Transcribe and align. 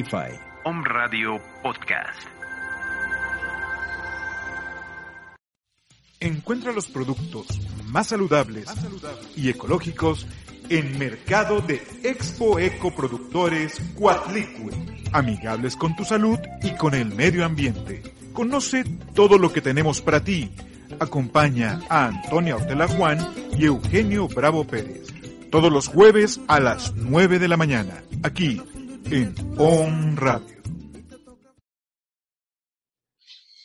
Spotify. 0.00 0.38
Home 0.64 0.82
Radio 0.84 1.40
Podcast. 1.62 2.26
Encuentra 6.20 6.72
los 6.72 6.86
productos 6.86 7.46
más 7.86 8.08
saludables 8.08 8.68
y 9.36 9.48
ecológicos 9.48 10.26
en 10.68 10.98
Mercado 10.98 11.60
de 11.60 11.82
Expo 12.02 12.58
Eco 12.58 12.94
Productores 12.94 13.80
Cuatlicue, 13.94 14.72
amigables 15.12 15.76
con 15.76 15.96
tu 15.96 16.04
salud 16.04 16.38
y 16.62 16.74
con 16.76 16.94
el 16.94 17.14
medio 17.14 17.44
ambiente. 17.44 18.02
Conoce 18.32 18.84
todo 19.14 19.38
lo 19.38 19.52
que 19.52 19.60
tenemos 19.60 20.00
para 20.02 20.22
ti. 20.22 20.50
Acompaña 20.98 21.80
a 21.88 22.06
Antonia 22.06 22.56
Ortela 22.56 22.86
Juan 22.86 23.18
y 23.56 23.64
Eugenio 23.64 24.28
Bravo 24.28 24.66
Pérez. 24.66 25.08
Todos 25.50 25.72
los 25.72 25.88
jueves 25.88 26.40
a 26.46 26.60
las 26.60 26.94
9 26.94 27.38
de 27.38 27.48
la 27.48 27.56
mañana, 27.56 28.04
aquí 28.22 28.60
en 29.12 29.34
On 29.58 30.16
Radio. 30.16 30.56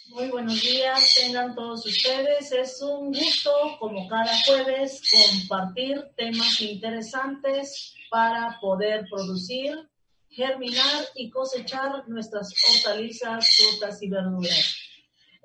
Muy 0.10 0.30
buenos 0.30 0.60
días, 0.62 1.14
tengan 1.14 1.54
todos 1.54 1.86
ustedes. 1.86 2.52
Es 2.52 2.82
un 2.82 3.12
gusto, 3.12 3.52
como 3.80 4.08
cada 4.08 4.32
jueves, 4.46 5.02
compartir 5.12 6.04
temas 6.16 6.60
interesantes 6.62 7.94
para 8.10 8.58
poder 8.60 9.06
producir, 9.10 9.88
germinar 10.30 11.06
y 11.16 11.30
cosechar 11.30 12.08
nuestras 12.08 12.52
hortalizas, 12.68 13.48
frutas 13.56 14.02
y 14.02 14.10
verduras. 14.10 14.85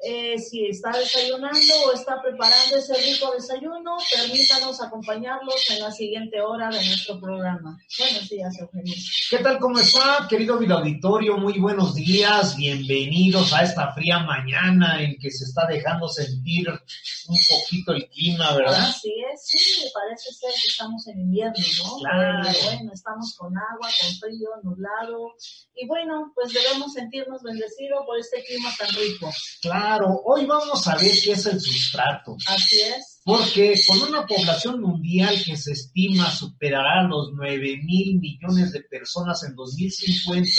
Eh, 0.02 0.38
si 0.38 0.66
está 0.66 0.92
desayunando 0.92 1.74
o 1.86 1.92
está 1.92 2.22
preparando 2.22 2.76
ese 2.76 2.94
rico 2.94 3.32
desayuno, 3.32 3.98
permítanos 4.10 4.80
acompañarlos 4.80 5.68
en 5.70 5.80
la 5.80 5.92
siguiente 5.92 6.40
hora 6.40 6.70
de 6.70 6.82
nuestro 6.82 7.20
programa. 7.20 7.78
Buenos 7.98 8.28
días, 8.30 8.58
Eugenio. 8.58 8.94
¿Qué 9.28 9.38
tal? 9.38 9.58
¿Cómo 9.58 9.78
está, 9.78 10.26
querido 10.26 10.56
video 10.56 10.78
auditorio? 10.78 11.36
Muy 11.36 11.58
buenos 11.58 11.94
días, 11.94 12.56
bienvenidos 12.56 13.52
a 13.52 13.62
esta 13.62 13.92
fría 13.92 14.20
mañana 14.20 15.02
en 15.02 15.18
que 15.18 15.30
se 15.30 15.44
está 15.44 15.66
dejando 15.66 16.08
sentir 16.08 16.70
un 16.70 17.38
poquito 17.50 17.92
el 17.92 18.08
clima, 18.08 18.54
¿verdad? 18.56 18.88
Así 18.88 19.12
es, 19.30 19.46
sí, 19.46 19.84
parece 19.92 20.32
ser 20.32 20.50
que 20.50 20.68
estamos 20.68 21.06
en 21.08 21.20
invierno, 21.20 21.66
¿no? 21.84 21.98
Claro. 21.98 22.48
Pero 22.50 22.64
bueno, 22.64 22.92
estamos 22.94 23.36
con 23.36 23.52
agua, 23.54 23.88
con 24.00 24.14
frío, 24.16 24.48
nublado, 24.62 25.34
y 25.74 25.86
bueno, 25.86 26.32
pues 26.34 26.54
debemos 26.54 26.94
sentirnos 26.94 27.42
bendecidos 27.42 28.04
por 28.06 28.18
este 28.18 28.42
clima 28.44 28.70
tan 28.78 28.88
rico. 28.94 29.30
Claro, 29.60 29.89
hoy 29.98 30.46
vamos 30.46 30.86
a 30.88 30.96
ver 30.96 31.12
qué 31.24 31.32
es 31.32 31.46
el 31.46 31.60
sustrato. 31.60 32.36
Así 32.46 32.80
es. 32.80 33.20
Porque 33.24 33.74
con 33.86 34.08
una 34.08 34.26
población 34.26 34.80
mundial 34.80 35.36
que 35.44 35.56
se 35.56 35.72
estima 35.72 36.30
superará 36.30 37.02
los 37.02 37.30
9 37.34 37.80
mil 37.84 38.18
millones 38.18 38.72
de 38.72 38.82
personas 38.82 39.42
en 39.44 39.54
2050 39.54 40.50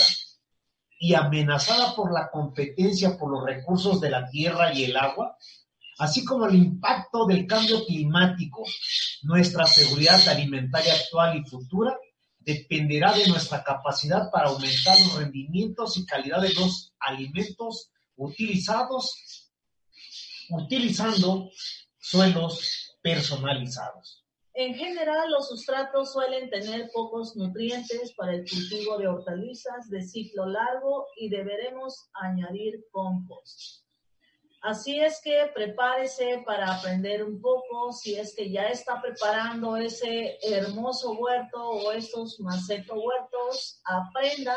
y 0.98 1.14
amenazada 1.14 1.94
por 1.96 2.12
la 2.12 2.30
competencia 2.30 3.18
por 3.18 3.30
los 3.30 3.44
recursos 3.44 4.00
de 4.00 4.10
la 4.10 4.28
tierra 4.30 4.72
y 4.72 4.84
el 4.84 4.96
agua, 4.96 5.36
así 5.98 6.24
como 6.24 6.46
el 6.46 6.54
impacto 6.54 7.26
del 7.26 7.46
cambio 7.46 7.84
climático, 7.84 8.62
nuestra 9.22 9.66
seguridad 9.66 10.26
alimentaria 10.28 10.94
actual 10.94 11.36
y 11.36 11.44
futura 11.48 11.96
dependerá 12.38 13.12
de 13.12 13.26
nuestra 13.28 13.62
capacidad 13.62 14.30
para 14.30 14.48
aumentar 14.48 14.98
los 15.00 15.14
rendimientos 15.16 15.96
y 15.96 16.06
calidad 16.06 16.40
de 16.40 16.54
los 16.54 16.92
alimentos 16.98 17.91
utilizados, 18.16 19.52
utilizando 20.50 21.50
suelos 21.98 22.96
personalizados. 23.02 24.22
En 24.54 24.74
general, 24.74 25.30
los 25.30 25.48
sustratos 25.48 26.12
suelen 26.12 26.50
tener 26.50 26.90
pocos 26.92 27.36
nutrientes 27.36 28.12
para 28.14 28.34
el 28.34 28.48
cultivo 28.48 28.98
de 28.98 29.08
hortalizas 29.08 29.88
de 29.88 30.02
ciclo 30.02 30.44
largo 30.44 31.06
y 31.16 31.30
deberemos 31.30 32.10
añadir 32.12 32.84
compost. 32.90 33.82
Así 34.60 35.00
es 35.00 35.20
que 35.24 35.50
prepárese 35.54 36.42
para 36.46 36.72
aprender 36.72 37.24
un 37.24 37.40
poco, 37.40 37.92
si 37.92 38.14
es 38.14 38.34
que 38.36 38.50
ya 38.50 38.68
está 38.68 39.00
preparando 39.00 39.76
ese 39.76 40.38
hermoso 40.42 41.14
huerto 41.14 41.70
o 41.70 41.90
estos 41.90 42.38
maceto 42.38 42.94
huertos, 42.94 43.80
aprenda 43.84 44.56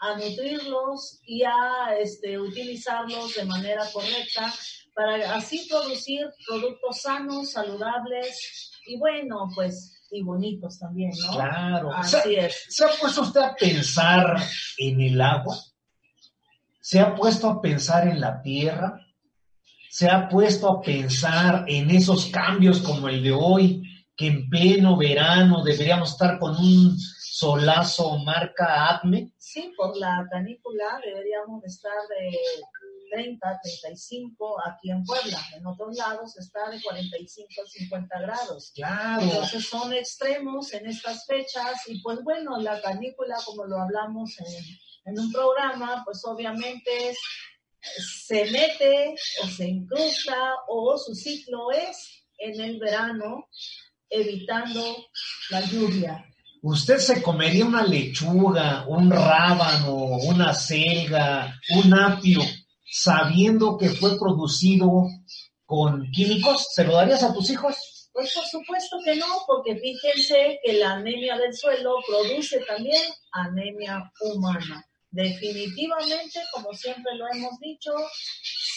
a 0.00 0.16
nutrirlos 0.16 1.20
y 1.24 1.42
a 1.44 1.94
este, 1.98 2.38
utilizarlos 2.38 3.34
de 3.34 3.44
manera 3.44 3.84
correcta 3.92 4.52
para 4.94 5.34
así 5.34 5.66
producir 5.68 6.26
productos 6.46 7.02
sanos, 7.02 7.52
saludables 7.52 8.72
y 8.86 8.98
bueno, 8.98 9.48
pues 9.54 9.96
y 10.10 10.22
bonitos 10.22 10.78
también, 10.78 11.12
¿no? 11.24 11.32
Claro. 11.32 11.94
Así 11.94 12.16
¿Se, 12.16 12.46
es. 12.46 12.66
¿Se 12.68 12.84
ha 12.84 12.88
puesto 13.00 13.22
usted 13.22 13.40
a 13.40 13.54
pensar 13.54 14.36
en 14.78 15.00
el 15.00 15.20
agua? 15.20 15.56
¿Se 16.80 16.98
ha 16.98 17.14
puesto 17.14 17.48
a 17.48 17.60
pensar 17.60 18.08
en 18.08 18.20
la 18.20 18.42
tierra? 18.42 19.06
¿Se 19.88 20.08
ha 20.08 20.28
puesto 20.28 20.68
a 20.68 20.80
pensar 20.80 21.64
en 21.68 21.90
esos 21.90 22.26
cambios 22.26 22.80
como 22.80 23.08
el 23.08 23.22
de 23.22 23.32
hoy, 23.32 23.82
que 24.20 24.26
en 24.26 24.50
pleno 24.50 24.98
verano 24.98 25.64
deberíamos 25.64 26.10
estar 26.10 26.38
con 26.38 26.54
un 26.54 26.94
solazo 26.98 28.18
marca 28.18 28.90
ACME? 28.90 29.32
Sí, 29.38 29.72
por 29.74 29.96
la 29.96 30.28
canícula 30.30 31.00
deberíamos 31.02 31.64
estar 31.64 31.96
de 32.06 32.38
30, 33.12 33.60
35 33.62 34.56
aquí 34.68 34.90
en 34.90 35.02
Puebla. 35.04 35.38
En 35.56 35.66
otros 35.66 35.96
lados 35.96 36.36
está 36.36 36.68
de 36.68 36.82
45 36.82 37.48
a 37.64 37.66
50 37.66 38.20
grados. 38.20 38.72
Claro. 38.74 39.22
Entonces 39.22 39.66
son 39.66 39.90
extremos 39.94 40.70
en 40.74 40.86
estas 40.86 41.24
fechas 41.24 41.88
y 41.88 42.02
pues 42.02 42.22
bueno, 42.22 42.58
la 42.58 42.78
canícula, 42.82 43.36
como 43.46 43.64
lo 43.64 43.78
hablamos 43.78 44.38
en, 44.38 45.12
en 45.12 45.18
un 45.18 45.32
programa, 45.32 46.02
pues 46.04 46.22
obviamente 46.26 47.16
se 47.80 48.50
mete 48.50 49.14
o 49.42 49.46
se 49.46 49.66
incrusta 49.66 50.56
o 50.68 50.98
su 50.98 51.14
ciclo 51.14 51.70
es 51.72 52.20
en 52.40 52.60
el 52.60 52.78
verano, 52.78 53.48
evitando 54.10 55.06
la 55.50 55.60
lluvia. 55.62 56.26
¿Usted 56.62 56.98
se 56.98 57.22
comería 57.22 57.64
una 57.64 57.82
lechuga, 57.82 58.84
un 58.86 59.10
rábano, 59.10 59.94
una 59.94 60.52
selga, 60.52 61.58
un 61.70 61.94
apio, 61.94 62.40
sabiendo 62.90 63.78
que 63.78 63.88
fue 63.88 64.18
producido 64.18 65.08
con 65.64 66.10
químicos? 66.10 66.66
¿Se 66.74 66.84
lo 66.84 66.96
darías 66.96 67.22
a 67.22 67.32
tus 67.32 67.48
hijos? 67.48 68.10
Pues 68.12 68.34
por 68.34 68.44
supuesto 68.44 68.98
que 69.04 69.16
no, 69.16 69.26
porque 69.46 69.76
fíjense 69.76 70.58
que 70.62 70.74
la 70.74 70.94
anemia 70.94 71.38
del 71.38 71.54
suelo 71.54 71.94
produce 72.06 72.60
también 72.68 73.00
anemia 73.32 74.12
humana. 74.20 74.84
Definitivamente, 75.10 76.40
como 76.52 76.72
siempre 76.74 77.14
lo 77.16 77.24
hemos 77.32 77.58
dicho, 77.60 77.92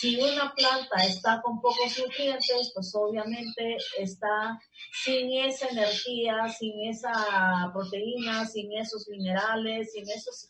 si 0.04 0.20
una 0.20 0.54
planta 0.54 0.98
está 1.08 1.42
con 1.42 1.62
pocos 1.62 1.98
nutrientes, 1.98 2.72
pues 2.74 2.94
obviamente 2.94 3.78
está 3.98 4.60
sin 4.92 5.32
esa 5.46 5.70
energía, 5.70 6.50
sin 6.50 6.90
esa 6.90 7.72
proteína, 7.72 8.46
sin 8.46 8.74
esos 8.74 9.08
minerales, 9.08 9.94
sin 9.94 10.04
esos 10.10 10.50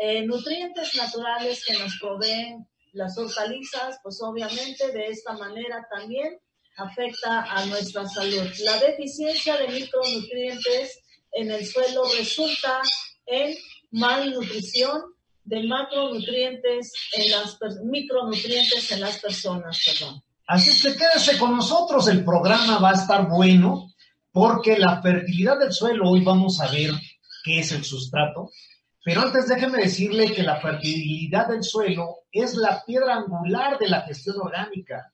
eh, 0.00 0.26
nutrientes 0.26 0.96
naturales 0.96 1.64
que 1.64 1.78
nos 1.78 1.96
proveen 2.00 2.66
las 2.92 3.16
hortalizas, 3.16 4.00
pues 4.02 4.20
obviamente 4.20 4.90
de 4.90 5.06
esta 5.06 5.32
manera 5.34 5.86
también 5.88 6.36
afecta 6.76 7.42
a 7.42 7.66
nuestra 7.66 8.04
salud. 8.04 8.50
La 8.64 8.80
deficiencia 8.80 9.56
de 9.58 9.68
micronutrientes 9.68 11.04
en 11.34 11.52
el 11.52 11.64
suelo 11.64 12.02
resulta 12.18 12.82
en 13.26 13.54
malnutrición 13.92 15.14
de 15.48 15.66
macronutrientes 15.66 16.92
en 17.14 17.30
las 17.30 17.58
micronutrientes 17.84 18.92
en 18.92 19.00
las 19.00 19.18
personas, 19.18 19.82
perdón. 19.84 20.22
Así 20.46 20.70
es 20.70 20.82
que 20.82 20.96
quédese 20.96 21.38
con 21.38 21.56
nosotros, 21.56 22.08
el 22.08 22.24
programa 22.24 22.78
va 22.78 22.90
a 22.90 22.94
estar 22.94 23.28
bueno 23.28 23.92
porque 24.30 24.78
la 24.78 25.02
fertilidad 25.02 25.58
del 25.58 25.72
suelo, 25.72 26.10
hoy 26.10 26.22
vamos 26.22 26.60
a 26.60 26.70
ver 26.70 26.90
qué 27.44 27.60
es 27.60 27.72
el 27.72 27.84
sustrato, 27.84 28.50
pero 29.04 29.22
antes 29.22 29.48
déjeme 29.48 29.78
decirle 29.78 30.32
que 30.32 30.42
la 30.42 30.60
fertilidad 30.60 31.48
del 31.48 31.62
suelo 31.62 32.24
es 32.30 32.54
la 32.54 32.82
piedra 32.84 33.16
angular 33.16 33.78
de 33.78 33.88
la 33.88 34.02
gestión 34.02 34.36
orgánica 34.40 35.12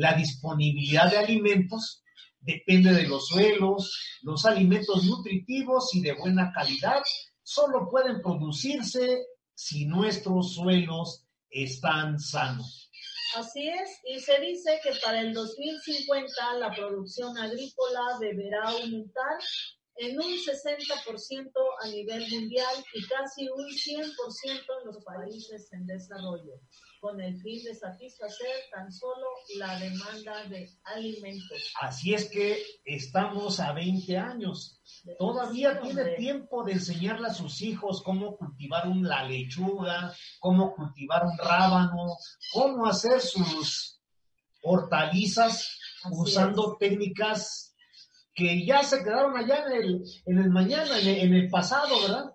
la 0.00 0.14
disponibilidad 0.14 1.10
de 1.10 1.18
alimentos 1.18 2.02
depende 2.40 2.94
de 2.94 3.06
los 3.06 3.28
suelos, 3.28 4.18
los 4.22 4.46
alimentos 4.46 5.04
nutritivos 5.04 5.94
y 5.94 6.00
de 6.00 6.14
buena 6.14 6.52
calidad 6.52 7.02
solo 7.42 7.88
pueden 7.90 8.22
producirse 8.22 9.26
si 9.60 9.84
nuestros 9.84 10.54
suelos 10.54 11.26
están 11.50 12.18
sanos. 12.18 12.90
Así 13.36 13.68
es, 13.68 13.90
y 14.04 14.18
se 14.18 14.40
dice 14.40 14.80
que 14.82 14.92
para 15.04 15.20
el 15.20 15.34
2050 15.34 16.54
la 16.54 16.74
producción 16.74 17.36
agrícola 17.36 18.00
deberá 18.18 18.70
aumentar 18.70 19.38
en 19.96 20.18
un 20.18 20.32
60% 20.32 21.50
a 21.82 21.88
nivel 21.88 22.26
mundial 22.30 22.74
y 22.94 23.06
casi 23.06 23.50
un 23.50 23.66
100% 23.68 24.06
en 24.80 24.86
los 24.86 25.04
países 25.04 25.70
en 25.72 25.86
desarrollo 25.86 26.54
con 27.00 27.20
el 27.20 27.40
fin 27.40 27.64
de 27.64 27.74
satisfacer 27.74 28.48
tan 28.70 28.92
solo 28.92 29.26
la 29.56 29.78
demanda 29.78 30.44
de 30.48 30.68
alimentos. 30.84 31.72
Así 31.80 32.12
es 32.12 32.28
que 32.28 32.62
estamos 32.84 33.58
a 33.58 33.72
20 33.72 34.18
años. 34.18 34.80
Todavía 35.18 35.80
tiene 35.80 36.16
tiempo 36.16 36.62
de 36.62 36.72
enseñarle 36.72 37.28
a 37.28 37.34
sus 37.34 37.62
hijos 37.62 38.02
cómo 38.02 38.36
cultivar 38.36 38.86
una 38.86 39.24
lechuga, 39.24 40.14
cómo 40.38 40.74
cultivar 40.74 41.24
un 41.24 41.38
rábano, 41.38 42.16
cómo 42.52 42.86
hacer 42.86 43.20
sus 43.20 43.98
hortalizas 44.62 45.78
usando 46.10 46.76
técnicas 46.78 47.74
que 48.34 48.64
ya 48.64 48.82
se 48.82 49.02
quedaron 49.02 49.36
allá 49.36 49.64
en 49.66 49.72
el, 49.72 50.02
en 50.26 50.38
el 50.38 50.50
mañana, 50.50 50.98
en 50.98 51.34
el 51.34 51.48
pasado, 51.48 52.00
¿verdad? 52.02 52.34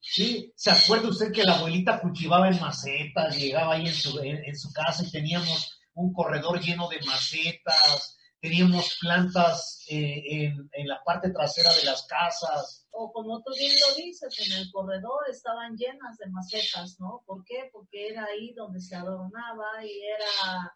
¿Sí? 0.00 0.52
¿se 0.56 0.70
acuerda 0.70 1.08
usted 1.08 1.32
que 1.32 1.44
la 1.44 1.56
abuelita 1.56 2.00
cultivaba 2.00 2.48
en 2.48 2.60
macetas, 2.60 3.36
llegaba 3.36 3.74
ahí 3.74 3.86
en 3.86 3.94
su, 3.94 4.18
en, 4.20 4.56
su 4.56 4.72
casa 4.72 5.04
y 5.06 5.10
teníamos 5.10 5.80
un 5.94 6.12
corredor 6.12 6.60
lleno 6.60 6.88
de 6.88 7.00
macetas, 7.06 8.16
teníamos 8.40 8.98
plantas 9.00 9.84
eh, 9.88 10.22
en, 10.26 10.68
en, 10.72 10.88
la 10.88 11.00
parte 11.04 11.30
trasera 11.30 11.72
de 11.72 11.84
las 11.84 12.04
casas. 12.06 12.86
O 12.90 13.12
como 13.12 13.42
tú 13.42 13.52
bien 13.56 13.72
lo 13.88 13.94
dices, 13.94 14.38
en 14.40 14.58
el 14.58 14.70
corredor 14.72 15.20
estaban 15.30 15.76
llenas 15.76 16.18
de 16.18 16.26
macetas, 16.30 16.98
¿no? 16.98 17.22
¿Por 17.24 17.44
qué? 17.44 17.70
Porque 17.72 18.08
era 18.08 18.24
ahí 18.24 18.52
donde 18.54 18.80
se 18.80 18.96
adornaba 18.96 19.84
y 19.84 20.00
era 20.02 20.74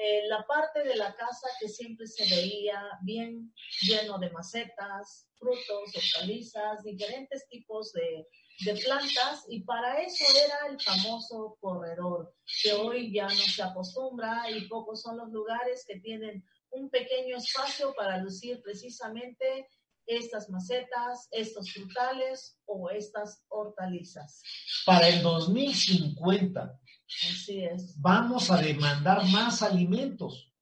eh, 0.00 0.28
la 0.28 0.46
parte 0.46 0.84
de 0.84 0.94
la 0.94 1.14
casa 1.14 1.48
que 1.58 1.68
siempre 1.68 2.06
se 2.06 2.22
veía 2.24 2.80
bien 3.02 3.52
lleno 3.82 4.18
de 4.18 4.30
macetas, 4.30 5.28
frutos, 5.36 5.92
hortalizas, 5.94 6.84
diferentes 6.84 7.48
tipos 7.48 7.92
de, 7.92 8.26
de 8.64 8.80
plantas 8.80 9.44
y 9.48 9.62
para 9.64 10.00
eso 10.02 10.24
era 10.44 10.72
el 10.72 10.80
famoso 10.80 11.56
corredor, 11.60 12.32
que 12.62 12.74
hoy 12.74 13.12
ya 13.12 13.26
no 13.26 13.30
se 13.30 13.62
acostumbra 13.62 14.48
y 14.50 14.68
pocos 14.68 15.02
son 15.02 15.16
los 15.18 15.30
lugares 15.30 15.84
que 15.86 15.98
tienen 16.00 16.44
un 16.70 16.90
pequeño 16.90 17.36
espacio 17.36 17.92
para 17.94 18.18
lucir 18.18 18.60
precisamente 18.62 19.66
estas 20.06 20.48
macetas, 20.48 21.28
estos 21.30 21.72
frutales 21.72 22.58
o 22.66 22.88
estas 22.90 23.44
hortalizas. 23.48 24.42
Para 24.86 25.08
el 25.08 25.22
2050, 25.22 26.80
Así 27.08 27.64
es. 27.64 28.00
Vamos 28.00 28.50
a 28.50 28.58
demandar 28.58 29.24
más 29.26 29.62
alimentos. 29.62 30.52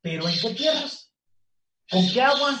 ¿Pero 0.00 0.28
en 0.28 0.40
qué 0.40 0.50
tierras? 0.54 1.12
¿Con 1.90 2.08
qué 2.08 2.22
agua? 2.22 2.58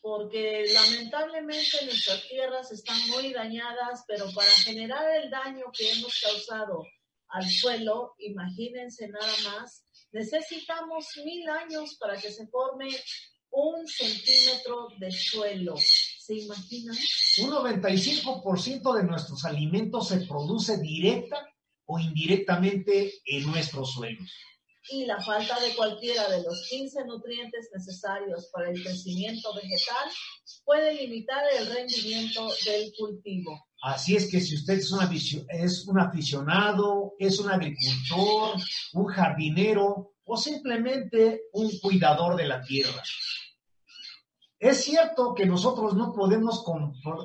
Porque 0.00 0.64
lamentablemente 0.72 1.84
nuestras 1.84 2.26
tierras 2.26 2.72
están 2.72 2.98
muy 3.08 3.32
dañadas, 3.32 4.04
pero 4.08 4.32
para 4.32 4.50
generar 4.50 5.04
el 5.22 5.30
daño 5.30 5.66
que 5.76 5.92
hemos 5.92 6.18
causado 6.20 6.84
al 7.28 7.48
suelo, 7.48 8.14
imagínense 8.18 9.08
nada 9.08 9.32
más, 9.44 9.84
necesitamos 10.10 11.06
mil 11.24 11.48
años 11.48 11.96
para 12.00 12.20
que 12.20 12.32
se 12.32 12.46
forme 12.48 12.88
un 13.50 13.86
centímetro 13.86 14.88
de 14.98 15.12
suelo. 15.12 15.76
¿Se 15.76 16.34
imaginan? 16.34 16.96
Un 17.42 17.50
95% 17.50 18.96
de 18.96 19.04
nuestros 19.04 19.44
alimentos 19.44 20.08
se 20.08 20.22
produce 20.22 20.78
directa 20.78 21.46
o 21.90 21.98
indirectamente 21.98 23.12
en 23.24 23.46
nuestros 23.46 23.92
suelos. 23.92 24.30
Y 24.90 25.04
la 25.04 25.20
falta 25.20 25.60
de 25.60 25.74
cualquiera 25.74 26.28
de 26.30 26.42
los 26.42 26.66
15 26.70 27.04
nutrientes 27.04 27.68
necesarios 27.74 28.48
para 28.52 28.70
el 28.70 28.82
crecimiento 28.82 29.54
vegetal 29.54 30.08
puede 30.64 30.94
limitar 30.94 31.42
el 31.58 31.66
rendimiento 31.66 32.48
del 32.64 32.92
cultivo. 32.96 33.66
Así 33.82 34.16
es 34.16 34.30
que 34.30 34.40
si 34.40 34.56
usted 34.56 34.74
es, 34.74 34.92
es 35.48 35.86
un 35.86 36.00
aficionado, 36.00 37.14
es 37.18 37.38
un 37.40 37.50
agricultor, 37.50 38.56
un 38.94 39.06
jardinero 39.06 40.14
o 40.24 40.36
simplemente 40.36 41.42
un 41.52 41.70
cuidador 41.80 42.36
de 42.36 42.46
la 42.46 42.62
tierra, 42.62 43.02
es 44.60 44.84
cierto 44.84 45.34
que 45.34 45.46
nosotros 45.46 45.94
no 45.94 46.12
podemos 46.12 46.62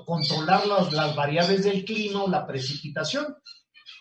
controlar 0.05 0.65
las 0.65 1.15
variables 1.17 1.65
del 1.65 1.83
clima 1.83 2.23
o 2.23 2.29
la 2.29 2.47
precipitación, 2.47 3.35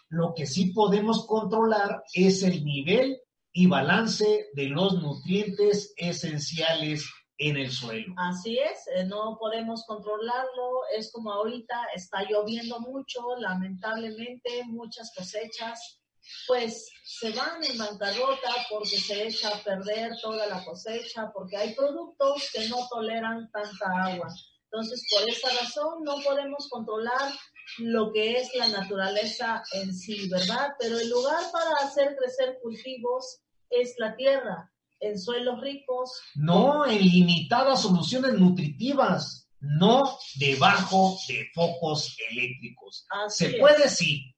lo 0.09 0.35
que 0.35 0.47
sí 0.47 0.73
podemos 0.73 1.27
controlar 1.27 2.03
es 2.13 2.43
el 2.43 2.65
nivel 2.65 3.21
y 3.53 3.67
balance 3.67 4.49
de 4.53 4.69
los 4.69 5.01
nutrientes 5.01 5.93
esenciales 5.97 7.09
en 7.39 7.57
el 7.57 7.71
suelo. 7.71 8.15
Así 8.17 8.59
es, 8.59 8.87
eh, 8.95 9.05
no 9.05 9.37
podemos 9.39 9.85
controlarlo, 9.87 10.83
es 10.97 11.11
como 11.13 11.33
ahorita 11.33 11.75
está 11.95 12.23
lloviendo 12.29 12.81
mucho, 12.81 13.21
lamentablemente 13.39 14.65
muchas 14.67 15.13
cosechas 15.17 16.01
pues 16.47 16.91
se 17.05 17.33
van 17.33 17.63
en 17.63 17.77
bancarrota 17.79 18.51
porque 18.71 18.97
se 18.97 19.27
echa 19.27 19.49
a 19.49 19.63
perder 19.63 20.13
toda 20.23 20.47
la 20.47 20.65
cosecha, 20.65 21.31
porque 21.33 21.57
hay 21.57 21.75
productos 21.75 22.51
que 22.53 22.69
no 22.69 22.87
toleran 22.89 23.51
tanta 23.51 24.05
agua. 24.05 24.29
Entonces, 24.65 25.07
por 25.11 25.29
esa 25.29 25.49
razón 25.51 26.03
no 26.03 26.17
podemos 26.25 26.69
controlar 26.69 27.33
lo 27.79 28.13
que 28.13 28.37
es 28.37 28.55
la 28.55 28.69
naturaleza 28.69 29.63
en 29.73 29.95
sí, 29.95 30.29
¿verdad? 30.29 30.71
Pero 30.79 30.99
el 30.99 31.09
lugar 31.11 31.43
para 31.53 31.71
hacer 31.89 32.17
crecer 32.17 32.59
cultivos 32.63 33.41
es 33.71 33.95
la 33.99 34.17
tierra, 34.17 34.73
en 35.01 35.19
suelos 35.19 35.61
ricos. 35.61 36.21
No 36.35 36.87
en 36.87 37.01
limitadas 37.01 37.83
soluciones 37.83 38.35
nutritivas, 38.35 39.49
no 39.61 40.19
debajo 40.37 41.17
de 41.29 41.47
focos 41.55 42.17
eléctricos. 42.31 43.07
Se 43.29 43.55
puede 43.55 43.89
sí, 43.89 44.34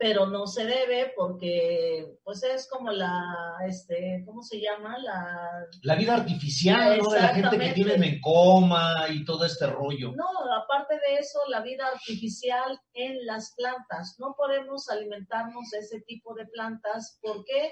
pero 0.00 0.26
no 0.26 0.46
se 0.46 0.64
debe 0.64 1.12
porque 1.14 2.16
pues 2.24 2.42
es 2.42 2.66
como 2.70 2.90
la 2.90 3.22
este 3.68 4.22
cómo 4.24 4.42
se 4.42 4.58
llama 4.58 4.96
la 4.98 5.66
la 5.82 5.94
vida 5.94 6.14
artificial 6.14 6.96
¿no? 6.96 7.10
de 7.10 7.20
la 7.20 7.28
gente 7.34 7.58
que 7.58 7.72
tienen 7.74 8.02
en 8.02 8.20
coma 8.22 9.04
y 9.10 9.26
todo 9.26 9.44
este 9.44 9.66
rollo. 9.66 10.12
No 10.12 10.24
aparte 10.54 10.94
de 10.94 11.16
eso 11.18 11.40
la 11.48 11.60
vida 11.60 11.86
artificial 11.86 12.80
en 12.94 13.26
las 13.26 13.52
plantas. 13.54 14.16
No 14.18 14.34
podemos 14.34 14.88
alimentarnos 14.88 15.68
de 15.70 15.80
ese 15.80 16.00
tipo 16.00 16.34
de 16.34 16.46
plantas. 16.46 17.18
¿por 17.20 17.44
qué? 17.44 17.70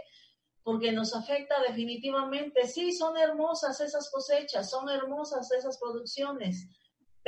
porque 0.62 0.92
nos 0.92 1.14
afecta 1.14 1.62
definitivamente. 1.66 2.68
Sí 2.68 2.92
son 2.92 3.16
hermosas 3.16 3.80
esas 3.80 4.10
cosechas 4.10 4.68
son 4.68 4.90
hermosas 4.90 5.50
esas 5.52 5.78
producciones 5.78 6.68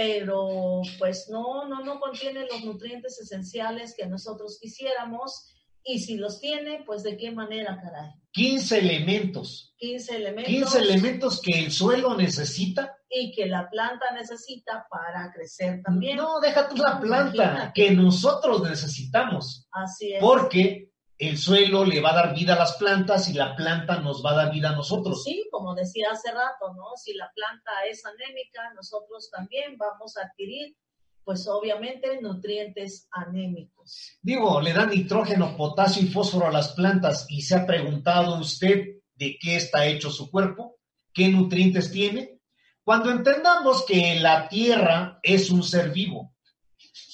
pero 0.01 0.81
pues 0.99 1.29
no, 1.29 1.69
no, 1.69 1.85
no 1.85 2.01
contiene 2.01 2.47
los 2.51 2.65
nutrientes 2.65 3.21
esenciales 3.21 3.95
que 3.95 4.07
nosotros 4.07 4.59
quisiéramos 4.59 5.47
Y 5.85 5.99
si 5.99 6.17
los 6.17 6.41
tiene, 6.41 6.85
pues 6.87 7.03
de 7.03 7.19
qué 7.19 7.31
manera, 7.33 7.79
caray. 7.83 8.11
15 8.33 8.79
elementos. 8.79 9.75
15 9.77 10.17
elementos. 10.17 10.53
15 10.53 10.79
elementos 10.79 11.41
que 11.43 11.59
el 11.59 11.71
suelo 11.71 12.17
necesita. 12.17 12.97
Y 13.11 13.33
que 13.33 13.45
la 13.45 13.69
planta 13.69 14.07
necesita 14.15 14.87
para 14.91 15.33
crecer 15.33 15.83
también. 15.83 16.17
No, 16.17 16.41
deja 16.41 16.67
tú 16.69 16.77
la 16.77 16.99
planta, 16.99 17.45
Imagínate. 17.45 17.73
que 17.75 17.91
nosotros 17.91 18.63
necesitamos. 18.63 19.69
Así 19.71 20.15
es. 20.15 20.21
Porque 20.21 20.90
el 21.21 21.37
suelo 21.37 21.85
le 21.85 22.01
va 22.01 22.13
a 22.13 22.15
dar 22.15 22.35
vida 22.35 22.55
a 22.55 22.59
las 22.59 22.77
plantas 22.77 23.29
y 23.29 23.35
la 23.35 23.55
planta 23.55 24.01
nos 24.01 24.25
va 24.25 24.31
a 24.31 24.37
dar 24.37 24.51
vida 24.51 24.71
a 24.71 24.75
nosotros. 24.75 25.23
Sí, 25.23 25.47
como 25.51 25.75
decía 25.75 26.09
hace 26.13 26.33
rato, 26.33 26.73
¿no? 26.75 26.97
Si 26.97 27.13
la 27.13 27.31
planta 27.35 27.73
es 27.91 28.03
anémica, 28.07 28.73
nosotros 28.75 29.31
también 29.31 29.77
vamos 29.77 30.17
a 30.17 30.23
adquirir, 30.23 30.75
pues 31.23 31.47
obviamente, 31.47 32.23
nutrientes 32.23 33.07
anémicos. 33.11 34.19
Digo, 34.23 34.63
le 34.63 34.73
dan 34.73 34.89
nitrógeno, 34.89 35.59
potasio 35.59 36.03
y 36.03 36.07
fósforo 36.07 36.47
a 36.47 36.53
las 36.53 36.73
plantas 36.73 37.27
y 37.29 37.43
se 37.43 37.55
ha 37.55 37.67
preguntado 37.67 38.41
usted 38.41 38.87
de 39.15 39.37
qué 39.39 39.57
está 39.57 39.85
hecho 39.85 40.11
su 40.11 40.31
cuerpo, 40.31 40.79
qué 41.13 41.29
nutrientes 41.29 41.93
tiene. 41.93 42.41
Cuando 42.83 43.11
entendamos 43.11 43.85
que 43.85 44.19
la 44.21 44.49
tierra 44.49 45.21
es 45.23 45.51
un 45.51 45.63
ser 45.65 45.91
vivo, 45.91 46.35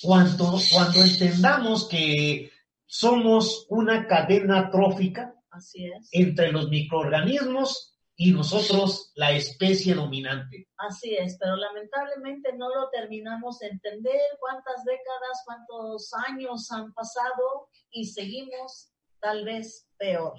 cuando, 0.01 0.61
cuando 0.71 1.03
entendamos 1.03 1.89
que 1.89 2.53
somos 2.87 3.67
una 3.69 4.07
cadena 4.07 4.71
trófica 4.71 5.35
Así 5.51 5.87
es. 5.87 6.09
entre 6.13 6.53
los 6.53 6.69
microorganismos 6.69 7.97
y 8.19 8.33
nosotros, 8.33 9.13
la 9.15 9.33
especie 9.33 9.95
dominante. 9.95 10.69
Así 10.79 11.15
es, 11.15 11.37
pero 11.39 11.55
lamentablemente 11.57 12.55
no 12.57 12.75
lo 12.75 12.89
terminamos 12.89 13.59
de 13.59 13.69
entender 13.69 14.19
cuántas 14.41 14.85
décadas, 14.85 15.43
cuántos 15.45 16.11
años 16.27 16.71
han 16.73 16.95
pasado 16.95 17.69
y 17.91 18.07
seguimos 18.07 18.91
tal 19.21 19.45
vez 19.45 19.87
peor. 19.99 20.35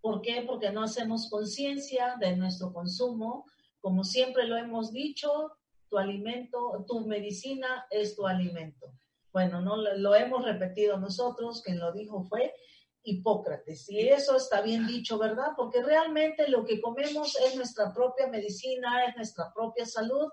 ¿Por 0.00 0.22
qué? 0.22 0.44
Porque 0.46 0.70
no 0.70 0.82
hacemos 0.82 1.28
conciencia 1.30 2.16
de 2.20 2.36
nuestro 2.36 2.72
consumo. 2.72 3.44
Como 3.80 4.02
siempre 4.04 4.46
lo 4.46 4.56
hemos 4.56 4.90
dicho, 4.92 5.52
tu 5.90 5.98
alimento, 5.98 6.84
tu 6.88 7.06
medicina 7.06 7.86
es 7.90 8.16
tu 8.16 8.26
alimento. 8.26 8.92
Bueno, 9.34 9.60
no 9.60 9.76
lo, 9.76 10.14
hemos 10.14 10.44
repetido 10.44 10.96
nosotros, 10.96 11.60
quien 11.62 11.80
lo 11.80 11.92
dijo 11.92 12.22
fue 12.22 12.54
Hipócrates. 13.02 13.90
Y 13.90 14.08
eso 14.08 14.36
está 14.36 14.62
bien 14.62 14.86
dicho, 14.86 15.18
¿verdad? 15.18 15.48
Porque 15.56 15.82
realmente 15.82 16.48
lo 16.48 16.64
que 16.64 16.80
comemos 16.80 17.36
es 17.40 17.56
nuestra 17.56 17.92
propia 17.92 18.28
medicina, 18.28 19.04
es 19.06 19.16
nuestra 19.16 19.52
propia 19.52 19.84
salud. 19.86 20.28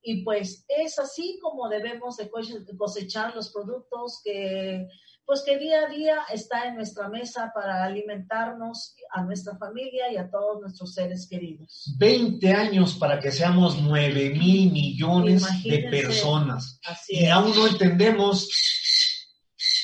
Y 0.00 0.24
pues 0.24 0.64
es 0.68 0.98
así 0.98 1.38
como 1.42 1.68
debemos 1.68 2.16
de 2.16 2.30
cose- 2.30 2.64
cosechar 2.78 3.34
los 3.36 3.52
productos 3.52 4.20
que, 4.24 4.88
pues 5.26 5.42
que 5.44 5.58
día 5.58 5.80
a 5.80 5.90
día 5.90 6.18
está 6.32 6.68
en 6.68 6.76
nuestra 6.76 7.08
mesa 7.08 7.50
para 7.52 7.84
alimentarnos 7.84 8.94
a 9.10 9.24
nuestra 9.24 9.56
familia 9.58 10.12
y 10.12 10.16
a 10.16 10.30
todos 10.30 10.60
nuestros 10.60 10.94
seres 10.94 11.26
queridos. 11.28 11.92
20 11.98 12.52
años 12.52 12.94
para 12.94 13.18
que 13.18 13.32
seamos 13.32 13.82
9 13.82 14.30
mil 14.30 14.70
millones 14.70 15.44
de 15.64 15.88
personas. 15.90 16.78
Así 16.86 17.16
Y 17.16 17.26
aún 17.26 17.54
no 17.56 17.66
entendemos 17.66 18.48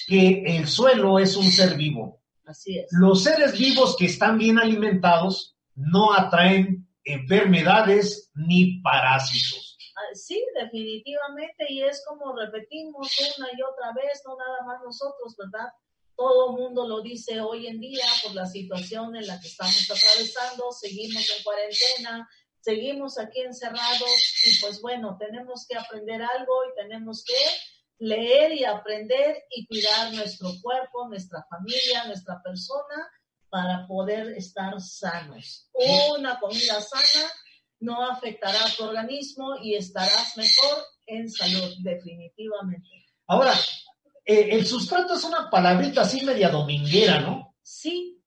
que 0.06 0.44
el 0.46 0.68
suelo 0.68 1.18
es 1.18 1.36
un 1.36 1.50
ser 1.50 1.76
vivo. 1.76 2.22
Así 2.46 2.78
es. 2.78 2.86
Los 2.92 3.24
seres 3.24 3.58
vivos 3.58 3.96
que 3.96 4.06
están 4.06 4.38
bien 4.38 4.60
alimentados 4.60 5.56
no 5.74 6.12
atraen 6.12 6.88
enfermedades 7.04 8.30
ni 8.34 8.80
parásitos. 8.80 9.71
Sí, 10.14 10.44
definitivamente, 10.54 11.66
y 11.68 11.82
es 11.82 12.04
como 12.06 12.34
repetimos 12.34 13.08
una 13.36 13.48
y 13.56 13.62
otra 13.62 13.92
vez, 13.94 14.22
no 14.26 14.36
nada 14.36 14.62
más 14.66 14.82
nosotros, 14.82 15.36
¿verdad? 15.36 15.68
Todo 16.16 16.50
el 16.50 16.56
mundo 16.62 16.86
lo 16.86 17.00
dice 17.00 17.40
hoy 17.40 17.66
en 17.66 17.80
día 17.80 18.04
por 18.22 18.34
la 18.34 18.46
situación 18.46 19.16
en 19.16 19.26
la 19.26 19.40
que 19.40 19.48
estamos 19.48 19.90
atravesando, 19.90 20.70
seguimos 20.72 21.28
en 21.30 21.42
cuarentena, 21.42 22.28
seguimos 22.60 23.18
aquí 23.18 23.40
encerrados 23.40 24.44
y 24.44 24.60
pues 24.60 24.80
bueno, 24.80 25.16
tenemos 25.18 25.66
que 25.68 25.76
aprender 25.76 26.22
algo 26.22 26.64
y 26.66 26.74
tenemos 26.80 27.24
que 27.24 27.34
leer 27.98 28.52
y 28.52 28.64
aprender 28.64 29.44
y 29.50 29.66
cuidar 29.66 30.12
nuestro 30.12 30.50
cuerpo, 30.62 31.08
nuestra 31.08 31.44
familia, 31.48 32.04
nuestra 32.06 32.40
persona 32.42 33.10
para 33.48 33.86
poder 33.86 34.28
estar 34.36 34.80
sanos. 34.80 35.68
Una 36.16 36.38
comida 36.40 36.80
sana 36.80 37.30
no 37.82 38.04
afectará 38.10 38.64
a 38.64 38.70
tu 38.70 38.84
organismo 38.84 39.56
y 39.62 39.74
estarás 39.74 40.36
mejor 40.36 40.84
en 41.06 41.28
salud, 41.30 41.74
definitivamente. 41.82 42.88
Ahora, 43.26 43.54
eh, 44.24 44.48
el 44.52 44.66
sustrato 44.66 45.14
es 45.14 45.24
una 45.24 45.50
palabrita 45.50 46.02
así 46.02 46.24
media 46.24 46.48
dominguera, 46.48 47.20
¿no? 47.20 47.54
Sí, 47.62 48.18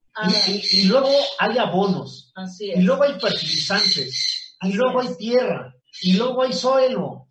Y, 0.47 0.51
y- 0.51 0.79
y 0.79 0.83
luego 0.83 1.09
hay 1.39 1.57
abonos, 1.57 2.31
así 2.35 2.67
y 2.67 2.71
es. 2.71 2.83
luego 2.83 3.03
hay 3.03 3.19
fertilizantes, 3.19 4.55
y 4.61 4.71
luego 4.73 5.01
es. 5.01 5.09
hay 5.09 5.15
tierra, 5.17 5.75
y 6.01 6.13
luego 6.13 6.43
hay 6.43 6.53
suelo. 6.53 7.27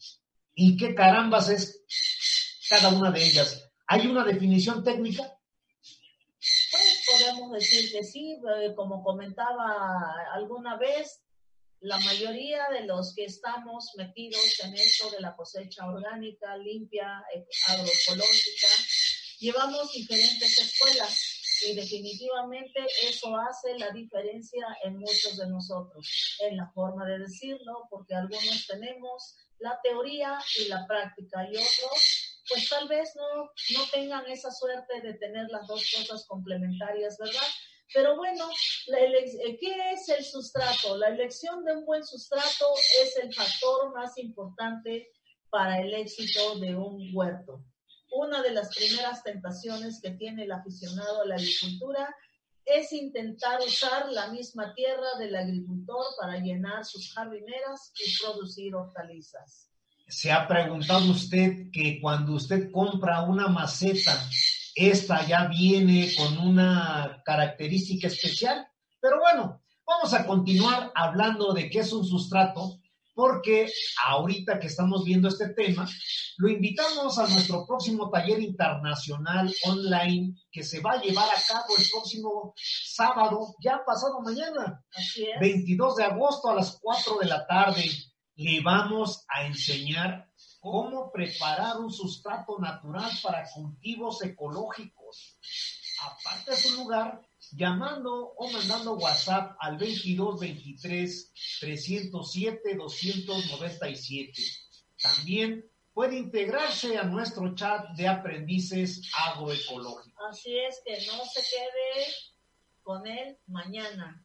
¿Y 0.54 0.76
qué 0.76 0.94
carambas 0.94 1.48
es 1.48 1.82
cada 2.68 2.90
una 2.90 3.10
de 3.10 3.24
ellas? 3.24 3.70
¿Hay 3.86 4.06
una 4.06 4.22
definición 4.24 4.84
técnica? 4.84 5.22
Pues 6.70 7.06
podemos 7.10 7.52
decir 7.52 7.90
que 7.90 8.04
sí, 8.04 8.32
eh, 8.60 8.74
como 8.74 9.02
comentaba 9.02 10.14
alguna 10.34 10.76
vez, 10.76 11.23
la 11.80 11.98
mayoría 11.98 12.66
de 12.72 12.86
los 12.86 13.14
que 13.14 13.24
estamos 13.24 13.92
metidos 13.96 14.60
en 14.64 14.74
esto 14.74 15.10
de 15.10 15.20
la 15.20 15.36
cosecha 15.36 15.86
orgánica, 15.86 16.56
limpia, 16.56 17.22
eh, 17.34 17.44
agroecológica, 17.68 18.68
llevamos 19.38 19.92
diferentes 19.92 20.58
escuelas 20.58 21.40
y 21.66 21.74
definitivamente 21.74 22.80
eso 23.02 23.36
hace 23.36 23.78
la 23.78 23.90
diferencia 23.90 24.66
en 24.82 24.98
muchos 24.98 25.36
de 25.36 25.46
nosotros, 25.48 26.38
en 26.40 26.56
la 26.56 26.70
forma 26.72 27.06
de 27.06 27.18
decirlo, 27.18 27.86
porque 27.90 28.14
algunos 28.14 28.66
tenemos 28.66 29.36
la 29.58 29.78
teoría 29.82 30.38
y 30.58 30.68
la 30.68 30.86
práctica 30.86 31.46
y 31.50 31.56
otros 31.56 32.24
pues 32.48 32.68
tal 32.68 32.88
vez 32.88 33.10
no, 33.16 33.44
no 33.44 33.86
tengan 33.92 34.26
esa 34.26 34.50
suerte 34.50 35.00
de 35.00 35.14
tener 35.14 35.48
las 35.48 35.66
dos 35.66 35.82
cosas 35.96 36.26
complementarias, 36.26 37.16
¿verdad? 37.18 37.48
Pero 37.94 38.16
bueno, 38.16 38.48
la 38.88 38.98
eh, 38.98 39.56
¿qué 39.60 39.92
es 39.92 40.08
el 40.08 40.24
sustrato? 40.24 40.96
La 40.98 41.08
elección 41.08 41.64
de 41.64 41.76
un 41.76 41.86
buen 41.86 42.04
sustrato 42.04 42.66
es 43.00 43.16
el 43.22 43.32
factor 43.32 43.94
más 43.94 44.18
importante 44.18 45.12
para 45.48 45.80
el 45.80 45.94
éxito 45.94 46.58
de 46.58 46.74
un 46.74 47.10
huerto. 47.14 47.64
Una 48.10 48.42
de 48.42 48.50
las 48.50 48.74
primeras 48.74 49.22
tentaciones 49.22 50.00
que 50.02 50.10
tiene 50.10 50.42
el 50.42 50.52
aficionado 50.52 51.22
a 51.22 51.26
la 51.26 51.36
agricultura 51.36 52.14
es 52.64 52.92
intentar 52.92 53.60
usar 53.60 54.10
la 54.10 54.28
misma 54.28 54.74
tierra 54.74 55.16
del 55.18 55.36
agricultor 55.36 56.04
para 56.20 56.38
llenar 56.38 56.84
sus 56.84 57.12
jardineras 57.12 57.92
y 58.04 58.18
producir 58.20 58.74
hortalizas. 58.74 59.70
¿Se 60.08 60.32
ha 60.32 60.48
preguntado 60.48 61.10
usted 61.10 61.70
que 61.72 62.00
cuando 62.00 62.32
usted 62.32 62.70
compra 62.72 63.22
una 63.22 63.48
maceta, 63.48 64.12
esta 64.74 65.26
ya 65.26 65.46
viene 65.46 66.10
con 66.16 66.38
una 66.38 67.22
característica 67.24 68.08
especial? 68.08 68.66
Pero 69.00 69.20
bueno, 69.20 69.62
vamos 69.86 70.14
a 70.14 70.26
continuar 70.26 70.90
hablando 70.94 71.52
de 71.52 71.70
qué 71.70 71.80
es 71.80 71.92
un 71.92 72.04
sustrato, 72.04 72.80
porque 73.14 73.70
ahorita 74.06 74.58
que 74.58 74.66
estamos 74.66 75.04
viendo 75.04 75.28
este 75.28 75.50
tema, 75.50 75.88
lo 76.38 76.48
invitamos 76.48 77.16
a 77.18 77.28
nuestro 77.28 77.64
próximo 77.64 78.10
taller 78.10 78.40
internacional 78.40 79.54
online 79.66 80.34
que 80.50 80.64
se 80.64 80.80
va 80.80 80.92
a 80.92 81.00
llevar 81.00 81.28
a 81.28 81.42
cabo 81.46 81.76
el 81.78 81.84
próximo 81.92 82.54
sábado, 82.56 83.54
ya 83.62 83.82
pasado 83.86 84.20
mañana. 84.20 84.82
Así 84.92 85.22
es. 85.22 85.40
22 85.40 85.96
de 85.96 86.04
agosto 86.04 86.50
a 86.50 86.56
las 86.56 86.78
4 86.80 87.18
de 87.20 87.26
la 87.26 87.46
tarde 87.46 87.88
le 88.36 88.60
vamos 88.62 89.24
a 89.28 89.46
enseñar 89.46 90.28
cómo 90.64 91.12
preparar 91.12 91.76
un 91.76 91.92
sustrato 91.92 92.58
natural 92.58 93.10
para 93.22 93.44
cultivos 93.50 94.22
ecológicos. 94.24 95.38
Aparte 96.00 96.56
su 96.56 96.74
lugar, 96.76 97.20
llamando 97.52 98.32
o 98.38 98.50
mandando 98.50 98.94
WhatsApp 98.94 99.56
al 99.60 99.76
22 99.76 100.40
23 100.40 101.32
307 101.60 102.76
297. 102.76 104.42
También 105.02 105.70
puede 105.92 106.16
integrarse 106.16 106.96
a 106.96 107.04
nuestro 107.04 107.54
chat 107.54 107.90
de 107.90 108.08
aprendices 108.08 109.02
agroecológicos. 109.14 110.14
Así 110.30 110.58
es 110.58 110.80
que 110.82 110.94
no 111.08 111.22
se 111.26 111.42
quede 111.42 112.06
con 112.82 113.06
él 113.06 113.38
mañana. 113.48 114.23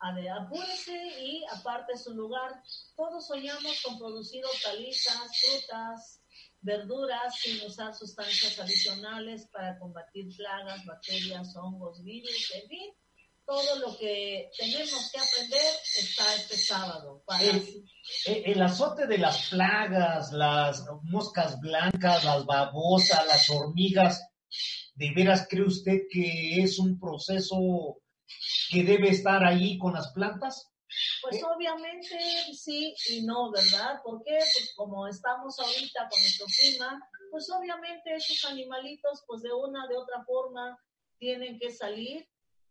A 0.00 0.10
apúrese 0.40 0.96
y 1.20 1.44
aparte 1.50 1.96
su 1.96 2.14
lugar. 2.14 2.62
Todos 2.96 3.26
soñamos 3.26 3.82
con 3.82 3.98
producir 3.98 4.44
hortalizas, 4.44 5.28
frutas, 5.40 6.20
verduras 6.60 7.34
sin 7.40 7.66
usar 7.66 7.94
sustancias 7.94 8.58
adicionales 8.58 9.48
para 9.52 9.78
combatir 9.78 10.28
plagas, 10.36 10.84
bacterias, 10.86 11.54
hongos, 11.56 12.02
virus, 12.04 12.52
en 12.54 12.68
fin. 12.68 12.92
Todo 13.44 13.78
lo 13.78 13.96
que 13.96 14.50
tenemos 14.58 15.10
que 15.10 15.18
aprender 15.18 15.72
está 15.96 16.34
este 16.34 16.58
sábado. 16.58 17.24
Eh, 17.40 18.42
El 18.44 18.62
azote 18.62 19.06
de 19.06 19.18
las 19.18 19.48
plagas, 19.48 20.32
las 20.32 20.84
moscas 21.04 21.58
blancas, 21.58 22.24
las 22.24 22.44
babosas, 22.44 23.26
las 23.26 23.48
hormigas, 23.50 24.22
¿De 24.94 25.12
veras 25.12 25.46
cree 25.48 25.64
usted 25.64 26.08
que 26.10 26.60
es 26.60 26.78
un 26.78 26.98
proceso 26.98 28.00
que 28.70 28.82
debe 28.84 29.10
estar 29.10 29.44
ahí 29.44 29.78
con 29.78 29.92
las 29.94 30.12
plantas? 30.12 30.70
Pues 31.22 31.42
obviamente 31.44 32.16
sí 32.54 32.94
y 33.10 33.22
no, 33.22 33.50
¿verdad? 33.50 34.00
¿Por 34.02 34.22
qué? 34.24 34.38
Pues 34.38 34.72
como 34.74 35.06
estamos 35.06 35.58
ahorita 35.58 36.08
con 36.08 36.18
nuestro 36.20 36.46
clima, 36.46 36.98
pues 37.30 37.50
obviamente 37.50 38.14
esos 38.14 38.44
animalitos, 38.50 39.22
pues 39.26 39.42
de 39.42 39.52
una 39.52 39.86
de 39.86 39.96
otra 39.96 40.24
forma 40.24 40.78
tienen 41.18 41.58
que 41.58 41.70
salir. 41.70 42.26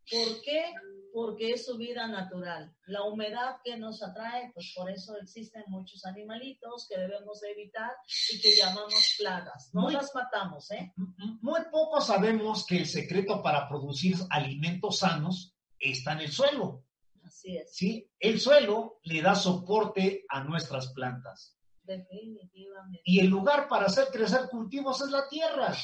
¿Por 0.10 0.42
qué? 0.42 0.74
Porque 1.14 1.52
es 1.52 1.66
su 1.66 1.78
vida 1.78 2.08
natural. 2.08 2.74
La 2.86 3.04
humedad 3.04 3.58
que 3.64 3.76
nos 3.78 4.02
atrae, 4.02 4.52
pues 4.54 4.72
por 4.76 4.90
eso 4.90 5.18
existen 5.18 5.64
muchos 5.68 6.06
animalitos 6.06 6.88
que 6.88 6.98
debemos 6.98 7.44
evitar 7.44 7.92
y 8.32 8.40
que 8.40 8.56
llamamos 8.56 9.16
plagas. 9.20 9.70
No 9.74 9.82
Muy- 9.82 9.94
las 9.94 10.16
matamos, 10.16 10.72
¿eh? 10.72 10.94
Muy 11.42 11.60
poco 11.72 12.00
sabemos 12.02 12.66
que 12.66 12.78
el 12.78 12.86
secreto 12.88 13.44
para 13.44 13.68
producir 13.68 14.16
alimentos 14.30 15.00
sanos 15.00 15.54
está 15.80 16.14
en 16.14 16.22
el 16.22 16.32
suelo. 16.32 16.84
Así 17.24 17.58
es, 17.58 17.76
¿sí? 17.76 18.10
El 18.20 18.40
suelo 18.40 19.00
le 19.04 19.22
da 19.22 19.36
soporte 19.36 20.26
a 20.30 20.44
nuestras 20.44 20.94
plantas. 20.94 21.58
definitivamente. 21.84 23.02
Y 23.06 23.20
el 23.20 23.28
lugar 23.28 23.68
para 23.68 23.86
hacer 23.86 24.08
crecer 24.12 24.50
cultivos 24.50 25.02
es 25.02 25.10
la 25.10 25.28
tierra. 25.30 25.76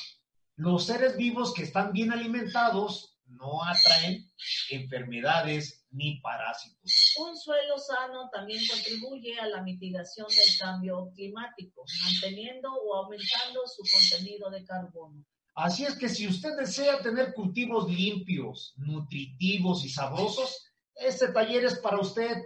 Los 0.56 0.86
seres 0.86 1.18
vivos 1.18 1.54
que 1.54 1.64
están 1.64 1.92
bien 1.94 2.12
alimentados 2.12 3.14
no 3.26 3.64
atraen 3.64 4.30
enfermedades 4.70 5.86
ni 5.92 6.20
parásitos. 6.22 7.16
Un 7.20 7.38
suelo 7.38 7.78
sano 7.78 8.30
también 8.32 8.62
contribuye 8.68 9.40
a 9.40 9.48
la 9.48 9.62
mitigación 9.62 10.28
del 10.28 10.58
cambio 10.60 11.10
climático, 11.16 11.84
manteniendo 12.04 12.72
o 12.74 12.96
aumentando 12.96 13.62
su 13.68 13.84
contenido 13.92 14.50
de 14.50 14.66
carbono. 14.66 15.26
Así 15.56 15.86
es 15.86 15.96
que 15.96 16.10
si 16.10 16.28
usted 16.28 16.58
desea 16.58 17.02
tener 17.02 17.34
cultivos 17.34 17.90
limpios, 17.90 18.74
nutritivos 18.78 19.86
y 19.86 19.90
sabrosos, 19.90 20.74
este 20.96 21.28
taller 21.32 21.66
es 21.66 21.80
para 21.80 22.00
usted. 22.00 22.42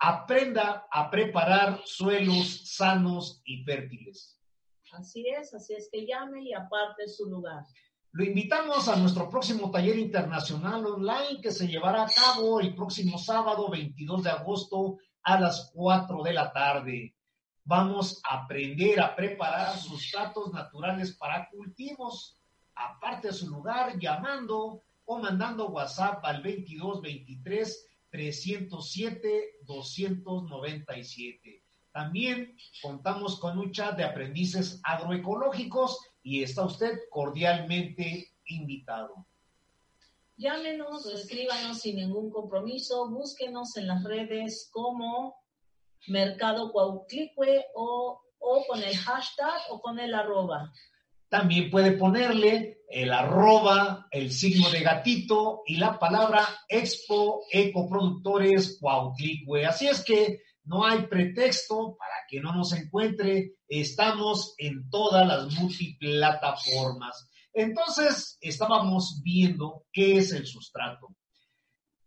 Aprenda 0.00 0.86
a 0.90 1.10
preparar 1.10 1.80
suelos 1.84 2.74
sanos 2.74 3.42
y 3.44 3.64
fértiles. 3.64 4.40
Así 4.92 5.26
es, 5.28 5.52
así 5.54 5.74
es 5.74 5.88
que 5.92 6.06
llame 6.06 6.42
y 6.42 6.52
aparte 6.52 7.08
su 7.08 7.26
lugar. 7.26 7.64
Lo 8.12 8.24
invitamos 8.24 8.88
a 8.88 8.96
nuestro 8.96 9.28
próximo 9.28 9.70
taller 9.70 9.98
internacional 9.98 10.86
online 10.86 11.40
que 11.42 11.50
se 11.50 11.68
llevará 11.68 12.04
a 12.04 12.08
cabo 12.08 12.58
el 12.60 12.74
próximo 12.74 13.18
sábado 13.18 13.68
22 13.70 14.22
de 14.22 14.30
agosto 14.30 14.96
a 15.22 15.38
las 15.38 15.70
4 15.74 16.22
de 16.22 16.32
la 16.32 16.52
tarde. 16.52 17.14
Vamos 17.64 18.20
a 18.24 18.44
aprender 18.44 18.98
a 19.00 19.14
preparar 19.14 19.76
sustratos 19.76 20.52
naturales 20.52 21.16
para 21.18 21.48
cultivos. 21.50 22.37
Aparte 22.78 23.28
de 23.28 23.34
su 23.34 23.48
lugar, 23.48 23.98
llamando 23.98 24.82
o 25.04 25.18
mandando 25.18 25.68
WhatsApp 25.68 26.24
al 26.24 26.42
22 26.42 27.02
23 27.02 27.88
307 28.10 29.58
297. 29.62 31.64
También 31.92 32.56
contamos 32.82 33.40
con 33.40 33.58
un 33.58 33.72
chat 33.72 33.96
de 33.96 34.04
aprendices 34.04 34.80
agroecológicos 34.84 35.98
y 36.22 36.42
está 36.42 36.64
usted 36.64 36.98
cordialmente 37.10 38.28
invitado. 38.46 39.26
Llámenos 40.36 41.04
o 41.06 41.14
escríbanos 41.14 41.80
sin 41.80 41.96
ningún 41.96 42.30
compromiso, 42.30 43.10
búsquenos 43.10 43.76
en 43.76 43.88
las 43.88 44.04
redes 44.04 44.70
como 44.72 45.34
Mercado 46.06 46.70
Cuauhtlicue 46.70 47.64
o, 47.74 48.20
o 48.38 48.64
con 48.68 48.80
el 48.80 48.96
hashtag 48.96 49.60
o 49.70 49.80
con 49.80 49.98
el 49.98 50.14
arroba. 50.14 50.72
También 51.28 51.70
puede 51.70 51.92
ponerle 51.92 52.78
el 52.88 53.12
arroba, 53.12 54.06
el 54.10 54.32
signo 54.32 54.70
de 54.70 54.80
gatito 54.80 55.62
y 55.66 55.76
la 55.76 55.98
palabra 55.98 56.48
Expo 56.68 57.44
Ecoproductores 57.50 58.78
Cuautlicue. 58.80 59.66
Así 59.66 59.86
es 59.86 60.02
que 60.02 60.40
no 60.64 60.84
hay 60.86 61.06
pretexto 61.06 61.96
para 61.98 62.14
que 62.28 62.40
no 62.40 62.54
nos 62.54 62.72
encuentre. 62.72 63.54
Estamos 63.68 64.54
en 64.58 64.88
todas 64.88 65.26
las 65.26 65.52
multiplataformas. 65.54 67.28
Entonces, 67.52 68.38
estábamos 68.40 69.20
viendo 69.22 69.84
qué 69.92 70.16
es 70.16 70.32
el 70.32 70.46
sustrato. 70.46 71.08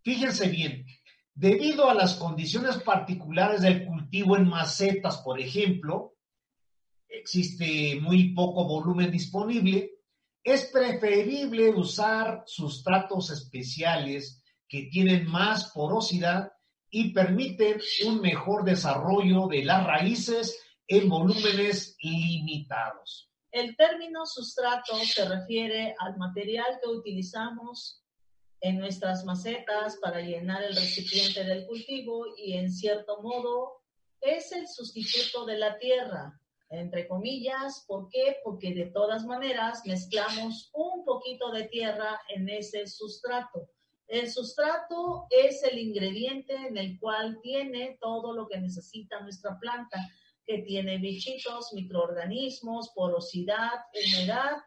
Fíjense 0.03 0.47
bien, 0.47 0.85
debido 1.33 1.89
a 1.89 1.93
las 1.93 2.15
condiciones 2.15 2.77
particulares 2.77 3.61
del 3.61 3.85
cultivo 3.85 4.35
en 4.35 4.47
macetas, 4.47 5.17
por 5.17 5.39
ejemplo, 5.39 6.10
existe 7.11 7.99
muy 8.01 8.33
poco 8.33 8.65
volumen 8.65 9.11
disponible, 9.11 9.91
es 10.43 10.65
preferible 10.65 11.69
usar 11.69 12.43
sustratos 12.45 13.29
especiales 13.29 14.43
que 14.67 14.83
tienen 14.83 15.27
más 15.27 15.71
porosidad 15.71 16.51
y 16.89 17.13
permiten 17.13 17.79
un 18.07 18.21
mejor 18.21 18.63
desarrollo 18.63 19.47
de 19.47 19.63
las 19.63 19.85
raíces 19.85 20.59
en 20.87 21.07
volúmenes 21.07 21.95
limitados. 22.01 23.29
El 23.51 23.75
término 23.75 24.25
sustrato 24.25 24.95
se 25.03 25.27
refiere 25.27 25.95
al 25.99 26.17
material 26.17 26.79
que 26.81 26.89
utilizamos 26.89 28.01
en 28.61 28.77
nuestras 28.77 29.25
macetas 29.25 29.97
para 29.97 30.21
llenar 30.21 30.63
el 30.63 30.75
recipiente 30.75 31.43
del 31.43 31.65
cultivo 31.65 32.25
y 32.37 32.53
en 32.53 32.71
cierto 32.71 33.21
modo 33.21 33.81
es 34.21 34.51
el 34.51 34.67
sustituto 34.67 35.45
de 35.45 35.57
la 35.57 35.77
tierra, 35.79 36.39
entre 36.71 37.07
comillas. 37.07 37.85
¿Por 37.87 38.09
qué? 38.09 38.37
Porque 38.43 38.73
de 38.73 38.87
todas 38.87 39.25
maneras 39.25 39.83
mezclamos 39.85 40.71
un 40.73 41.05
poquito 41.05 41.51
de 41.51 41.65
tierra 41.65 42.19
en 42.29 42.49
ese 42.49 42.87
sustrato. 42.87 43.69
El 44.07 44.29
sustrato 44.29 45.27
es 45.29 45.63
el 45.63 45.77
ingrediente 45.77 46.53
en 46.53 46.77
el 46.77 46.99
cual 46.99 47.39
tiene 47.41 47.97
todo 48.01 48.33
lo 48.33 48.47
que 48.47 48.59
necesita 48.59 49.21
nuestra 49.21 49.57
planta 49.59 49.97
que 50.45 50.59
tiene 50.59 50.97
bichitos, 50.97 51.71
microorganismos, 51.73 52.91
porosidad, 52.93 53.71
humedad, 53.93 54.57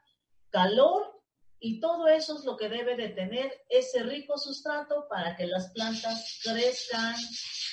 calor 0.51 1.15
y 1.59 1.81
todo 1.81 2.09
eso 2.09 2.39
es 2.39 2.45
lo 2.45 2.57
que 2.57 2.69
debe 2.69 2.97
de 2.97 3.09
tener 3.09 3.53
ese 3.69 4.03
rico 4.03 4.39
sustrato 4.39 5.07
para 5.09 5.35
que 5.37 5.47
las 5.47 5.73
plantas 5.73 6.41
crezcan 6.43 7.15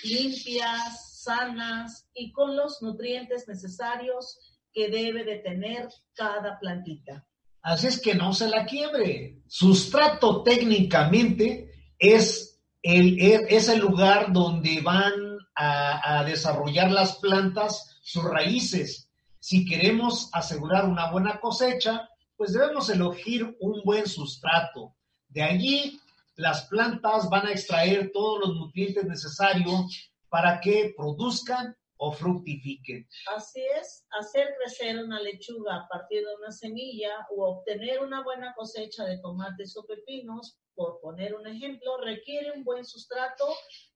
limpias, 0.03 1.10
sanas 1.23 2.07
y 2.13 2.31
con 2.31 2.55
los 2.55 2.81
nutrientes 2.81 3.47
necesarios 3.47 4.39
que 4.73 4.89
debe 4.89 5.23
de 5.23 5.39
tener 5.39 5.89
cada 6.13 6.59
plantita. 6.59 7.25
Así 7.61 7.87
es 7.87 8.01
que 8.01 8.15
no 8.15 8.33
se 8.33 8.49
la 8.49 8.65
quiebre. 8.65 9.41
Sustrato 9.47 10.43
técnicamente 10.43 11.71
es 11.99 12.59
el, 12.81 13.19
es 13.19 13.69
el 13.69 13.79
lugar 13.79 14.33
donde 14.33 14.81
van 14.81 15.13
a, 15.55 16.23
desarrollar 16.25 16.91
las 16.91 17.17
plantas 17.17 17.99
sus 18.01 18.23
raíces. 18.23 19.09
Si 19.39 19.65
queremos 19.65 20.29
asegurar 20.33 20.85
una 20.85 21.11
buena 21.11 21.39
cosecha, 21.39 22.09
pues 22.35 22.53
debemos 22.53 22.89
elegir 22.89 23.57
un 23.59 23.81
buen 23.83 24.07
sustrato. 24.07 24.95
De 25.29 25.43
allí, 25.43 25.99
las 26.35 26.63
plantas 26.63 27.29
van 27.29 27.47
a 27.47 27.51
extraer 27.51 28.11
todos 28.11 28.39
los 28.39 28.55
nutrientes 28.55 29.05
necesarios 29.05 30.10
para 30.31 30.61
que 30.61 30.93
produzcan 30.95 31.75
o 31.97 32.11
fructifiquen. 32.11 33.07
Así 33.35 33.61
es, 33.79 34.07
hacer 34.09 34.55
crecer 34.57 34.97
una 34.97 35.19
lechuga 35.19 35.75
a 35.75 35.87
partir 35.87 36.25
de 36.25 36.35
una 36.35 36.51
semilla 36.51 37.27
o 37.35 37.57
obtener 37.57 37.99
una 38.01 38.23
buena 38.23 38.55
cosecha 38.55 39.05
de 39.05 39.19
tomates 39.19 39.77
o 39.77 39.85
pepinos, 39.85 40.57
por 40.73 40.99
poner 41.01 41.35
un 41.35 41.45
ejemplo, 41.45 41.97
requiere 41.97 42.53
un 42.53 42.63
buen 42.63 42.85
sustrato 42.85 43.45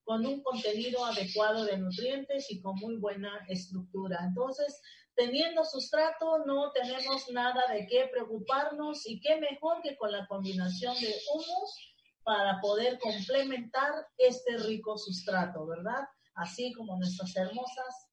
con 0.04 0.24
un 0.24 0.40
contenido 0.42 1.04
adecuado 1.04 1.64
de 1.64 1.78
nutrientes 1.78 2.48
y 2.50 2.60
con 2.60 2.76
muy 2.76 2.96
buena 2.98 3.44
estructura. 3.48 4.20
Entonces, 4.22 4.80
teniendo 5.16 5.64
sustrato, 5.64 6.44
no 6.44 6.70
tenemos 6.72 7.28
nada 7.30 7.62
de 7.72 7.88
qué 7.88 8.08
preocuparnos 8.12 9.04
y 9.08 9.20
qué 9.20 9.40
mejor 9.40 9.80
que 9.82 9.96
con 9.96 10.12
la 10.12 10.26
combinación 10.28 10.94
de 11.00 11.12
humus 11.32 11.94
para 12.22 12.60
poder 12.60 12.98
complementar 13.00 13.92
este 14.18 14.58
rico 14.58 14.98
sustrato, 14.98 15.66
¿verdad? 15.66 16.04
Así 16.36 16.72
como 16.72 16.96
nuestras 16.96 17.34
hermosas 17.36 18.08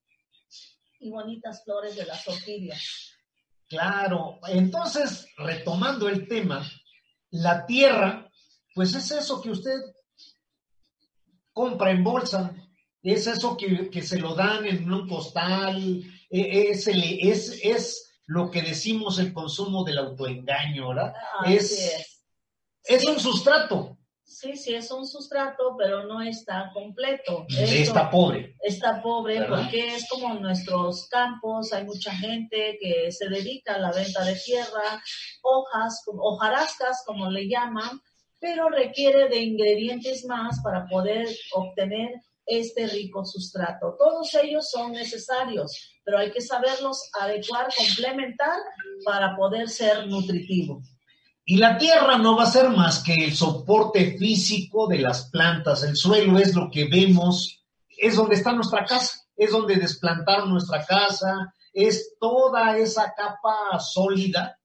y 1.00 1.10
bonitas 1.10 1.62
flores 1.64 1.96
de 1.96 2.06
las 2.06 2.26
orquídeas. 2.26 3.12
Claro, 3.68 4.38
entonces, 4.48 5.26
retomando 5.36 6.08
el 6.08 6.28
tema, 6.28 6.68
la 7.30 7.66
tierra, 7.66 8.30
pues 8.74 8.94
es 8.94 9.10
eso 9.10 9.40
que 9.40 9.50
usted 9.50 9.80
compra 11.52 11.90
en 11.90 12.04
bolsa, 12.04 12.54
es 13.02 13.26
eso 13.26 13.56
que, 13.56 13.90
que 13.90 14.02
se 14.02 14.18
lo 14.18 14.34
dan 14.34 14.66
en 14.66 14.90
un 14.92 15.08
costal, 15.08 16.02
es, 16.30 16.86
el, 16.88 17.02
es, 17.20 17.60
es, 17.62 18.00
lo 18.26 18.50
que 18.50 18.62
decimos 18.62 19.18
el 19.18 19.34
consumo 19.34 19.84
del 19.84 19.98
autoengaño, 19.98 20.88
¿verdad? 20.88 21.14
Es, 21.44 21.72
es. 21.72 22.24
es 22.84 23.04
un 23.06 23.20
sustrato, 23.20 23.93
Sí, 24.24 24.56
sí, 24.56 24.74
es 24.74 24.90
un 24.90 25.06
sustrato, 25.06 25.76
pero 25.78 26.04
no 26.06 26.22
está 26.22 26.70
completo. 26.72 27.46
está 27.48 28.10
pobre. 28.10 28.56
Está 28.60 29.02
pobre 29.02 29.44
porque 29.44 29.94
es 29.94 30.08
como 30.08 30.34
en 30.34 30.42
nuestros 30.42 31.08
campos, 31.08 31.72
hay 31.72 31.84
mucha 31.84 32.10
gente 32.12 32.78
que 32.80 33.12
se 33.12 33.28
dedica 33.28 33.74
a 33.74 33.78
la 33.78 33.92
venta 33.92 34.24
de 34.24 34.34
tierra, 34.34 35.02
hojas, 35.42 36.02
hojarascas, 36.06 37.04
como 37.06 37.30
le 37.30 37.48
llaman, 37.48 38.00
pero 38.40 38.68
requiere 38.70 39.28
de 39.28 39.42
ingredientes 39.42 40.24
más 40.24 40.60
para 40.62 40.86
poder 40.86 41.28
obtener 41.52 42.10
este 42.46 42.86
rico 42.86 43.24
sustrato. 43.24 43.96
Todos 43.98 44.34
ellos 44.34 44.70
son 44.70 44.92
necesarios, 44.92 46.00
pero 46.04 46.18
hay 46.18 46.30
que 46.30 46.40
saberlos 46.40 47.10
adecuar, 47.20 47.68
complementar 47.76 48.58
para 49.04 49.36
poder 49.36 49.68
ser 49.68 50.06
nutritivo. 50.06 50.82
Y 51.46 51.58
la 51.58 51.76
tierra 51.76 52.16
no 52.16 52.36
va 52.36 52.44
a 52.44 52.50
ser 52.50 52.70
más 52.70 53.02
que 53.02 53.24
el 53.24 53.34
soporte 53.34 54.16
físico 54.16 54.86
de 54.86 54.98
las 54.98 55.28
plantas. 55.30 55.82
El 55.82 55.94
suelo 55.94 56.38
es 56.38 56.54
lo 56.54 56.70
que 56.70 56.88
vemos, 56.88 57.62
es 57.98 58.16
donde 58.16 58.36
está 58.36 58.52
nuestra 58.52 58.84
casa, 58.86 59.26
es 59.36 59.50
donde 59.50 59.76
desplantaron 59.76 60.50
nuestra 60.50 60.84
casa, 60.86 61.54
es 61.72 62.16
toda 62.18 62.78
esa 62.78 63.12
capa 63.14 63.78
sólida 63.78 64.58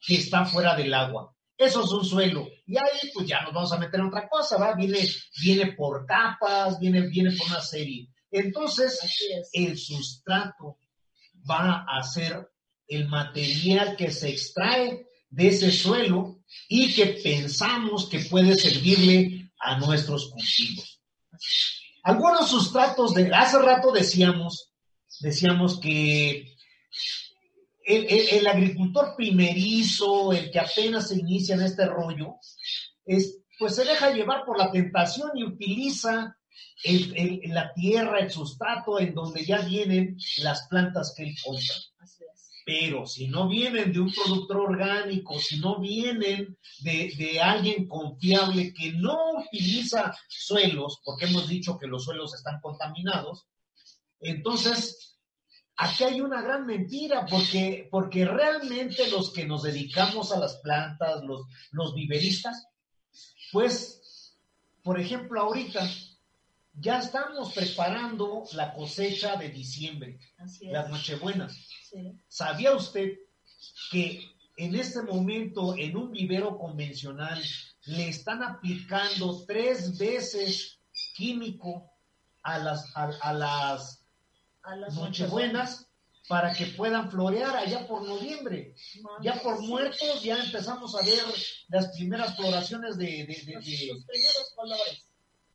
que 0.00 0.16
está 0.16 0.44
fuera 0.44 0.76
del 0.76 0.94
agua. 0.94 1.34
Eso 1.56 1.84
es 1.84 1.90
un 1.90 2.04
suelo. 2.04 2.46
Y 2.64 2.76
ahí 2.76 3.10
pues 3.12 3.26
ya 3.26 3.42
nos 3.42 3.52
vamos 3.52 3.72
a 3.72 3.78
meter 3.78 3.98
en 3.98 4.06
otra 4.06 4.28
cosa, 4.28 4.56
¿va? 4.56 4.74
Viene, 4.74 5.00
viene 5.42 5.72
por 5.72 6.06
capas, 6.06 6.78
viene, 6.78 7.08
viene 7.08 7.32
por 7.36 7.48
una 7.48 7.60
serie. 7.60 8.08
Entonces, 8.30 9.00
el 9.52 9.76
sustrato 9.76 10.78
va 11.50 11.84
a 11.88 12.02
ser 12.02 12.48
el 12.86 13.08
material 13.08 13.96
que 13.96 14.10
se 14.10 14.30
extrae 14.30 15.09
de 15.30 15.48
ese 15.48 15.70
suelo 15.70 16.40
y 16.68 16.92
que 16.94 17.06
pensamos 17.22 18.08
que 18.08 18.20
puede 18.20 18.54
servirle 18.56 19.50
a 19.58 19.78
nuestros 19.78 20.30
cultivos. 20.30 21.00
Algunos 22.02 22.50
sustratos 22.50 23.14
de 23.14 23.32
hace 23.34 23.58
rato 23.58 23.92
decíamos, 23.92 24.72
decíamos 25.20 25.78
que 25.78 26.54
el, 27.84 28.46
agricultor 28.46 29.14
primerizo, 29.16 30.32
el 30.32 30.50
que 30.50 30.60
apenas 30.60 31.08
se 31.08 31.16
inicia 31.16 31.54
en 31.54 31.62
este 31.62 31.86
rollo, 31.86 32.36
es, 33.04 33.38
pues 33.58 33.74
se 33.74 33.84
deja 33.84 34.12
llevar 34.12 34.44
por 34.44 34.58
la 34.58 34.70
tentación 34.70 35.30
y 35.34 35.44
utiliza 35.44 36.36
la 36.84 37.72
tierra, 37.74 38.20
el 38.20 38.30
sustrato 38.30 38.98
en 38.98 39.14
donde 39.14 39.44
ya 39.44 39.60
vienen 39.60 40.16
las 40.38 40.66
plantas 40.68 41.14
que 41.16 41.24
él 41.24 41.34
compra. 41.44 41.74
Pero 42.70 43.04
si 43.04 43.26
no 43.26 43.48
vienen 43.48 43.92
de 43.92 43.98
un 43.98 44.12
productor 44.12 44.58
orgánico, 44.58 45.40
si 45.40 45.58
no 45.58 45.80
vienen 45.80 46.56
de, 46.82 47.40
alguien 47.42 47.88
confiable 47.88 48.72
que 48.72 48.92
no 48.92 49.18
utiliza 49.40 50.16
suelos, 50.28 51.00
porque 51.04 51.24
hemos 51.24 51.48
dicho 51.48 51.76
que 51.76 51.88
los 51.88 52.04
suelos 52.04 52.32
están 52.32 52.60
contaminados, 52.60 53.48
entonces 54.20 55.18
aquí 55.74 56.04
hay 56.04 56.20
una 56.20 56.42
gran 56.42 56.64
mentira, 56.64 57.26
porque, 57.26 57.88
porque 57.90 58.24
realmente 58.24 59.10
los 59.10 59.32
que 59.32 59.48
nos 59.48 59.64
dedicamos 59.64 60.30
a 60.30 60.38
las 60.38 60.58
plantas, 60.58 61.24
los, 61.24 61.48
los 61.72 61.92
viveristas, 61.92 62.68
pues, 63.50 64.36
por 64.84 65.00
ejemplo, 65.00 65.40
ahorita 65.40 65.90
ya 66.74 66.98
estamos 66.98 67.52
preparando 67.52 68.44
la 68.52 68.72
cosecha 68.72 69.36
de 69.36 69.50
diciembre, 69.50 70.18
las 70.62 70.88
Nochebuenas. 70.88 71.56
¿Sabía 72.28 72.74
usted 72.74 73.18
que 73.90 74.22
en 74.56 74.74
este 74.74 75.02
momento 75.02 75.74
en 75.76 75.96
un 75.96 76.12
vivero 76.12 76.58
convencional 76.58 77.42
le 77.86 78.08
están 78.08 78.42
aplicando 78.42 79.44
tres 79.46 79.98
veces 79.98 80.78
químico 81.14 81.90
a 82.42 82.58
las, 82.58 82.92
a, 82.94 83.32
las, 83.32 84.04
Nochebuenas 84.94 85.86
para 86.28 86.52
que 86.52 86.66
puedan 86.66 87.10
florear 87.10 87.56
allá 87.56 87.86
por 87.88 88.06
noviembre. 88.06 88.74
ya 89.20 89.40
por 89.42 89.60
muertos 89.62 90.22
ya 90.22 90.42
empezamos 90.42 90.94
a 90.94 91.04
ver 91.04 91.24
las 91.68 91.88
primeras 91.96 92.36
floraciones 92.36 92.96
de, 92.96 93.26
de, 93.26 93.52
los 93.54 94.04
primeros 94.04 94.52
colores 94.54 95.09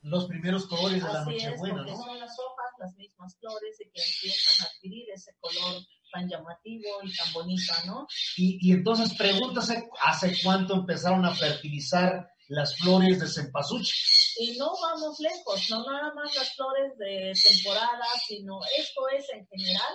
los 0.06 0.28
primeros 0.28 0.68
colores 0.68 1.04
de 1.04 1.12
la 1.12 1.26
Nochebuena, 1.26 1.84
¿no? 1.84 1.98
Son 1.98 2.20
las 2.20 2.38
hojas, 2.40 2.72
las 2.80 2.96
mismas 2.96 3.36
flores, 3.40 3.76
y 3.80 3.90
que 3.90 4.02
empiezan 4.02 4.66
a 4.66 4.70
adquirir 4.70 5.06
ese 5.12 5.36
color 5.40 5.82
tan 6.12 6.30
llamativo 6.30 6.90
y 7.04 7.16
tan 7.16 7.34
bonito, 7.34 7.74
¿no? 7.88 8.08
Y, 8.38 8.60
y 8.62 8.72
entonces 8.74 9.16
pregúntase, 9.18 9.90
¿hace 10.04 10.38
cuánto 10.44 10.76
empezaron 10.76 11.26
a 11.26 11.34
fertilizar 11.34 12.30
las 12.50 12.78
flores 12.78 13.20
de 13.20 13.28
cempasúchil? 13.28 13.96
Y 14.38 14.58
no 14.58 14.72
vamos 14.80 15.20
lejos, 15.20 15.70
no 15.72 15.84
nada 15.84 16.14
más 16.14 16.36
las 16.36 16.54
flores 16.54 16.96
de 17.00 17.34
temporada, 17.44 18.06
sino 18.28 18.60
esto 18.78 19.10
es 19.10 19.26
en 19.34 19.48
general 19.48 19.94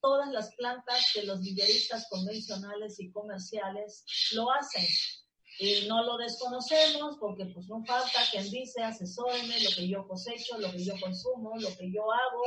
todas 0.00 0.30
las 0.30 0.54
plantas 0.54 1.10
que 1.12 1.24
los 1.24 1.40
viveristas 1.40 2.06
convencionales 2.08 3.00
y 3.00 3.10
comerciales 3.10 4.04
lo 4.32 4.50
hacen 4.52 4.86
y 5.60 5.86
no 5.86 6.02
lo 6.02 6.16
desconocemos 6.16 7.18
porque 7.20 7.44
pues 7.44 7.66
no 7.68 7.84
falta 7.84 8.20
quien 8.30 8.50
dice 8.50 8.82
asesóreme 8.82 9.60
lo 9.60 9.70
que 9.76 9.86
yo 9.86 10.08
cosecho, 10.08 10.56
lo 10.56 10.72
que 10.72 10.82
yo 10.82 10.94
consumo, 10.98 11.52
lo 11.58 11.68
que 11.76 11.92
yo 11.92 12.10
hago, 12.10 12.42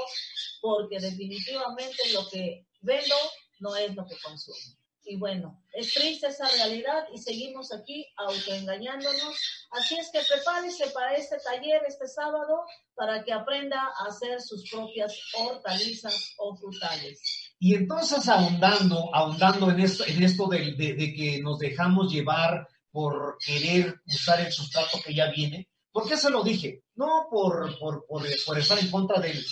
porque 0.59 0.99
definitivamente 0.99 2.11
lo 2.11 2.27
que 2.27 2.65
vendo 2.81 3.15
no 3.59 3.75
es 3.75 3.93
lo 3.95 4.07
que 4.07 4.15
consumo. 4.23 4.77
Y 5.05 5.17
bueno, 5.17 5.61
es 5.73 5.93
triste 5.93 6.27
esa 6.27 6.47
realidad 6.47 7.03
y 7.13 7.19
seguimos 7.19 7.71
aquí 7.71 8.03
autoengañándonos. 8.17 9.67
Así 9.71 9.95
es 9.95 10.09
que 10.11 10.21
prepárese 10.27 10.87
para 10.87 11.13
este 11.13 11.37
taller 11.39 11.81
este 11.87 12.07
sábado 12.07 12.63
para 12.95 13.23
que 13.23 13.33
aprenda 13.33 13.79
a 13.79 14.07
hacer 14.07 14.41
sus 14.41 14.67
propias 14.71 15.13
hortalizas 15.37 16.33
o 16.39 16.55
frutales. 16.55 17.21
Y 17.59 17.75
entonces 17.75 18.27
ahondando, 18.27 19.13
ahondando 19.13 19.69
en 19.69 19.81
esto, 19.81 20.03
en 20.07 20.23
esto 20.23 20.47
de, 20.47 20.71
de 20.71 21.13
que 21.13 21.41
nos 21.43 21.59
dejamos 21.59 22.11
llevar 22.11 22.67
por 22.93 23.37
querer 23.43 23.95
usar 24.05 24.39
el 24.39 24.51
sustrato 24.51 24.99
que 25.03 25.13
ya 25.13 25.29
viene. 25.31 25.67
¿Por 25.91 26.07
qué 26.07 26.15
se 26.15 26.29
lo 26.29 26.43
dije? 26.43 26.83
No 26.95 27.27
por, 27.29 27.77
por, 27.79 28.05
por, 28.07 28.25
estar 28.57 28.79
en 28.79 28.89
contra 28.89 29.19
del, 29.19 29.43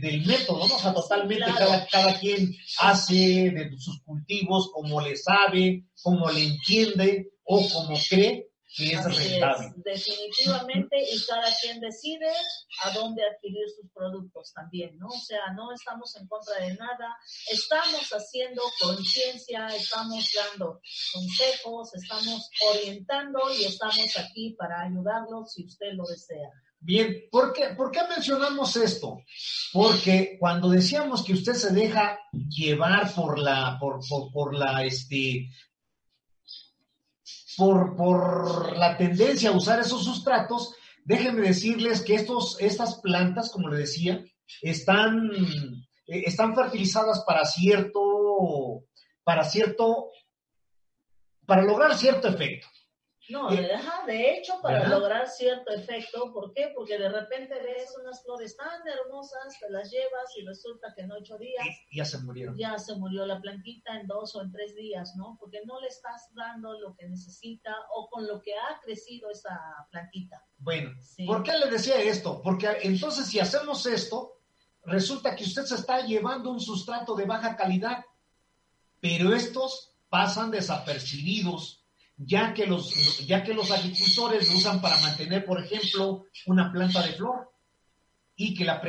del, 0.00 0.26
método, 0.26 0.66
¿no? 0.66 0.76
O 0.76 0.78
sea, 0.78 0.94
totalmente 0.94 1.52
cada, 1.56 1.86
cada 1.86 2.18
quien 2.18 2.54
hace 2.78 3.50
de 3.50 3.70
sus 3.76 4.00
cultivos 4.02 4.70
como 4.72 5.00
le 5.00 5.16
sabe, 5.16 5.84
como 6.02 6.30
le 6.30 6.44
entiende 6.44 7.30
o 7.44 7.68
como 7.68 7.98
cree 8.08 8.49
es 8.78 9.04
definitivamente, 9.76 10.96
y 11.02 11.26
cada 11.26 11.48
quien 11.60 11.80
decide 11.80 12.30
a 12.84 12.90
dónde 12.90 13.22
adquirir 13.24 13.68
sus 13.68 13.90
productos 13.92 14.52
también, 14.54 14.96
¿no? 14.98 15.08
O 15.08 15.20
sea, 15.20 15.52
no 15.54 15.72
estamos 15.72 16.14
en 16.16 16.26
contra 16.28 16.56
de 16.64 16.74
nada, 16.74 17.16
estamos 17.50 18.08
haciendo 18.10 18.62
conciencia, 18.80 19.66
estamos 19.68 20.24
dando 20.34 20.80
consejos, 21.12 21.94
estamos 21.94 22.48
orientando 22.70 23.40
y 23.58 23.64
estamos 23.64 24.16
aquí 24.16 24.54
para 24.58 24.82
ayudarlos 24.82 25.52
si 25.52 25.66
usted 25.66 25.92
lo 25.94 26.04
desea. 26.04 26.50
Bien, 26.82 27.24
¿por 27.30 27.52
qué, 27.52 27.74
¿por 27.76 27.90
qué 27.90 28.00
mencionamos 28.08 28.74
esto? 28.76 29.22
Porque 29.72 30.36
cuando 30.38 30.70
decíamos 30.70 31.22
que 31.22 31.34
usted 31.34 31.52
se 31.52 31.74
deja 31.74 32.18
llevar 32.32 33.12
por 33.14 33.38
la, 33.38 33.76
por, 33.78 34.00
por, 34.08 34.32
por 34.32 34.54
la, 34.54 34.82
este, 34.84 35.50
por, 37.60 37.94
por 37.94 38.74
la 38.78 38.96
tendencia 38.96 39.50
a 39.50 39.56
usar 39.56 39.80
esos 39.80 40.02
sustratos, 40.02 40.74
déjenme 41.04 41.42
decirles 41.42 42.00
que 42.00 42.14
estos, 42.14 42.56
estas 42.58 43.02
plantas, 43.02 43.50
como 43.50 43.68
le 43.68 43.76
decía, 43.76 44.24
están, 44.62 45.30
eh, 46.06 46.22
están 46.24 46.54
fertilizadas 46.54 47.22
para 47.26 47.44
cierto, 47.44 48.84
para 49.22 49.44
cierto, 49.44 50.08
para 51.44 51.62
lograr 51.62 51.98
cierto 51.98 52.28
efecto. 52.28 52.66
No, 53.30 53.48
de 53.48 54.34
hecho, 54.34 54.60
para 54.60 54.88
lograr 54.88 55.28
cierto 55.28 55.70
efecto, 55.72 56.32
¿por 56.32 56.52
qué? 56.52 56.72
Porque 56.74 56.98
de 56.98 57.08
repente 57.08 57.54
ves 57.62 57.94
unas 58.00 58.22
flores 58.22 58.56
tan 58.56 58.86
hermosas, 58.86 59.56
te 59.58 59.70
las 59.70 59.90
llevas 59.90 60.36
y 60.36 60.44
resulta 60.44 60.92
que 60.94 61.02
en 61.02 61.12
ocho 61.12 61.38
días 61.38 61.64
ya 61.92 62.04
se 62.04 62.18
murieron. 62.18 62.56
Ya 62.56 62.78
se 62.78 62.94
murió 62.96 63.24
la 63.26 63.40
plantita 63.40 63.98
en 63.98 64.06
dos 64.06 64.34
o 64.34 64.42
en 64.42 64.50
tres 64.50 64.74
días, 64.74 65.14
¿no? 65.16 65.36
Porque 65.38 65.60
no 65.64 65.80
le 65.80 65.88
estás 65.88 66.28
dando 66.34 66.78
lo 66.80 66.96
que 66.96 67.08
necesita 67.08 67.74
o 67.94 68.08
con 68.08 68.26
lo 68.26 68.42
que 68.42 68.54
ha 68.54 68.80
crecido 68.82 69.30
esa 69.30 69.58
plantita. 69.90 70.44
Bueno, 70.58 70.90
¿por 71.26 71.42
qué 71.42 71.52
le 71.56 71.70
decía 71.70 72.00
esto? 72.00 72.42
Porque 72.42 72.68
entonces 72.82 73.26
si 73.26 73.38
hacemos 73.38 73.86
esto, 73.86 74.40
resulta 74.84 75.36
que 75.36 75.44
usted 75.44 75.62
se 75.62 75.76
está 75.76 76.00
llevando 76.00 76.50
un 76.50 76.60
sustrato 76.60 77.14
de 77.14 77.26
baja 77.26 77.56
calidad, 77.56 78.04
pero 79.00 79.34
estos 79.34 79.94
pasan 80.08 80.50
desapercibidos 80.50 81.79
ya 82.22 82.52
que 82.52 82.66
los, 82.66 83.26
ya 83.26 83.42
que 83.42 83.54
los 83.54 83.70
agricultores 83.70 84.48
lo 84.48 84.58
usan 84.58 84.80
para 84.80 85.00
mantener, 85.00 85.44
por 85.44 85.62
ejemplo, 85.62 86.26
una 86.46 86.70
planta 86.70 87.02
de 87.02 87.14
flor 87.14 87.50
y 88.36 88.54
que 88.54 88.64
la, 88.64 88.82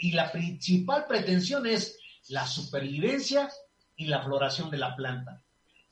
y 0.00 0.12
la 0.12 0.30
principal 0.30 1.06
pretensión 1.08 1.66
es 1.66 1.98
la 2.28 2.46
supervivencia 2.46 3.50
y 3.96 4.06
la 4.06 4.22
floración 4.22 4.70
de 4.70 4.78
la 4.78 4.94
planta. 4.94 5.42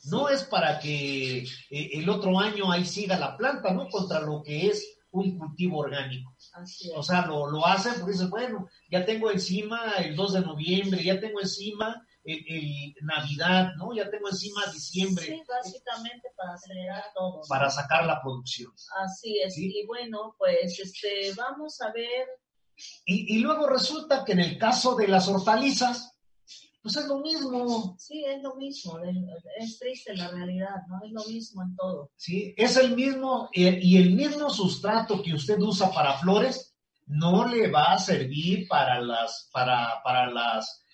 No 0.04 0.28
es 0.28 0.44
para 0.44 0.78
que 0.78 1.38
eh, 1.38 1.48
el 1.70 2.08
otro 2.08 2.38
año 2.38 2.70
ahí 2.70 2.84
siga 2.84 3.18
la 3.18 3.36
planta, 3.36 3.72
¿no? 3.72 3.88
Contra 3.88 4.20
lo 4.20 4.42
que 4.42 4.68
es 4.68 4.98
un 5.10 5.36
cultivo 5.38 5.78
orgánico. 5.78 6.36
O 6.94 7.02
sea, 7.02 7.26
lo, 7.26 7.50
lo 7.50 7.66
hacen 7.66 7.94
porque 7.94 8.12
dicen, 8.12 8.30
bueno, 8.30 8.68
ya 8.88 9.04
tengo 9.04 9.30
encima 9.32 9.94
el 9.98 10.14
2 10.14 10.34
de 10.34 10.40
noviembre, 10.42 11.02
ya 11.02 11.18
tengo 11.18 11.40
encima 11.40 12.05
el, 12.26 12.44
el 12.48 12.94
Navidad, 13.02 13.72
¿no? 13.76 13.94
Ya 13.94 14.10
tengo 14.10 14.28
encima 14.28 14.64
diciembre 14.72 15.24
Sí, 15.26 15.42
básicamente 15.48 16.28
para 16.36 16.54
acelerar 16.54 17.04
todo. 17.14 17.36
¿no? 17.38 17.42
para 17.48 17.70
sacar 17.70 18.04
la 18.04 18.20
producción. 18.20 18.72
Así 19.04 19.40
es. 19.40 19.54
Sí. 19.54 19.72
Y 19.74 19.86
bueno, 19.86 20.34
pues 20.38 20.78
este, 20.78 21.32
vamos 21.36 21.80
a 21.80 21.92
ver. 21.92 22.26
Y, 23.04 23.36
y 23.36 23.38
luego 23.38 23.68
resulta 23.68 24.24
que 24.24 24.32
en 24.32 24.40
el 24.40 24.58
caso 24.58 24.96
de 24.96 25.08
las 25.08 25.28
hortalizas, 25.28 26.16
pues 26.82 26.98
es 26.98 27.06
lo 27.08 27.18
mismo, 27.18 27.96
Sí, 27.98 28.24
es 28.24 28.40
lo 28.42 28.54
mismo. 28.54 29.00
Es 29.58 29.78
triste 29.78 30.14
la 30.14 30.28
realidad, 30.28 30.82
¿no? 30.88 31.04
Es 31.04 31.10
lo 31.10 31.24
mismo 31.24 31.62
en 31.62 31.74
todo. 31.74 32.12
¿sí? 32.14 32.54
Es 32.56 32.76
el 32.76 32.94
mismo, 32.94 33.48
y 33.52 33.96
el 33.96 34.14
mismo 34.14 34.50
sustrato 34.50 35.20
que 35.20 35.34
usted 35.34 35.58
usa 35.58 35.90
para 35.90 36.16
flores, 36.18 36.76
no 37.06 37.46
le 37.48 37.70
va 37.70 37.94
a 37.94 37.98
servir 37.98 38.68
para 38.68 39.00
las, 39.00 39.48
para, 39.52 40.00
para 40.04 40.30
las, 40.30 40.84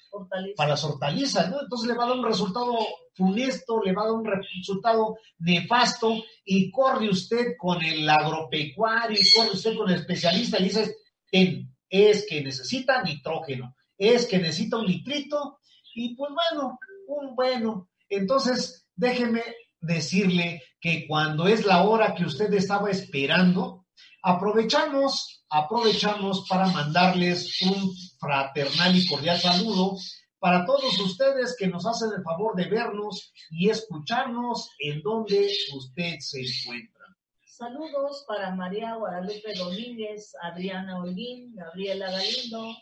Para 0.56 0.70
las 0.70 0.84
hortalizas, 0.84 1.50
¿no? 1.50 1.60
Entonces 1.62 1.88
le 1.88 1.94
va 1.94 2.04
a 2.04 2.08
dar 2.08 2.18
un 2.18 2.24
resultado 2.24 2.76
funesto, 3.14 3.80
le 3.82 3.92
va 3.92 4.02
a 4.02 4.06
dar 4.06 4.14
un 4.14 4.24
resultado 4.24 5.16
nefasto, 5.38 6.22
y 6.44 6.70
corre 6.70 7.08
usted 7.08 7.54
con 7.58 7.82
el 7.82 8.08
agropecuario, 8.08 9.18
y 9.18 9.30
corre 9.36 9.52
usted 9.52 9.76
con 9.76 9.88
el 9.88 9.96
especialista 9.96 10.60
y 10.60 10.64
dice, 10.64 10.96
"Ten, 11.30 11.74
es 11.88 12.26
que 12.28 12.42
necesita 12.42 13.02
nitrógeno, 13.02 13.74
es 13.96 14.26
que 14.26 14.38
necesita 14.38 14.76
un 14.78 14.86
nitrito, 14.86 15.58
y 15.94 16.14
pues 16.14 16.30
bueno, 16.32 16.78
un 17.06 17.34
bueno. 17.34 17.88
Entonces, 18.08 18.86
déjeme 18.94 19.42
decirle 19.80 20.62
que 20.80 21.06
cuando 21.06 21.46
es 21.46 21.64
la 21.64 21.82
hora 21.84 22.14
que 22.14 22.24
usted 22.24 22.52
estaba 22.54 22.90
esperando, 22.90 23.86
aprovechamos, 24.22 25.41
aprovechamos 25.52 26.48
para 26.48 26.66
mandarles 26.68 27.60
un 27.60 27.94
fraternal 28.18 28.96
y 28.96 29.06
cordial 29.06 29.38
saludo 29.38 29.98
para 30.38 30.64
todos 30.64 30.98
ustedes 30.98 31.54
que 31.58 31.68
nos 31.68 31.86
hacen 31.86 32.10
el 32.16 32.22
favor 32.22 32.56
de 32.56 32.64
vernos 32.68 33.32
y 33.50 33.68
escucharnos 33.68 34.70
en 34.80 35.02
donde 35.02 35.52
usted 35.74 36.16
se 36.20 36.40
encuentra. 36.40 37.04
Saludos 37.44 38.24
para 38.26 38.50
María 38.54 38.94
Guadalupe 38.94 39.54
Domínguez, 39.56 40.32
Adriana 40.42 40.98
Holguín, 40.98 41.54
Gabriela 41.54 42.10
Galindo, 42.10 42.74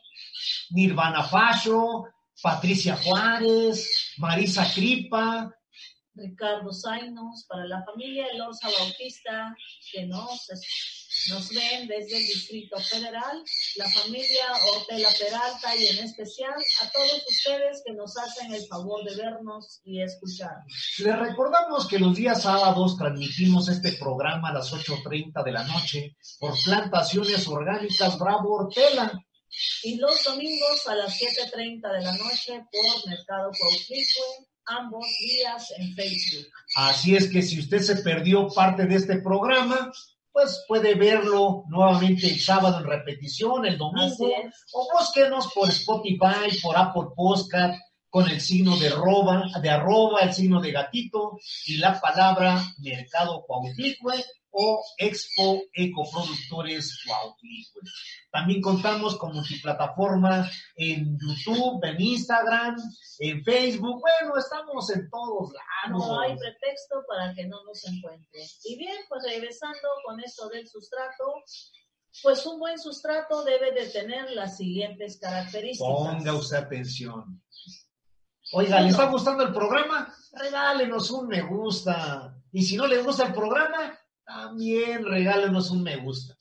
Nirvana 0.71 1.25
Fasho, 1.25 2.05
Patricia 2.41 2.97
Juárez, 2.97 4.15
Marisa 4.17 4.65
Cripa, 4.73 5.53
Ricardo 6.15 6.73
Zainos, 6.73 7.47
para 7.49 7.67
la 7.67 7.85
familia 7.85 8.29
Elorza 8.29 8.69
Bautista, 8.79 9.55
que 9.93 10.07
nos, 10.07 10.49
nos 11.29 11.49
ven 11.51 11.87
desde 11.87 12.17
el 12.17 12.27
Distrito 12.27 12.79
Federal, 12.81 13.45
la 13.77 13.89
familia 13.91 14.47
Ortela 14.77 15.09
Peralta 15.19 15.77
y 15.77 15.87
en 15.89 16.05
especial 16.05 16.55
a 16.83 16.91
todos 16.91 17.25
ustedes 17.29 17.83
que 17.85 17.93
nos 17.93 18.17
hacen 18.17 18.53
el 18.55 18.67
favor 18.67 19.05
de 19.05 19.17
vernos 19.17 19.81
y 19.85 20.01
escucharnos. 20.03 20.73
Les 20.99 21.19
recordamos 21.19 21.87
que 21.87 21.99
los 21.99 22.17
días 22.17 22.43
sábados 22.43 22.97
transmitimos 22.97 23.69
este 23.69 23.93
programa 23.93 24.49
a 24.51 24.55
las 24.55 24.73
8.30 24.73 25.45
de 25.45 25.53
la 25.53 25.65
noche 25.65 26.17
por 26.39 26.55
Plantaciones 26.65 27.47
Orgánicas 27.47 28.19
Bravo 28.19 28.55
Hortela. 28.55 29.13
Y 29.83 29.97
los 29.97 30.23
domingos 30.25 30.87
a 30.87 30.95
las 30.95 31.21
7.30 31.21 31.93
de 31.93 32.05
la 32.05 32.13
noche 32.13 32.65
por 32.71 33.09
Mercado 33.09 33.51
Cuauhtlicue, 33.59 34.47
ambos 34.67 35.07
días 35.19 35.73
en 35.77 35.95
Facebook. 35.95 36.47
Así 36.77 37.17
es 37.17 37.29
que 37.29 37.43
si 37.43 37.59
usted 37.59 37.81
se 37.81 37.97
perdió 37.97 38.49
parte 38.49 38.87
de 38.87 38.95
este 38.95 39.19
programa, 39.19 39.91
pues 40.33 40.65
puede 40.69 40.95
verlo 40.95 41.65
nuevamente 41.69 42.27
el 42.27 42.41
sábado 42.41 42.79
en 42.79 42.85
repetición, 42.85 43.67
el 43.67 43.77
domingo, 43.77 44.33
o 44.73 44.89
búsquenos 44.99 45.53
por 45.53 45.69
Spotify, 45.69 46.59
por 46.63 46.77
Apple 46.77 47.09
Podcast, 47.15 47.81
con 48.09 48.29
el 48.29 48.41
signo 48.41 48.77
de 48.77 48.89
arroba, 48.89 49.45
de 49.63 49.71
arroba, 49.71 50.21
el 50.21 50.35
signo 50.35 50.61
de 50.61 50.73
gatito 50.73 51.39
y 51.67 51.77
la 51.77 52.01
palabra 52.01 52.61
Mercado 52.79 53.45
Cuauhtlicue 53.47 54.25
o 54.53 54.83
Expo 54.99 55.63
Ecoproductores 55.73 57.03
Cuauhtlicue. 57.05 57.83
También 58.31 58.61
contamos 58.61 59.17
con 59.17 59.33
multiplataforma 59.35 60.51
en 60.77 61.19
YouTube, 61.19 61.85
en 61.85 62.01
Instagram, 62.01 62.77
en 63.19 63.45
Facebook. 63.45 64.01
Bueno, 64.01 64.37
estamos 64.37 64.91
en 64.91 65.09
todos 65.11 65.53
lados. 65.53 66.07
No 66.07 66.21
hay 66.21 66.37
pretexto 66.37 67.05
para 67.09 67.35
que 67.35 67.47
no 67.47 67.63
nos 67.65 67.85
encuentre. 67.87 68.41
Y 68.65 68.77
bien, 68.77 68.97
pues 69.09 69.23
regresando 69.25 69.89
con 70.05 70.21
esto 70.21 70.49
del 70.49 70.69
sustrato, 70.69 71.43
pues 72.23 72.45
un 72.47 72.59
buen 72.59 72.79
sustrato 72.79 73.45
debe 73.45 73.73
de 73.73 73.89
tener 73.89 74.31
las 74.33 74.57
siguientes 74.57 75.19
características. 75.19 75.93
Ponga 75.93 76.35
usted 76.35 76.57
atención. 76.57 77.43
Oiga, 78.53 78.81
¿le 78.81 78.89
está 78.89 79.07
gustando 79.07 79.45
el 79.45 79.53
programa? 79.53 80.13
Regálenos 80.33 81.11
un 81.13 81.29
me 81.29 81.41
gusta. 81.43 82.37
Y 82.53 82.65
si 82.65 82.77
no 82.77 82.87
le 82.89 83.01
gusta 83.01 83.27
el 83.27 83.33
programa, 83.33 83.97
también 84.35 85.05
regálenos 85.05 85.71
un 85.71 85.83
me 85.83 85.97
gusta. 85.97 86.37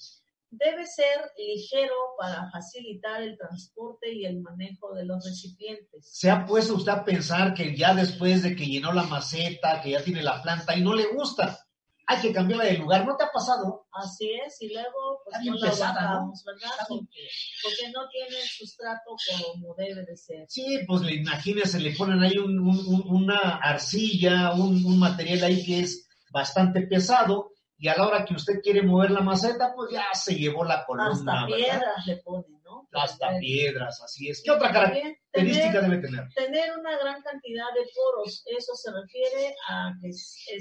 Debe 0.52 0.86
ser 0.88 1.32
ligero 1.38 1.93
para 2.17 2.49
facilitar 2.52 3.21
el 3.21 3.38
transporte 3.38 4.12
y 4.12 4.25
el 4.25 4.41
manejo 4.41 4.93
de 4.95 5.06
los 5.06 5.23
recipientes. 5.23 6.10
¿Se 6.12 6.30
ha 6.30 6.45
puesto 6.45 6.75
usted 6.75 6.91
a 6.91 7.06
pensar 7.06 7.54
que 7.54 7.75
ya 7.75 7.93
después 7.93 8.41
de 8.43 8.56
que 8.56 8.65
llenó 8.65 8.91
la 8.91 9.04
maceta, 9.04 9.80
que 9.82 9.91
ya 9.91 10.04
tiene 10.04 10.23
la 10.23 10.41
planta 10.41 10.75
y 10.75 10.82
no 10.82 10.95
le 10.95 11.06
gusta, 11.13 11.60
hay 12.08 12.19
que 12.21 12.34
cambiarla 12.34 12.65
de 12.65 12.80
lugar? 12.80 13.06
¿No 13.06 13.15
te 13.15 13.25
ha 13.25 13.32
pasado? 13.32 13.86
Así 13.91 14.32
es, 14.43 14.60
y 14.62 14.73
luego 14.73 15.21
pues 15.23 15.38
no 15.45 15.54
la 15.56 15.67
¿verdad? 15.67 16.86
Porque, 16.88 17.28
porque 17.63 17.91
no 17.93 18.10
tiene 18.10 18.41
el 18.41 18.47
sustrato 18.47 19.15
como 19.52 19.75
debe 19.75 20.04
de 20.04 20.17
ser. 20.17 20.45
Sí, 20.47 20.80
pues 20.88 21.02
le 21.04 21.13
imagínese, 21.13 21.80
le 21.80 21.95
ponen 21.95 22.23
ahí 22.23 22.38
un- 22.39 22.58
una 22.60 23.58
arcilla, 23.58 24.54
un, 24.54 24.84
un 24.84 24.97
material 24.99 25.43
ahí 25.43 25.63
que 25.63 25.82
es 25.82 26.08
bastante 26.32 26.82
pesado, 26.88 27.48
y 27.80 27.88
a 27.88 27.96
la 27.96 28.08
hora 28.08 28.26
que 28.26 28.34
usted 28.36 28.60
quiere 28.62 28.82
mover 28.84 29.12
la 29.12 29.22
maceta, 29.22 29.74
pues 29.76 29.92
ya 29.92 30.06
se 30.13 30.36
llevó 30.36 30.63
la 30.65 30.86
columna, 30.86 31.12
Hasta 31.12 31.46
¿verdad? 31.46 31.56
piedras 31.58 32.06
le 32.08 32.18
ponen, 32.18 32.62
¿no? 32.63 32.88
Hasta 32.94 33.36
Eh, 33.38 33.39
piedras, 33.39 34.02
así 34.04 34.30
es. 34.30 34.42
¿Qué 34.44 34.52
otra 34.52 34.72
característica 34.72 35.72
tener- 35.80 35.89
debe 35.89 36.02
tener? 36.08 36.28
tener 36.36 36.78
una 36.78 36.98
gran 36.98 37.22
cantidad 37.22 37.68
de 37.74 37.88
poros. 37.96 38.44
Eso 38.46 38.74
se 38.76 38.92
refiere 38.92 39.56
a 39.70 39.94
que 40.02 40.12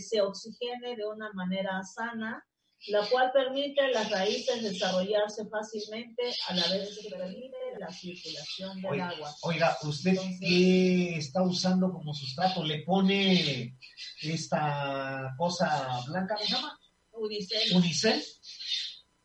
se 0.01 0.21
oxigene 0.21 0.95
de 0.97 1.07
una 1.07 1.33
manera 1.33 1.83
sana, 1.83 2.45
la 2.89 3.01
cual 3.11 3.33
permite 3.33 3.81
a 3.81 3.89
las 3.89 4.09
raíces 4.11 4.63
desarrollarse 4.63 5.49
fácilmente 5.49 6.23
a 6.49 6.55
la 6.55 6.63
vez 6.69 6.97
que 7.03 7.11
permite 7.17 7.57
la 7.81 7.91
circulación 7.91 8.77
del 8.81 8.93
Oiga, 8.93 9.09
agua. 9.09 9.35
oiga, 9.43 9.77
¿usted 9.83 10.11
Entonces- 10.11 10.39
qué 10.41 11.17
está 11.17 11.43
usando 11.43 11.91
como 11.93 12.15
sustrato? 12.15 12.63
¿Le 12.63 12.83
pone 12.85 13.77
esta 14.23 15.35
cosa 15.37 16.01
blanca, 16.07 16.35
¿cómo 16.37 16.47
se 16.47 16.55
llama? 16.55 16.79
Unicel, 17.19 17.77
¿Unicel? 17.77 18.25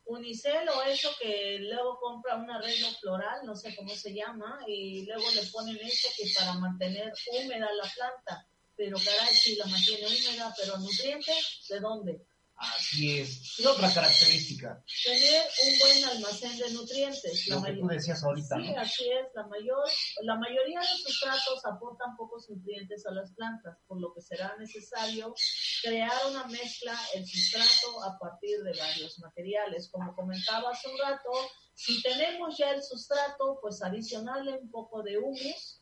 unicel 0.05 0.67
o 0.69 0.83
eso 0.83 1.09
que 1.19 1.57
luego 1.59 1.97
compra 1.99 2.35
un 2.35 2.49
arreglo 2.51 2.87
floral, 2.99 3.45
no 3.45 3.55
sé 3.55 3.75
cómo 3.75 3.95
se 3.95 4.13
llama, 4.13 4.59
y 4.67 5.05
luego 5.05 5.29
le 5.31 5.43
ponen 5.47 5.77
eso 5.77 6.09
que 6.17 6.31
para 6.37 6.53
mantener 6.55 7.11
húmeda 7.31 7.67
la 7.73 7.89
planta. 7.95 8.47
Pero 8.75 8.97
caray, 8.97 9.33
si 9.35 9.55
la 9.55 9.65
mantiene 9.65 10.07
húmeda, 10.07 10.53
pero 10.57 10.77
nutrientes, 10.77 11.65
¿de 11.69 11.79
dónde? 11.79 12.25
Así 12.55 13.19
es. 13.19 13.55
¿Qué 13.57 13.67
otra 13.67 13.91
característica? 13.93 14.81
tener 15.03 15.43
un 15.65 15.79
buen 15.79 16.05
almacén 16.05 16.57
de 16.57 16.71
nutrientes. 16.71 17.47
La 17.47 17.55
Lo 17.55 17.63
que 17.63 17.73
tú 17.73 17.87
decías 17.87 18.23
ahorita, 18.23 18.55
Sí, 18.57 18.71
¿no? 18.71 18.79
así 18.79 19.09
es. 19.09 19.27
La, 19.33 19.47
mayor, 19.47 19.83
la 20.21 20.35
mayoría 20.35 20.79
de 20.79 20.87
los 20.87 21.01
sustratos 21.01 21.65
aportan 21.65 22.15
pocos 22.15 22.49
nutrientes 22.49 23.05
a 23.05 23.11
las 23.11 23.31
plantas, 23.33 23.77
por 23.87 23.99
lo 23.99 24.13
que 24.13 24.21
será 24.21 24.55
necesario 24.57 25.33
crear 25.83 26.11
una 26.29 26.45
mezcla, 26.47 26.97
el 27.13 27.27
sustrato, 27.27 28.03
a 28.03 28.17
partir 28.17 28.59
de 28.63 28.71
varios 28.79 29.19
materiales. 29.19 29.89
Como 29.91 30.15
comentaba 30.15 30.71
hace 30.71 30.87
un 30.89 30.97
rato, 30.97 31.29
si 31.75 32.01
tenemos 32.01 32.57
ya 32.57 32.71
el 32.71 32.81
sustrato, 32.81 33.59
pues 33.61 33.81
adicionarle 33.83 34.57
un 34.57 34.71
poco 34.71 35.03
de 35.03 35.17
humus. 35.17 35.81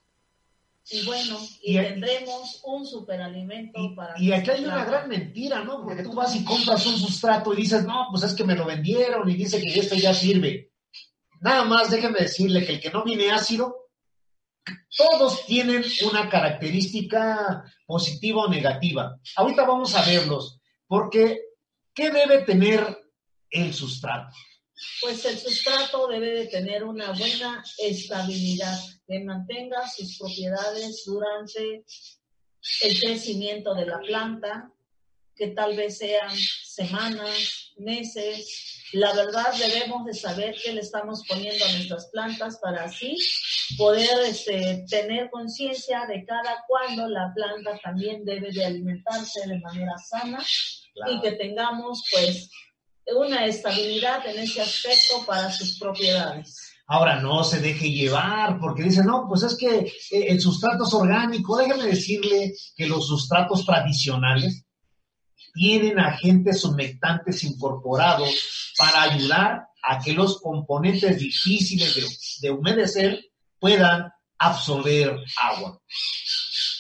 Y 0.90 1.06
bueno, 1.06 1.38
y, 1.62 1.78
Y- 1.78 1.82
tendremos 1.82 2.60
un 2.66 2.86
superalimento 2.86 3.80
Y, 3.80 3.96
para 3.96 4.20
y 4.20 4.32
aquí 4.34 4.50
hay 4.50 4.66
una 4.66 4.84
gran 4.84 5.08
mentira, 5.08 5.64
¿no? 5.64 5.84
Porque 5.84 6.04
tú 6.04 6.14
vas 6.14 6.36
y 6.36 6.44
compras 6.44 6.86
un 6.88 6.98
sustrato 6.98 7.54
y 7.54 7.58
dices, 7.58 7.86
no, 7.86 8.08
pues 8.10 8.24
es 8.24 8.34
que 8.34 8.44
me 8.44 8.56
lo 8.56 8.66
vendieron 8.66 9.30
y 9.30 9.36
dice 9.36 9.62
que 9.62 9.80
esto 9.80 9.96
ya 9.96 10.14
sirve. 10.14 10.74
Nada 11.40 11.64
más 11.66 11.92
déjeme 11.92 12.20
decirle 12.20 12.66
que 12.66 12.74
el 12.74 12.82
que 12.82 12.90
no 12.90 13.04
viene 13.04 13.32
ácido, 13.32 13.81
todos 14.96 15.46
tienen 15.46 15.84
una 16.10 16.30
característica 16.30 17.64
positiva 17.86 18.44
o 18.44 18.50
negativa. 18.50 19.20
Ahorita 19.36 19.66
vamos 19.66 19.96
a 19.96 20.06
verlos, 20.06 20.60
porque 20.88 21.42
¿qué 21.94 22.12
debe 22.12 22.44
tener 22.44 22.86
el 23.50 23.74
sustrato? 23.74 24.36
Pues 25.00 25.24
el 25.26 25.38
sustrato 25.38 26.08
debe 26.08 26.32
de 26.32 26.48
tener 26.48 26.84
una 26.84 27.12
buena 27.12 27.64
estabilidad, 27.78 28.80
que 29.08 29.20
mantenga 29.20 29.88
sus 29.88 30.18
propiedades 30.18 31.04
durante 31.06 31.86
el 32.82 33.00
crecimiento 33.00 33.74
de 33.76 33.86
la 33.86 34.00
planta, 34.00 34.72
que 35.36 35.48
tal 35.50 35.76
vez 35.76 35.98
sean 35.98 36.36
semanas, 36.64 37.74
meses. 37.78 38.90
La 38.94 39.14
verdad 39.14 39.54
debemos 39.58 40.06
de 40.06 40.14
saber 40.14 40.56
qué 40.64 40.74
le 40.74 40.82
estamos 40.82 41.24
poniendo 41.28 41.64
a 41.66 41.72
nuestras 41.72 42.10
plantas 42.12 42.58
para 42.60 42.86
así 42.86 43.16
poder 43.78 44.26
este, 44.28 44.86
tener 44.90 45.30
conciencia 45.30 46.06
de 46.06 46.26
cada 46.26 46.64
cuándo 46.68 47.08
la 47.08 47.34
planta 47.34 47.80
también 47.84 48.24
debe 48.26 48.52
de 48.52 48.66
alimentarse 48.66 49.48
de 49.48 49.60
manera 49.60 49.98
sana 49.98 50.44
y 51.08 51.22
que 51.22 51.32
tengamos 51.34 52.04
pues 52.12 52.50
una 53.16 53.46
estabilidad 53.46 54.26
en 54.28 54.40
ese 54.40 54.62
aspecto 54.62 55.26
para 55.26 55.52
sus 55.52 55.78
propiedades. 55.78 56.72
Ahora 56.88 57.22
no 57.22 57.44
se 57.44 57.60
deje 57.60 57.90
llevar, 57.90 58.60
porque 58.60 58.84
dice, 58.84 59.04
no, 59.04 59.26
pues 59.28 59.44
es 59.44 59.56
que 59.58 59.78
eh, 59.78 59.92
el 60.12 60.42
sustrato 60.42 60.84
es 60.84 60.94
orgánico. 60.94 61.58
Déjeme 61.58 61.86
decirle 61.86 62.54
que 62.76 62.86
los 62.86 63.08
sustratos 63.08 63.66
tradicionales 63.66 64.66
tienen 65.54 66.00
agentes 66.00 66.64
humectantes 66.66 67.44
incorporados 67.44 68.74
para 68.78 69.04
ayudar 69.04 69.68
a 69.84 70.00
que 70.00 70.14
los 70.14 70.42
componentes 70.42 71.18
difíciles 71.18 71.96
de, 71.96 72.48
de 72.48 72.54
humedecer 72.54 73.31
puedan 73.62 74.12
absorber 74.40 75.16
agua. 75.40 75.80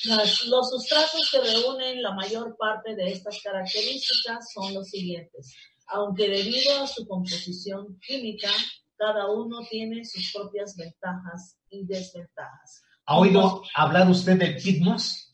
Los 0.03 0.69
sustratos 0.71 1.29
que 1.31 1.39
reúnen 1.39 2.01
la 2.01 2.13
mayor 2.13 2.57
parte 2.57 2.95
de 2.95 3.11
estas 3.11 3.39
características 3.43 4.51
son 4.51 4.73
los 4.73 4.89
siguientes. 4.89 5.55
Aunque 5.87 6.27
debido 6.27 6.81
a 6.81 6.87
su 6.87 7.07
composición 7.07 7.99
química, 7.99 8.49
cada 8.97 9.29
uno 9.29 9.59
tiene 9.69 10.03
sus 10.03 10.31
propias 10.33 10.75
ventajas 10.75 11.57
y 11.69 11.85
desventajas. 11.85 12.81
¿Ha 13.05 13.17
oído 13.17 13.63
hablar 13.75 14.09
usted 14.09 14.37
del 14.37 14.57
pitmos? 14.57 15.31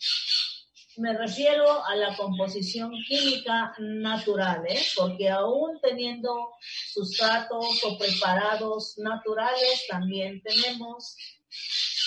Me 0.97 1.15
refiero 1.15 1.85
a 1.85 1.95
la 1.95 2.17
composición 2.17 2.91
química 3.07 3.71
natural, 3.77 4.63
¿eh? 4.67 4.81
porque 4.95 5.29
aún 5.29 5.79
teniendo 5.79 6.53
sustratos 6.91 7.83
o 7.83 7.97
preparados 7.99 8.95
naturales, 8.97 9.85
también 9.87 10.41
tenemos, 10.41 11.15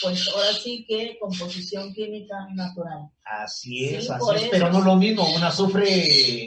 pues 0.03 0.29
ahora 0.29 0.53
sí 0.53 0.85
que 0.89 1.17
composición 1.21 1.93
química 1.95 2.35
natural. 2.55 3.09
Así 3.25 3.87
es, 3.87 4.07
Sí, 4.07 4.13
así 4.13 4.25
es, 4.37 4.43
eso. 4.43 4.49
pero 4.51 4.71
no 4.73 4.81
lo 4.81 4.97
mismo 4.97 5.29
un 5.35 5.43
azufre 5.43 5.89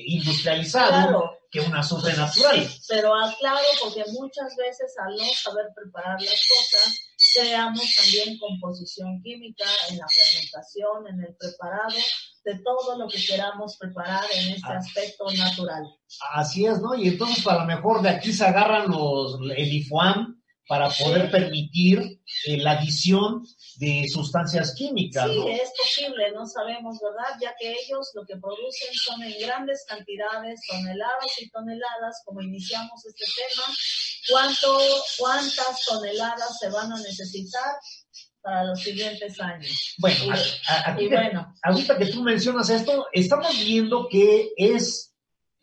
industrializado 0.07 0.89
Claro. 0.89 1.39
que 1.51 1.59
un 1.61 1.75
azufre 1.75 2.13
natural. 2.15 2.67
Pero 2.87 3.13
aclaro 3.15 3.59
porque 3.83 4.03
muchas 4.11 4.55
veces 4.57 4.93
al 5.05 5.15
no 5.15 5.25
saber 5.35 5.65
preparar 5.75 6.19
las 6.21 6.47
cosas, 6.47 6.99
creamos 7.35 7.81
también 7.95 8.37
composición 8.39 9.21
química 9.23 9.65
en 9.89 9.97
la 9.97 10.05
fermentación, 10.07 11.07
en 11.09 11.19
el 11.23 11.35
preparado, 11.35 11.95
de 12.45 12.59
todo 12.59 12.97
lo 12.97 13.07
que 13.07 13.23
queramos 13.25 13.77
preparar 13.77 14.25
en 14.35 14.49
este 14.53 14.67
Ah. 14.67 14.77
aspecto 14.77 15.25
natural. 15.31 15.83
Así 16.33 16.65
es, 16.65 16.79
¿no? 16.81 16.93
Y 16.95 17.07
entonces 17.09 17.45
a 17.47 17.59
lo 17.59 17.65
mejor 17.65 18.01
de 18.01 18.09
aquí 18.09 18.33
se 18.33 18.45
agarran 18.45 18.89
los, 18.89 19.37
el 19.55 19.73
IFUAM 19.73 20.41
para 20.67 20.89
poder 20.89 21.25
Sí. 21.27 21.31
permitir 21.31 22.12
eh, 22.45 22.57
la 22.57 22.71
adición 22.71 23.43
de 23.77 24.07
sustancias 24.07 24.73
químicas, 24.75 25.29
Sí, 25.31 25.37
¿no? 25.39 25.47
es 25.47 25.71
posible, 25.77 26.31
no 26.33 26.45
sabemos, 26.45 26.97
¿verdad? 27.01 27.37
Ya 27.41 27.53
que 27.59 27.71
ellos 27.71 28.11
lo 28.13 28.25
que 28.25 28.35
producen 28.37 28.93
son 28.93 29.23
en 29.23 29.33
grandes 29.39 29.83
cantidades, 29.87 30.61
toneladas 30.69 31.31
y 31.41 31.49
toneladas, 31.49 32.21
como 32.25 32.41
iniciamos 32.41 33.03
este 33.05 33.25
tema, 33.35 33.63
¿cuánto, 34.29 34.77
¿cuántas 35.17 35.81
toneladas 35.87 36.57
se 36.59 36.69
van 36.69 36.91
a 36.91 36.97
necesitar 37.01 37.73
para 38.41 38.63
los 38.65 38.79
siguientes 38.81 39.39
años? 39.39 39.95
Bueno, 39.97 40.25
Y- 40.25 40.29
a- 40.29 40.33
a- 40.67 40.91
aquí 40.93 41.05
y 41.05 41.09
bueno. 41.09 41.53
ahorita 41.63 41.97
que 41.97 42.05
tú 42.07 42.21
mencionas 42.21 42.69
esto, 42.69 43.07
estamos 43.11 43.57
viendo 43.65 44.07
que 44.09 44.51
es 44.57 45.13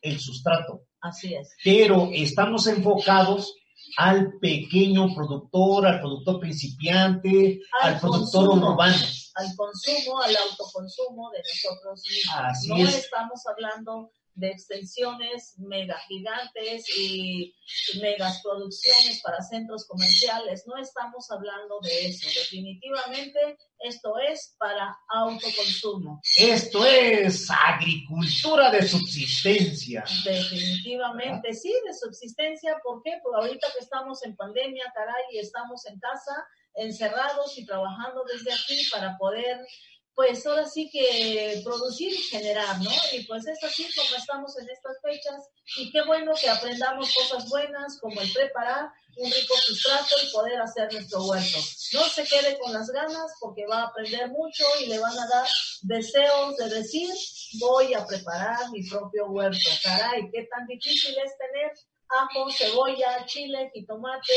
el 0.03 0.19
sustrato, 0.19 0.87
Así 1.03 1.35
es. 1.35 1.49
pero 1.63 2.09
estamos 2.13 2.67
enfocados 2.67 3.55
al 3.97 4.33
pequeño 4.41 5.15
productor, 5.15 5.87
al 5.87 6.01
productor 6.01 6.41
principiante, 6.41 7.61
al, 7.83 7.95
Al 7.95 8.01
productor 8.01 8.47
consumo. 8.49 8.73
urbano. 8.73 8.97
Al 9.37 9.57
consumo, 9.57 10.21
al 10.23 10.37
autoconsumo 10.37 11.31
de 11.31 11.39
nosotros 11.39 12.03
mismos. 12.09 12.37
Así 12.37 12.69
no 12.69 12.77
es. 12.77 12.97
estamos 12.97 13.41
hablando 13.47 14.13
de 14.35 14.49
extensiones 14.49 15.55
mega 15.59 15.99
gigantes 16.09 16.85
y 16.97 17.55
megas 18.01 18.41
producciones 18.43 19.21
para 19.23 19.43
centros 19.43 19.87
comerciales. 19.87 20.65
No 20.67 20.77
estamos 20.77 21.31
hablando 21.31 21.81
de 21.83 22.07
eso. 22.07 22.27
Definitivamente 22.41 23.59
esto 23.81 24.19
es 24.19 24.55
para 24.59 24.95
autoconsumo. 25.09 26.21
Esto 26.37 26.85
es 26.85 27.49
agricultura 27.51 28.71
de 28.71 28.87
subsistencia. 28.87 30.05
Definitivamente 30.25 31.55
sí, 31.55 31.73
de 31.87 31.95
subsistencia. 31.95 32.77
¿Por 32.83 33.03
qué? 33.03 33.19
Porque 33.23 33.47
ahorita 33.47 33.69
que 33.73 33.83
estamos 33.83 34.23
en 34.25 34.37
pandemia, 34.37 34.85
caray, 34.95 35.25
y 35.33 35.39
estamos 35.39 35.87
en 35.87 35.99
casa, 35.99 36.47
encerrados 36.75 37.57
y 37.59 37.65
trabajando 37.65 38.25
desde 38.25 38.53
aquí 38.53 38.87
para 38.91 39.17
poder, 39.17 39.59
pues 40.21 40.47
ahora 40.47 40.69
sí 40.69 40.91
que 40.91 41.63
producir 41.65 42.13
y 42.13 42.19
generar, 42.19 42.79
¿no? 42.83 42.91
Y 43.15 43.25
pues 43.25 43.47
es 43.47 43.65
así 43.65 43.89
como 43.97 44.17
estamos 44.17 44.55
en 44.59 44.69
estas 44.69 44.99
fechas. 45.03 45.49
Y 45.79 45.91
qué 45.91 46.03
bueno 46.03 46.33
que 46.39 46.51
aprendamos 46.51 47.15
cosas 47.15 47.49
buenas 47.49 47.99
como 47.99 48.21
el 48.21 48.31
preparar 48.31 48.91
un 49.17 49.31
rico 49.31 49.55
sustrato 49.57 50.17
y 50.23 50.31
poder 50.31 50.61
hacer 50.61 50.93
nuestro 50.93 51.25
huerto. 51.25 51.59
No 51.95 52.03
se 52.05 52.25
quede 52.25 52.59
con 52.59 52.71
las 52.71 52.91
ganas 52.91 53.33
porque 53.41 53.67
va 53.67 53.81
a 53.81 53.87
aprender 53.87 54.29
mucho 54.29 54.63
y 54.83 54.89
le 54.89 54.99
van 54.99 55.19
a 55.19 55.27
dar 55.27 55.49
deseos 55.85 56.55
de 56.59 56.69
decir, 56.69 57.09
voy 57.59 57.95
a 57.95 58.05
preparar 58.05 58.71
mi 58.73 58.87
propio 58.87 59.25
huerto. 59.25 59.71
Caray, 59.83 60.31
qué 60.31 60.47
tan 60.51 60.67
difícil 60.67 61.17
es 61.17 61.33
tener 61.39 61.73
ajo, 62.11 62.51
cebolla, 62.51 63.25
chile, 63.25 63.71
jitomate, 63.73 64.35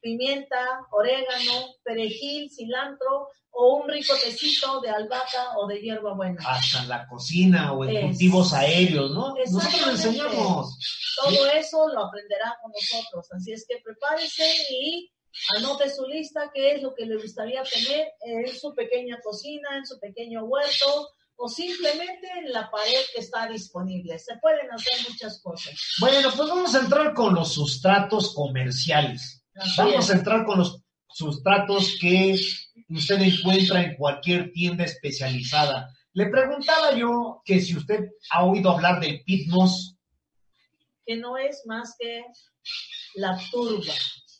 pimienta, 0.00 0.86
orégano, 0.90 1.74
perejil, 1.84 2.50
cilantro 2.50 3.28
o 3.50 3.76
un 3.82 3.88
rico 3.88 4.14
tecito 4.22 4.80
de 4.80 4.90
albahaca 4.90 5.56
o 5.56 5.66
de 5.66 5.80
hierbabuena. 5.80 6.40
Hasta 6.46 6.82
en 6.82 6.88
la 6.88 7.06
cocina 7.08 7.72
o 7.72 7.84
en 7.84 7.96
Es- 7.96 8.04
cultivos 8.04 8.52
aéreos, 8.52 9.10
¿no? 9.12 9.34
Nosotros 9.34 9.88
enseñamos. 9.90 10.78
Todo 11.22 11.46
eso 11.50 11.88
lo 11.88 12.04
aprenderá 12.06 12.56
con 12.62 12.70
nosotros. 12.72 13.26
Así 13.32 13.52
es 13.52 13.64
que 13.68 13.78
prepárese 13.84 14.48
y 14.70 15.10
anote 15.56 15.90
su 15.90 16.06
lista, 16.06 16.50
qué 16.54 16.72
es 16.76 16.82
lo 16.82 16.94
que 16.94 17.06
le 17.06 17.16
gustaría 17.16 17.62
tener 17.64 18.08
en 18.20 18.56
su 18.56 18.74
pequeña 18.74 19.18
cocina, 19.22 19.76
en 19.76 19.86
su 19.86 19.98
pequeño 19.98 20.44
huerto 20.44 21.08
o 21.40 21.48
simplemente 21.48 22.28
en 22.38 22.50
la 22.52 22.68
pared 22.70 23.00
que 23.14 23.20
está 23.20 23.48
disponible. 23.48 24.18
Se 24.18 24.36
pueden 24.38 24.70
hacer 24.72 24.94
muchas 25.08 25.40
cosas. 25.40 25.74
Bueno, 26.00 26.30
pues 26.36 26.48
vamos 26.48 26.74
a 26.74 26.80
entrar 26.80 27.14
con 27.14 27.34
los 27.34 27.52
sustratos 27.54 28.34
comerciales. 28.34 29.44
Así 29.56 29.72
Vamos 29.80 30.04
es. 30.04 30.10
a 30.10 30.18
entrar 30.18 30.44
con 30.44 30.58
los 30.58 30.82
sustratos 31.08 31.96
que 32.00 32.36
usted 32.96 33.20
encuentra 33.20 33.82
en 33.82 33.96
cualquier 33.96 34.52
tienda 34.52 34.84
especializada. 34.84 35.94
Le 36.12 36.26
preguntaba 36.26 36.94
yo 36.94 37.42
que 37.44 37.60
si 37.60 37.76
usted 37.76 38.08
ha 38.30 38.44
oído 38.44 38.70
hablar 38.70 39.00
del 39.00 39.22
pitmos, 39.24 39.96
que 41.06 41.16
no 41.16 41.36
es 41.38 41.62
más 41.66 41.94
que 41.98 42.22
la 43.14 43.38
turba. 43.50 43.94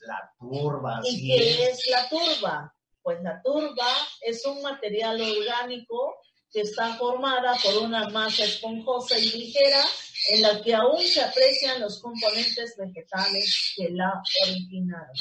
la 0.06 0.32
turba, 0.38 1.00
¿Y 1.04 1.08
así 1.08 1.26
qué 1.26 1.70
es 1.70 1.86
la 1.90 2.08
turba? 2.08 2.74
Pues 3.02 3.22
la 3.22 3.40
turba 3.42 3.86
es 4.20 4.44
un 4.44 4.60
material 4.62 5.20
orgánico 5.20 6.16
que 6.52 6.60
está 6.62 6.94
formada 6.94 7.56
por 7.62 7.82
una 7.82 8.08
masa 8.10 8.44
esponjosa 8.44 9.18
y 9.18 9.30
ligera 9.30 9.82
en 10.30 10.42
la 10.42 10.62
que 10.62 10.74
aún 10.74 11.00
se 11.00 11.22
aprecian 11.22 11.80
los 11.80 12.00
componentes 12.00 12.74
vegetales 12.76 13.74
que 13.76 13.88
la 13.90 14.22
originaron. 14.44 15.14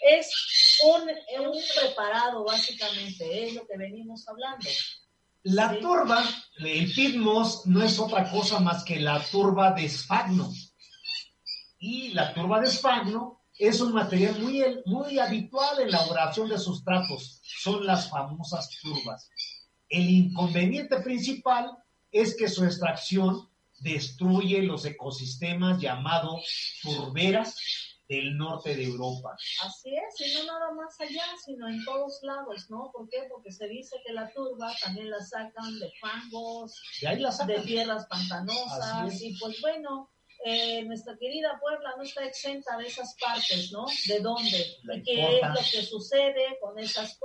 Es 0.00 0.28
un, 0.84 1.46
un 1.46 1.62
preparado, 1.80 2.44
básicamente, 2.44 3.46
es 3.46 3.54
lo 3.54 3.66
que 3.66 3.76
venimos 3.76 4.26
hablando. 4.28 4.68
La 5.44 5.78
turba, 5.80 6.24
el 6.58 6.92
pitmos, 6.92 7.66
no 7.66 7.82
es 7.82 7.98
otra 7.98 8.30
cosa 8.30 8.60
más 8.60 8.84
que 8.84 9.00
la 9.00 9.20
turba 9.24 9.72
de 9.72 9.86
esfagno. 9.86 10.52
Y 11.78 12.10
la 12.10 12.32
turba 12.32 12.60
de 12.60 12.68
esfagno 12.68 13.40
es 13.58 13.80
un 13.80 13.92
material 13.92 14.38
muy, 14.40 14.62
muy 14.86 15.18
habitual 15.18 15.80
en 15.80 15.90
la 15.90 15.98
elaboración 15.98 16.48
de 16.48 16.58
sustratos. 16.58 17.40
Son 17.42 17.84
las 17.84 18.08
famosas 18.08 18.70
turbas. 18.80 19.28
El 19.88 20.08
inconveniente 20.08 21.00
principal 21.00 21.76
es 22.10 22.36
que 22.36 22.48
su 22.48 22.64
extracción 22.64 23.48
destruye 23.80 24.62
los 24.62 24.84
ecosistemas 24.84 25.80
llamados 25.80 26.44
turberas 26.82 27.56
del 28.12 28.36
norte 28.36 28.76
de 28.76 28.84
Europa. 28.84 29.34
Así 29.64 29.94
es, 29.94 30.26
y 30.26 30.34
no 30.34 30.44
nada 30.44 30.70
más 30.72 31.00
allá, 31.00 31.24
sino 31.44 31.66
en 31.66 31.82
todos 31.84 32.20
lados, 32.22 32.66
¿no? 32.68 32.90
¿Por 32.92 33.08
qué? 33.08 33.22
Porque 33.30 33.50
se 33.50 33.66
dice 33.68 33.96
que 34.04 34.12
la 34.12 34.30
turba 34.32 34.70
también 34.82 35.10
la 35.10 35.20
sacan 35.20 35.78
de 35.78 35.90
fangos, 35.98 36.80
de 37.00 37.60
tierras 37.64 38.06
pantanosas 38.06 39.20
y 39.22 39.34
pues 39.38 39.60
bueno, 39.62 40.10
eh, 40.44 40.82
nuestra 40.84 41.16
querida 41.18 41.58
Puebla 41.60 41.94
no 41.96 42.02
está 42.02 42.26
exenta 42.26 42.76
de 42.76 42.86
esas 42.86 43.16
partes, 43.18 43.72
¿no? 43.72 43.86
¿De 44.06 44.20
dónde? 44.20 44.76
¿Y 44.94 45.02
qué 45.04 45.38
es 45.38 45.48
lo 45.48 45.60
que 45.70 45.86
sucede 45.86 46.58
con 46.60 46.78
esas 46.78 47.18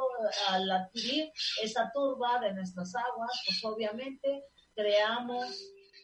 al 0.47 0.71
adquirir 0.71 1.31
esa 1.63 1.91
turba 1.93 2.39
de 2.39 2.53
nuestras 2.53 2.93
aguas? 2.95 3.31
Pues 3.45 3.65
obviamente 3.65 4.45
creamos 4.73 5.47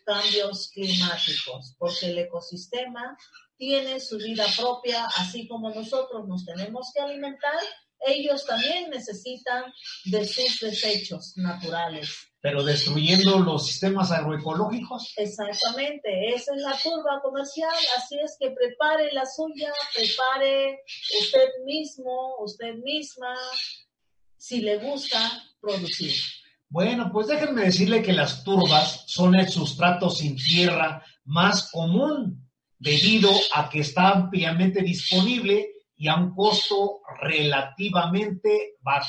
cambios 0.05 0.71
climáticos, 0.73 1.75
porque 1.77 2.07
el 2.07 2.17
ecosistema 2.17 3.17
tiene 3.63 3.97
su 4.01 4.17
vida 4.17 4.45
propia, 4.57 5.05
así 5.17 5.47
como 5.47 5.69
nosotros 5.69 6.27
nos 6.27 6.43
tenemos 6.43 6.91
que 6.93 7.01
alimentar, 7.01 7.61
ellos 8.05 8.45
también 8.45 8.89
necesitan 8.89 9.63
de 10.03 10.27
sus 10.27 10.59
desechos 10.59 11.33
naturales. 11.37 12.09
Pero 12.41 12.61
destruyendo 12.61 13.39
los 13.39 13.65
sistemas 13.65 14.11
agroecológicos. 14.11 15.13
Exactamente, 15.15 16.35
esa 16.35 16.53
es 16.53 16.61
la 16.61 16.77
turba 16.77 17.21
comercial, 17.21 17.71
así 17.97 18.17
es 18.21 18.35
que 18.37 18.51
prepare 18.51 19.13
la 19.13 19.25
suya, 19.25 19.71
prepare 19.95 20.81
usted 21.21 21.47
mismo, 21.65 22.35
usted 22.39 22.75
misma, 22.83 23.33
si 24.35 24.59
le 24.59 24.77
gusta 24.79 25.41
producir. 25.61 26.13
Bueno, 26.67 27.09
pues 27.13 27.27
déjenme 27.27 27.63
decirle 27.63 28.03
que 28.03 28.11
las 28.11 28.43
turbas 28.43 29.05
son 29.07 29.35
el 29.35 29.47
sustrato 29.47 30.09
sin 30.09 30.35
tierra 30.35 31.01
más 31.23 31.71
común 31.71 32.42
debido 32.83 33.31
a 33.53 33.69
que 33.69 33.79
está 33.79 34.09
ampliamente 34.09 34.81
disponible 34.81 35.69
y 35.95 36.09
a 36.09 36.15
un 36.15 36.35
costo 36.35 36.99
relativamente 37.21 38.75
bajo, 38.81 39.07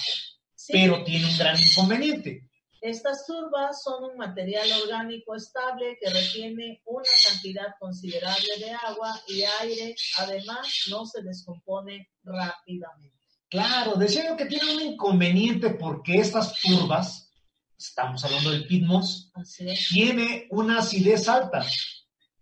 Sí, 0.55 0.73
pero 0.73 1.03
tiene 1.03 1.27
un 1.27 1.37
gran 1.37 1.57
inconveniente. 1.61 2.49
Estas 2.81 3.27
turbas 3.27 3.83
son 3.83 4.05
un 4.05 4.17
material 4.17 4.69
orgánico 4.83 5.35
estable 5.35 5.97
que 6.01 6.09
retiene 6.11 6.83
una 6.85 7.09
cantidad 7.29 7.75
considerable 7.81 8.59
de 8.59 8.71
agua 8.73 9.21
y 9.27 9.43
aire, 9.63 9.97
además 10.19 10.69
no 10.91 11.05
se 11.05 11.23
descompone 11.23 12.11
rápidamente. 12.23 13.19
Claro, 13.49 13.95
decía 13.97 14.29
yo 14.29 14.37
que 14.37 14.47
tiene 14.47 14.75
un 14.75 14.83
inconveniente 14.83 15.71
porque 15.71 16.19
estas 16.19 16.61
turbas, 16.61 17.31
estamos 17.77 18.25
hablando 18.25 18.51
del 18.51 18.67
pitmos, 18.67 19.33
Así 19.35 19.69
es, 19.69 19.89
tiene 19.89 20.47
una 20.51 20.79
acidez 20.79 21.29
alta. 21.29 21.67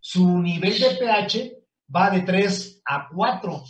Su 0.05 0.43
nivel 0.43 0.81
de 0.81 0.97
pH 0.97 1.63
va 1.95 2.11
de 2.11 2.23
3 2.23 2.83
a 2.85 3.09
4, 3.09 3.65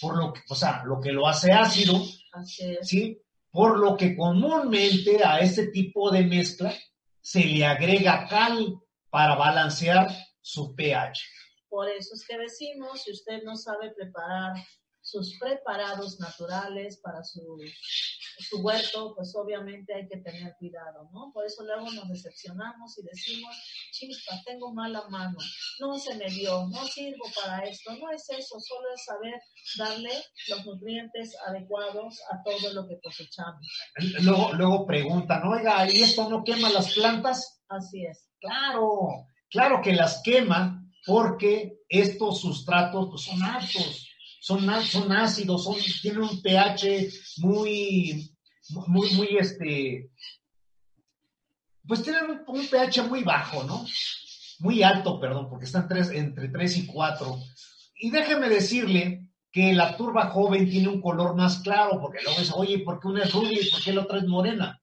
por 0.00 0.16
lo 0.16 0.32
que, 0.32 0.40
o 0.48 0.54
sea, 0.54 0.82
lo 0.86 0.98
que 0.98 1.12
lo 1.12 1.28
hace 1.28 1.52
ácido. 1.52 2.00
¿sí? 2.80 3.20
Por 3.50 3.78
lo 3.78 3.94
que 3.94 4.16
comúnmente 4.16 5.22
a 5.22 5.40
este 5.40 5.66
tipo 5.66 6.10
de 6.10 6.24
mezcla 6.24 6.74
se 7.20 7.44
le 7.44 7.66
agrega 7.66 8.26
cal 8.26 8.80
para 9.10 9.34
balancear 9.34 10.08
su 10.40 10.74
pH. 10.74 11.20
Por 11.68 11.90
eso 11.90 12.14
es 12.14 12.26
que 12.26 12.38
decimos, 12.38 13.02
si 13.02 13.12
usted 13.12 13.42
no 13.42 13.54
sabe 13.54 13.90
preparar 13.90 14.54
sus 15.02 15.38
preparados 15.38 16.18
naturales 16.18 16.96
para 16.96 17.22
su, 17.22 17.58
su 18.38 18.62
huerto, 18.62 19.14
pues 19.14 19.36
obviamente 19.36 19.92
hay 19.92 20.08
que 20.08 20.16
tener 20.16 20.56
cuidado, 20.58 21.10
¿no? 21.12 21.30
Por 21.32 21.44
eso 21.44 21.62
luego 21.62 21.90
nos 21.90 22.08
decepcionamos 22.08 22.96
y 22.98 23.02
decimos, 23.02 23.54
chispa, 23.94 24.34
tengo 24.44 24.74
mala 24.74 25.08
mano, 25.08 25.38
no 25.80 25.96
se 25.98 26.14
me 26.16 26.26
dio, 26.26 26.66
no 26.68 26.84
sirvo 26.86 27.24
para 27.34 27.64
esto, 27.64 27.92
no 27.92 28.10
es 28.10 28.28
eso, 28.30 28.58
solo 28.58 28.88
es 28.94 29.04
saber 29.04 29.40
darle 29.78 30.10
los 30.48 30.66
nutrientes 30.66 31.36
adecuados 31.46 32.20
a 32.30 32.42
todo 32.42 32.72
lo 32.72 32.88
que 32.88 32.98
cosechamos. 33.00 33.66
Luego, 34.22 34.52
luego 34.52 34.86
preguntan, 34.86 35.46
oiga, 35.46 35.90
¿y 35.90 36.02
esto 36.02 36.28
no 36.28 36.42
quema 36.42 36.70
las 36.70 36.92
plantas? 36.94 37.62
Así 37.68 38.04
es. 38.04 38.28
Claro, 38.40 39.28
claro 39.48 39.80
que 39.80 39.92
las 39.92 40.20
quema 40.22 40.80
porque 41.06 41.78
estos 41.88 42.40
sustratos 42.40 43.24
son 43.24 43.42
altos, 43.42 44.08
son, 44.40 44.60
son 44.84 45.12
ácidos, 45.12 45.64
son, 45.64 45.76
tienen 46.02 46.22
un 46.22 46.42
pH 46.42 47.08
muy, 47.38 48.34
muy, 48.86 49.10
muy, 49.14 49.36
este, 49.38 50.10
pues 51.86 52.02
tienen 52.02 52.24
un, 52.30 52.42
un 52.46 52.66
pH 52.66 53.02
muy 53.08 53.22
bajo, 53.22 53.64
¿no? 53.64 53.84
Muy 54.60 54.82
alto, 54.82 55.18
perdón, 55.20 55.48
porque 55.48 55.64
están 55.66 55.88
tres, 55.88 56.10
entre 56.10 56.48
3 56.48 56.76
y 56.78 56.86
4. 56.86 57.38
Y 57.96 58.10
déjeme 58.10 58.48
decirle 58.48 59.28
que 59.52 59.72
la 59.72 59.96
turba 59.96 60.30
joven 60.30 60.68
tiene 60.68 60.88
un 60.88 61.00
color 61.00 61.34
más 61.36 61.58
claro, 61.58 62.00
porque 62.00 62.18
luego 62.22 62.38
dice, 62.40 62.52
oye, 62.56 62.78
¿por 62.80 63.00
qué 63.00 63.08
una 63.08 63.24
es 63.24 63.32
rubia 63.32 63.60
y 63.60 63.70
por 63.70 63.82
qué 63.82 63.92
la 63.92 64.02
otra 64.02 64.18
es 64.18 64.26
morena? 64.26 64.80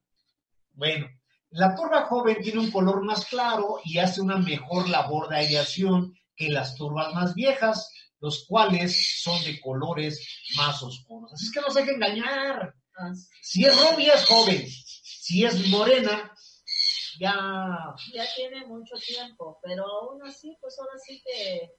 Bueno, 0.74 1.06
la 1.50 1.74
turba 1.74 2.06
joven 2.06 2.38
tiene 2.42 2.60
un 2.60 2.70
color 2.70 3.04
más 3.04 3.26
claro 3.26 3.76
y 3.84 3.98
hace 3.98 4.20
una 4.22 4.38
mejor 4.38 4.88
labor 4.88 5.28
de 5.28 5.36
aireación 5.36 6.14
que 6.34 6.48
las 6.50 6.74
turbas 6.76 7.12
más 7.14 7.34
viejas, 7.34 7.90
los 8.20 8.46
cuales 8.46 9.20
son 9.22 9.42
de 9.44 9.60
colores 9.60 10.26
más 10.56 10.82
oscuros. 10.82 11.32
Así 11.32 11.46
es 11.46 11.52
que 11.52 11.60
no 11.60 11.70
se 11.70 11.80
deje 11.80 11.92
engañar. 11.94 12.74
Así- 12.96 13.26
Si 13.42 13.64
es 13.64 13.76
rubia 13.90 14.14
es 14.14 14.24
joven, 14.26 14.64
si 14.66 15.44
es 15.44 15.68
morena, 15.68 16.31
ya... 17.22 17.94
ya 18.12 18.24
tiene 18.36 18.66
mucho 18.66 18.94
tiempo, 18.96 19.58
pero 19.62 19.84
aún 19.86 20.22
así, 20.24 20.56
pues 20.60 20.78
ahora 20.78 20.98
sí 20.98 21.22
que 21.24 21.70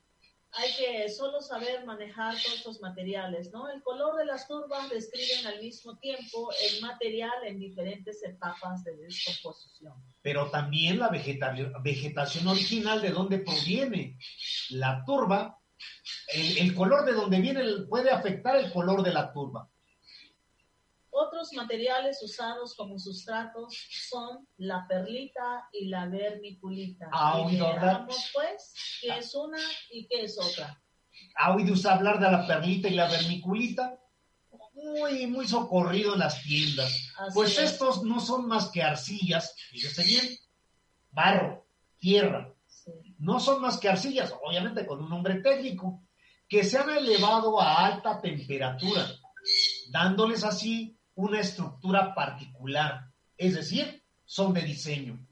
hay 0.56 0.70
que 0.78 1.10
solo 1.10 1.42
saber 1.42 1.84
manejar 1.84 2.36
todos 2.36 2.58
estos 2.58 2.80
materiales, 2.80 3.52
¿no? 3.52 3.70
El 3.72 3.82
color 3.82 4.16
de 4.18 4.26
las 4.26 4.48
turbas 4.48 4.88
describen 4.88 5.48
al 5.48 5.60
mismo 5.60 5.98
tiempo 5.98 6.52
el 6.52 6.80
material 6.82 7.34
en 7.48 7.58
diferentes 7.58 8.24
etapas 8.24 8.84
de 8.84 8.96
descomposición. 8.98 9.94
Pero 10.22 10.52
también 10.52 11.00
la 11.00 11.10
vegeta- 11.10 11.56
vegetación 11.82 12.48
original 12.48 13.02
de 13.02 13.10
dónde 13.10 13.40
proviene. 13.40 14.20
La 14.70 15.04
turba, 15.06 15.58
el, 16.28 16.60
el 16.60 16.76
color 16.76 17.04
de 17.06 17.14
donde 17.14 17.42
viene 17.42 17.64
puede 17.90 18.12
afectar 18.12 18.56
el 18.58 18.72
color 18.72 19.02
de 19.02 19.12
la 19.12 19.34
turba. 19.34 19.68
Otros 21.16 21.54
materiales 21.54 22.22
usados 22.24 22.74
como 22.76 22.98
sustratos 22.98 23.78
son 24.10 24.48
la 24.58 24.88
perlita 24.88 25.70
y 25.72 25.86
la 25.86 26.08
vermiculita. 26.08 27.08
Ah, 27.12 27.40
oído 27.42 27.68
hablar. 27.68 28.08
pues, 28.08 28.74
qué 29.00 29.18
es 29.20 29.36
una 29.36 29.60
y 29.92 30.08
qué 30.08 30.24
es 30.24 30.40
otra. 30.40 30.82
¿Ha 31.36 31.56
oído 31.56 31.74
usted 31.74 31.90
hablar 31.90 32.20
de 32.20 32.32
la 32.32 32.48
perlita 32.48 32.88
y 32.88 32.96
la 32.96 33.08
vermiculita? 33.08 34.00
Muy, 34.74 35.28
muy 35.28 35.48
socorrido 35.48 36.14
en 36.14 36.20
las 36.20 36.42
tiendas. 36.42 37.12
Así 37.20 37.32
Pues 37.36 37.58
es. 37.60 37.74
estos 37.74 38.04
no 38.04 38.20
son 38.20 38.48
más 38.48 38.70
que 38.70 38.82
arcillas, 38.82 39.56
fíjese 39.70 40.04
bien, 40.04 40.36
barro, 41.12 41.68
tierra. 42.00 42.52
Sí. 42.66 42.92
No 43.20 43.40
son 43.40 43.62
más 43.62 43.78
que 43.78 43.88
arcillas, 43.88 44.34
obviamente 44.44 44.86
con 44.88 45.04
un 45.04 45.10
nombre 45.10 45.36
técnico, 45.42 46.02
que 46.50 46.64
se 46.64 46.80
han 46.80 46.90
elevado 46.90 47.62
a 47.62 47.86
alta 47.86 48.20
temperatura, 48.20 49.08
dándoles 49.92 50.44
así 50.44 50.98
una 51.16 51.40
estructura 51.40 52.14
particular, 52.14 53.12
es 53.38 53.56
decir, 53.56 54.04
son 54.26 54.54
de 54.54 54.62
diseño. 54.62 55.28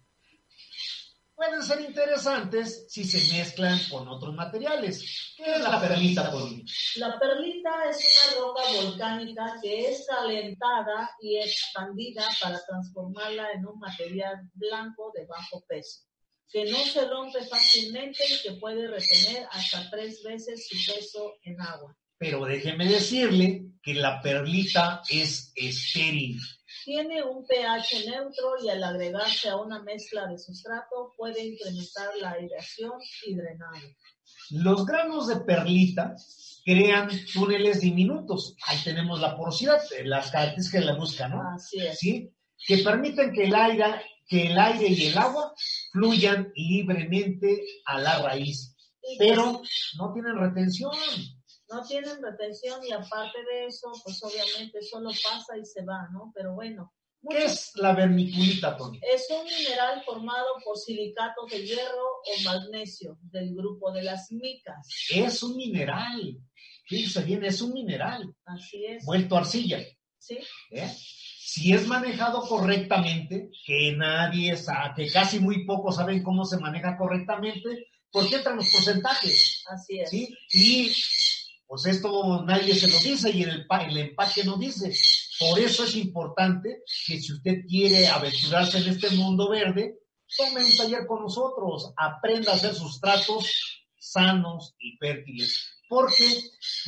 Pueden 1.42 1.64
ser 1.64 1.82
interesantes 1.82 2.86
si 2.88 3.04
se 3.04 3.36
mezclan 3.36 3.80
con 3.90 4.08
otros 4.08 4.36
materiales. 4.36 5.34
¿Qué 5.36 5.56
es 5.56 5.60
la 5.60 5.82
perlita, 5.82 6.30
Poli? 6.30 6.64
La 6.98 7.18
perlita 7.18 7.90
es 7.90 7.98
una 7.98 8.42
roca 8.42 8.62
volcánica 8.80 9.56
que 9.60 9.90
es 9.90 10.06
calentada 10.08 11.10
y 11.20 11.40
expandida 11.40 12.28
para 12.40 12.64
transformarla 12.64 13.54
en 13.54 13.66
un 13.66 13.80
material 13.80 14.40
blanco 14.54 15.12
de 15.16 15.26
bajo 15.26 15.66
peso, 15.68 16.02
que 16.48 16.70
no 16.70 16.78
se 16.78 17.08
rompe 17.08 17.44
fácilmente 17.48 18.24
y 18.30 18.42
que 18.44 18.60
puede 18.60 18.88
retener 18.88 19.48
hasta 19.52 19.90
tres 19.90 20.22
veces 20.22 20.68
su 20.68 20.94
peso 20.94 21.34
en 21.42 21.60
agua. 21.60 21.98
Pero 22.22 22.46
déjeme 22.46 22.86
decirle 22.86 23.66
que 23.82 23.96
la 23.96 24.22
perlita 24.22 25.02
es 25.10 25.52
estéril. 25.56 26.40
Tiene 26.86 27.24
un 27.24 27.44
pH 27.48 28.06
neutro 28.06 28.64
y 28.64 28.70
al 28.70 28.84
agregarse 28.84 29.50
a 29.50 29.56
una 29.56 29.82
mezcla 29.82 30.28
de 30.28 30.38
sustrato 30.38 31.16
puede 31.18 31.44
incrementar 31.44 32.16
la 32.22 32.34
aireación 32.34 32.92
y 33.26 33.34
drenaje. 33.34 33.98
Los 34.52 34.86
granos 34.86 35.30
de 35.30 35.38
perlita 35.38 36.16
crean 36.64 37.10
túneles 37.34 37.82
diminutos. 37.82 38.56
Ahí 38.68 38.78
tenemos 38.84 39.20
la 39.20 39.36
porosidad, 39.36 39.82
las 40.04 40.30
características 40.30 40.82
de 40.82 40.86
la 40.86 40.98
música, 41.00 41.28
¿no? 41.28 41.42
Así 41.56 41.80
es. 41.80 41.98
¿Sí? 41.98 42.32
Que 42.68 42.78
permiten 42.84 43.34
que 43.34 43.46
el 43.46 43.56
aire, 43.56 43.86
que 44.28 44.52
el 44.52 44.60
aire 44.60 44.90
y 44.90 45.08
el 45.08 45.18
agua 45.18 45.56
fluyan 45.92 46.52
libremente 46.56 47.64
a 47.84 47.98
la 47.98 48.22
raíz, 48.22 48.76
pero 49.18 49.64
no 49.98 50.14
tienen 50.14 50.38
retención. 50.38 50.92
No 51.72 51.84
tienen 51.84 52.22
retención 52.22 52.80
y 52.88 52.92
aparte 52.92 53.40
de 53.52 53.66
eso, 53.68 53.92
pues 54.04 54.22
obviamente 54.24 54.82
solo 54.82 55.10
pasa 55.10 55.58
y 55.58 55.66
se 55.66 55.84
va, 55.84 56.08
¿no? 56.12 56.32
Pero 56.36 56.54
bueno, 56.54 56.94
¿Qué 57.30 57.46
es 57.46 57.74
la 57.76 57.94
vermiculita, 57.94 58.76
Tony? 58.76 59.00
es 59.04 59.28
un 59.30 59.46
mineral 59.46 60.04
formado 60.04 60.48
por 60.66 60.76
silicatos 60.76 61.52
de 61.52 61.64
hierro 61.64 62.04
o 62.04 62.42
magnesio 62.44 63.20
del 63.32 63.54
grupo 63.56 63.92
de 63.92 64.02
las 64.02 64.32
micas. 64.32 64.88
Es 65.10 65.44
un 65.44 65.56
mineral. 65.56 66.40
Fíjense 66.88 67.24
bien, 67.24 67.46
es 67.46 67.62
un 67.62 67.74
mineral 67.74 68.34
Así 68.46 68.86
es. 68.86 69.06
vuelto 69.06 69.38
arcilla. 69.38 69.80
Sí, 70.18 70.40
¿eh? 70.72 70.92
Si 70.98 71.74
es 71.74 71.86
manejado 71.86 72.42
correctamente, 72.42 73.50
que 73.66 73.94
nadie 73.96 74.56
sabe, 74.58 74.94
que 75.06 75.12
casi 75.12 75.40
muy 75.40 75.66
pocos 75.66 75.98
saben 75.98 76.24
cómo 76.24 76.44
se 76.46 76.58
maneja 76.58 76.98
correctamente, 76.98 77.88
porque 78.12 78.38
entran 78.38 78.56
los 78.58 78.70
porcentajes. 78.72 79.64
Así 79.70 80.00
es. 80.00 80.10
¿sí? 80.10 80.36
Y 80.54 80.92
pues 81.72 81.86
esto 81.86 82.44
nadie 82.44 82.76
se 82.76 82.90
lo 82.90 83.00
dice 83.00 83.30
y 83.32 83.44
en 83.44 83.50
el, 83.50 83.66
pa- 83.66 83.86
el 83.86 83.96
empaque 83.98 84.44
no 84.44 84.58
dice. 84.58 84.94
Por 85.40 85.58
eso 85.58 85.86
es 85.86 85.96
importante 85.96 86.80
que 87.08 87.18
si 87.18 87.32
usted 87.32 87.62
quiere 87.66 88.10
aventurarse 88.10 88.80
en 88.80 88.90
este 88.90 89.10
mundo 89.12 89.48
verde, 89.50 89.96
tome 90.36 90.66
un 90.66 90.76
taller 90.76 91.08
con 91.08 91.22
nosotros, 91.22 91.94
aprenda 91.96 92.52
a 92.52 92.56
hacer 92.56 92.76
sustratos 92.76 93.46
sanos 93.98 94.76
y 94.80 94.98
fértiles. 94.98 95.66
Porque 95.88 96.26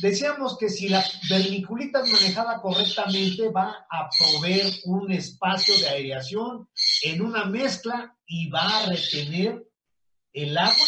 decíamos 0.00 0.58
que 0.58 0.68
si 0.68 0.90
la 0.90 1.02
vermiculita 1.30 2.02
es 2.02 2.12
manejada 2.12 2.60
correctamente, 2.60 3.48
va 3.48 3.86
a 3.90 4.10
proveer 4.18 4.70
un 4.84 5.10
espacio 5.12 5.78
de 5.78 5.88
aireación 5.88 6.68
en 7.04 7.22
una 7.22 7.46
mezcla 7.46 8.14
y 8.26 8.50
va 8.50 8.80
a 8.80 8.86
retener 8.90 9.64
el 10.34 10.58
agua 10.58 10.86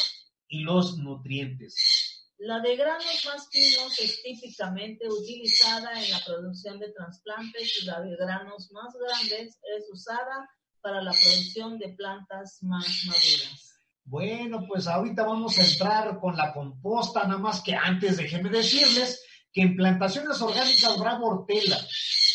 y 0.48 0.64
los 0.64 0.98
nutrientes. 0.98 1.95
La 2.38 2.60
de 2.60 2.76
granos 2.76 3.24
más 3.24 3.48
finos 3.50 3.98
es 3.98 4.22
típicamente 4.22 5.08
utilizada 5.08 5.92
en 5.94 6.10
la 6.10 6.22
producción 6.24 6.78
de 6.78 6.92
trasplantes 6.92 7.82
y 7.82 7.86
la 7.86 8.00
de 8.02 8.14
granos 8.14 8.70
más 8.72 8.94
grandes 8.94 9.58
es 9.62 9.84
usada 9.90 10.48
para 10.82 11.02
la 11.02 11.12
producción 11.12 11.78
de 11.78 11.94
plantas 11.94 12.58
más 12.62 13.04
maduras. 13.06 13.80
Bueno, 14.04 14.66
pues 14.68 14.86
ahorita 14.86 15.24
vamos 15.24 15.58
a 15.58 15.64
entrar 15.64 16.20
con 16.20 16.36
la 16.36 16.52
composta, 16.52 17.24
nada 17.24 17.38
más 17.38 17.62
que 17.62 17.74
antes 17.74 18.18
déjenme 18.18 18.50
decirles 18.50 19.24
que 19.50 19.62
en 19.62 19.74
plantaciones 19.74 20.40
orgánicas 20.42 20.98
Bravo 20.98 21.28
Hortela 21.28 21.78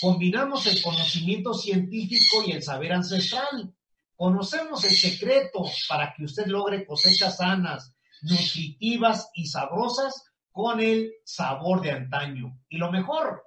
combinamos 0.02 0.66
el 0.66 0.82
conocimiento 0.82 1.54
científico 1.54 2.43
y 2.47 2.54
el 2.54 2.64
saber 2.64 2.91
ancestral. 2.91 3.74
Conocemos 4.16 4.84
el 4.84 4.95
secreto 4.95 5.64
para 5.88 6.12
que 6.14 6.26
usted 6.26 6.47
logre 6.47 6.86
cosechas 6.86 7.38
sanas, 7.38 7.93
nutritivas 8.22 9.30
y 9.34 9.48
sabrosas 9.48 10.24
con 10.52 10.80
el 10.80 11.14
sabor 11.24 11.82
de 11.82 11.92
antaño. 11.92 12.60
Y 12.70 12.78
lo 12.78 12.92
mejor, 12.92 13.44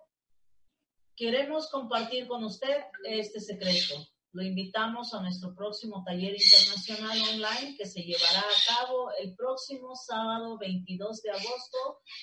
Queremos 1.16 1.70
compartir 1.70 2.26
con 2.26 2.42
usted 2.42 2.76
este 3.04 3.38
secreto. 3.38 3.94
Lo 4.32 4.42
invitamos 4.42 5.14
a 5.14 5.22
nuestro 5.22 5.54
próximo 5.54 6.02
taller 6.04 6.34
internacional 6.34 7.16
online 7.32 7.76
que 7.76 7.86
se 7.86 8.02
llevará 8.02 8.40
a 8.40 8.74
cabo 8.74 9.12
el 9.22 9.36
próximo 9.36 9.94
sábado 9.94 10.58
22 10.58 11.22
de 11.22 11.30
agosto 11.30 11.78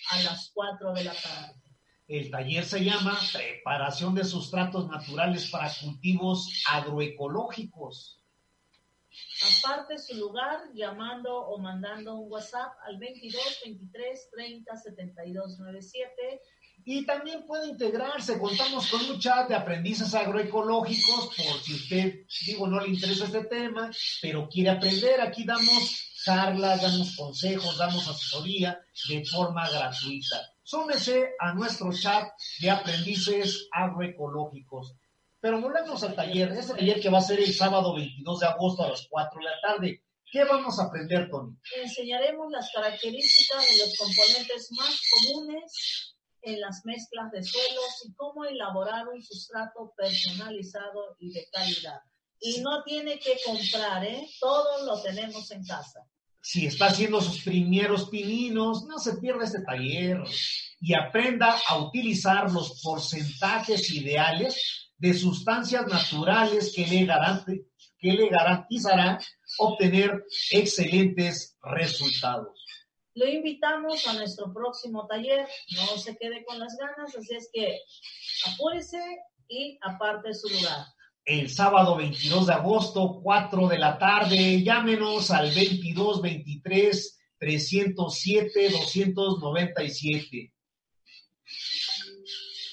a 0.09 0.23
las 0.23 0.51
4 0.53 0.93
de 0.93 1.03
la 1.05 1.13
tarde. 1.13 1.53
el 2.07 2.29
taller 2.29 2.65
se 2.65 2.83
llama 2.83 3.17
Preparación 3.31 4.13
de 4.13 4.25
sustratos 4.25 4.89
naturales 4.89 5.49
para 5.49 5.71
cultivos 5.73 6.49
agroecológicos. 6.69 8.20
Aparte 9.41 9.97
su 9.97 10.15
lugar 10.15 10.69
llamando 10.73 11.35
o 11.35 11.57
mandando 11.57 12.15
un 12.15 12.31
WhatsApp 12.31 12.73
al 12.85 12.97
22 12.97 13.41
23 13.65 14.29
30 14.31 14.77
72 14.77 15.59
97 15.59 16.41
Y 16.85 17.05
también 17.05 17.45
puede 17.47 17.69
integrarse. 17.69 18.39
Contamos 18.39 18.89
con 18.89 19.01
un 19.09 19.19
chat 19.19 19.47
de 19.47 19.55
aprendices 19.55 20.13
agroecológicos 20.13 21.27
por 21.35 21.59
si 21.61 21.73
usted, 21.73 22.25
digo, 22.45 22.67
no 22.67 22.79
le 22.79 22.89
interesa 22.89 23.25
este 23.25 23.45
tema, 23.45 23.89
pero 24.21 24.47
quiere 24.47 24.71
aprender. 24.71 25.21
Aquí 25.21 25.43
damos 25.43 26.11
charlas, 26.23 26.81
damos 26.81 27.15
consejos, 27.15 27.77
damos 27.77 28.07
asesoría 28.07 28.79
de 29.09 29.25
forma 29.25 29.67
gratuita. 29.69 30.37
Súmese 30.63 31.31
a 31.39 31.53
nuestro 31.53 31.91
chat 31.91 32.29
de 32.59 32.69
aprendices 32.69 33.67
agroecológicos. 33.71 34.95
Pero 35.41 35.59
volvemos 35.59 36.03
al 36.03 36.15
taller, 36.15 36.51
este 36.51 36.75
taller 36.75 37.01
que 37.01 37.09
va 37.09 37.17
a 37.17 37.21
ser 37.21 37.39
el 37.39 37.51
sábado 37.51 37.95
22 37.95 38.39
de 38.39 38.45
agosto 38.45 38.83
a 38.83 38.89
las 38.89 39.07
4 39.09 39.39
de 39.39 39.45
la 39.45 39.59
tarde. 39.61 40.03
¿Qué 40.31 40.43
vamos 40.45 40.79
a 40.79 40.83
aprender, 40.83 41.29
Tony? 41.29 41.57
enseñaremos 41.75 42.49
las 42.51 42.71
características 42.71 43.65
de 43.67 43.77
los 43.79 43.97
componentes 43.97 44.69
más 44.77 45.01
comunes 45.11 46.15
en 46.43 46.61
las 46.61 46.85
mezclas 46.85 47.31
de 47.31 47.43
suelos 47.43 48.05
y 48.05 48.13
cómo 48.13 48.45
elaborar 48.45 49.07
un 49.07 49.21
sustrato 49.21 49.91
personalizado 49.97 51.17
y 51.19 51.33
de 51.33 51.47
calidad. 51.51 51.99
Y 52.39 52.61
no 52.61 52.83
tiene 52.83 53.19
que 53.19 53.37
comprar, 53.45 54.05
¿eh? 54.05 54.27
Todo 54.39 54.85
lo 54.85 55.01
tenemos 55.01 55.51
en 55.51 55.65
casa. 55.65 56.07
si 56.43 56.65
está 56.65 56.87
haciendo 56.87 57.19
sus 57.21 57.43
primeros 57.43 58.09
pininos, 58.09 58.85
no 58.85 58.97
se 58.99 59.17
pierda 59.17 59.45
este 59.45 59.61
taller 59.61 60.23
y 60.79 60.93
aprenda 60.93 61.55
a 61.67 61.77
utilizar 61.77 62.51
los 62.51 62.81
porcentajes 62.81 63.91
ideales 63.91 64.80
de 65.01 65.13
sustancias 65.15 65.87
naturales 65.87 66.71
que 66.75 66.85
le, 66.85 67.05
garante- 67.07 67.65
que 67.97 68.11
le 68.13 68.29
garantizarán 68.29 69.17
obtener 69.57 70.23
excelentes 70.51 71.57
resultados. 71.63 72.63
Lo 73.15 73.27
invitamos 73.27 74.07
a 74.07 74.13
nuestro 74.13 74.53
próximo 74.53 75.07
taller. 75.07 75.47
No 75.75 75.97
se 75.97 76.15
quede 76.17 76.45
con 76.45 76.59
las 76.59 76.77
ganas, 76.77 77.15
así 77.15 77.35
es 77.35 77.49
que 77.51 77.79
apúrese 78.45 79.01
y 79.49 79.77
aparte 79.81 80.33
su 80.35 80.47
lugar. 80.49 80.85
El 81.25 81.49
sábado 81.49 81.97
22 81.97 82.47
de 82.47 82.53
agosto, 82.53 83.19
4 83.23 83.67
de 83.67 83.79
la 83.79 83.97
tarde, 83.97 84.63
llámenos 84.63 85.31
al 85.31 85.51
22 85.51 86.21
23 86.21 87.19
307 87.39 88.69
297. 88.69 90.50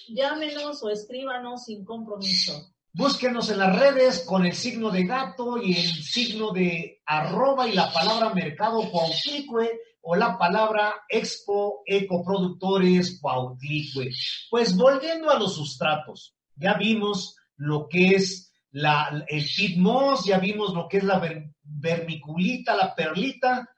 Llámenos 0.09 0.83
o 0.83 0.91
escríbanos 0.91 1.65
sin 1.65 1.85
compromiso. 1.85 2.75
Búsquenos 2.93 3.51
en 3.51 3.59
las 3.59 3.79
redes 3.79 4.25
con 4.27 4.47
el 4.47 4.55
signo 4.55 4.91
de 4.91 5.05
gato 5.05 5.59
y 5.63 5.73
el 5.77 5.87
signo 6.03 6.51
de 6.53 7.01
arroba 7.07 7.69
y 7.69 7.73
la 7.73 7.93
palabra 7.93 8.33
mercado 8.35 8.91
Cuautlicue 8.91 9.79
o 10.01 10.17
la 10.17 10.39
palabra 10.39 10.95
expo 11.09 11.83
ecoproductores 11.87 13.21
Cuautlicue. 13.21 14.11
Pues 14.51 14.75
volviendo 14.77 15.31
a 15.31 15.39
los 15.39 15.55
sustratos, 15.55 16.35
ya 16.57 16.75
vimos 16.75 17.37
lo 17.57 17.89
que 17.89 18.11
es 18.17 18.53
la, 18.71 19.25
el 19.29 19.45
pit 19.45 19.77
moss, 19.79 20.25
ya 20.25 20.39
vimos 20.39 20.73
lo 20.75 20.89
que 20.89 20.99
es 20.99 21.05
la 21.05 21.19
ver- 21.19 21.53
vermiculita, 21.63 22.75
la 22.75 22.95
perlita, 22.95 23.69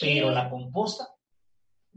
pero 0.00 0.30
la 0.30 0.48
composta. 0.48 1.08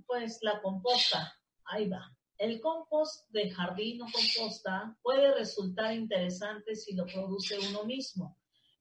Pues 0.06 0.40
la 0.42 0.62
composta, 0.62 1.34
ahí 1.66 1.88
va. 1.90 2.15
El 2.38 2.60
compost 2.60 3.30
de 3.32 3.50
jardín 3.50 4.02
o 4.02 4.06
composta 4.12 4.98
puede 5.02 5.34
resultar 5.34 5.94
interesante 5.94 6.76
si 6.76 6.94
lo 6.96 7.06
produce 7.06 7.58
uno 7.70 7.86
mismo, 7.86 8.38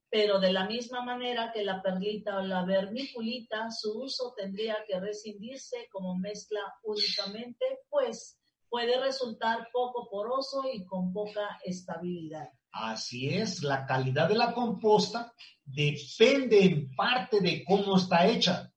pero 0.09 0.39
de 0.39 0.51
la 0.51 0.65
misma 0.67 1.03
manera 1.03 1.51
que 1.53 1.63
la 1.63 1.81
perlita 1.81 2.37
o 2.37 2.41
la 2.41 2.65
vermiculita, 2.65 3.69
su 3.71 4.01
uso 4.03 4.33
tendría 4.35 4.77
que 4.87 4.99
rescindirse 4.99 5.87
como 5.91 6.17
mezcla 6.17 6.61
únicamente, 6.83 7.65
pues 7.89 8.37
puede 8.69 8.99
resultar 8.99 9.69
poco 9.71 10.09
poroso 10.09 10.63
y 10.73 10.83
con 10.85 11.13
poca 11.13 11.57
estabilidad. 11.63 12.49
Así 12.71 13.29
es, 13.29 13.63
la 13.63 13.85
calidad 13.85 14.27
de 14.27 14.35
la 14.35 14.53
composta 14.53 15.33
depende 15.63 16.59
en 16.65 16.93
parte 16.93 17.39
de 17.39 17.63
cómo 17.63 17.95
está 17.95 18.27
hecha, 18.27 18.69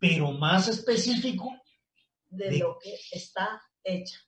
pero 0.00 0.32
más 0.32 0.66
específico, 0.66 1.52
de 2.30 2.50
De- 2.50 2.58
lo 2.58 2.78
que 2.82 2.98
está 3.12 3.62
hecha. 3.88 4.18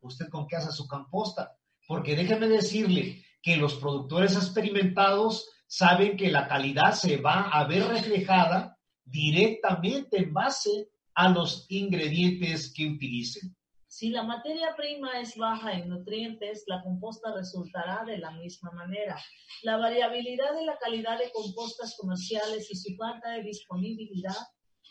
usted 0.00 0.28
con 0.28 0.46
qué 0.46 0.56
hace 0.56 0.70
su 0.70 0.86
composta. 0.86 1.56
Porque 1.88 2.16
déjeme 2.16 2.48
decirle 2.48 3.24
que 3.42 3.56
los 3.56 3.74
productores 3.74 4.34
experimentados 4.36 5.48
saben 5.66 6.16
que 6.16 6.30
la 6.30 6.46
calidad 6.48 6.92
se 6.92 7.16
va 7.16 7.48
a 7.48 7.64
ver 7.66 7.86
reflejada 7.86 8.76
directamente 9.04 10.18
en 10.18 10.32
base 10.32 10.88
a 11.14 11.28
los 11.28 11.66
ingredientes 11.68 12.72
que 12.72 12.86
utilicen. 12.86 13.56
Si 13.88 14.10
la 14.10 14.24
materia 14.24 14.74
prima 14.76 15.20
es 15.20 15.36
baja 15.36 15.72
en 15.72 15.88
nutrientes, 15.88 16.64
la 16.66 16.82
composta 16.82 17.32
resultará 17.34 18.04
de 18.04 18.18
la 18.18 18.32
misma 18.32 18.70
manera. 18.72 19.16
La 19.62 19.78
variabilidad 19.78 20.54
de 20.54 20.66
la 20.66 20.76
calidad 20.76 21.18
de 21.18 21.30
compostas 21.32 21.96
comerciales 21.96 22.70
y 22.70 22.76
su 22.76 22.94
falta 22.96 23.30
de 23.30 23.44
disponibilidad 23.44 24.36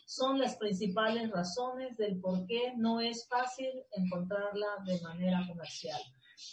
son 0.05 0.39
las 0.39 0.55
principales 0.55 1.31
razones 1.31 1.97
del 1.97 2.19
por 2.19 2.45
qué 2.45 2.73
no 2.77 3.01
es 3.01 3.27
fácil 3.27 3.69
encontrarla 3.91 4.67
de 4.85 5.01
manera 5.01 5.45
comercial. 5.47 5.99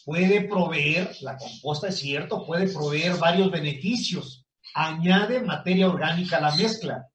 Puede 0.04 0.48
proveer, 0.48 1.14
la 1.20 1.36
composta 1.36 1.88
es 1.88 1.98
cierto, 1.98 2.46
puede 2.46 2.72
proveer 2.72 3.16
varios 3.16 3.50
beneficios. 3.50 4.46
Añade 4.74 5.40
materia 5.40 5.88
orgánica 5.88 6.38
a 6.38 6.40
la 6.40 6.56
mezcla. 6.56 7.08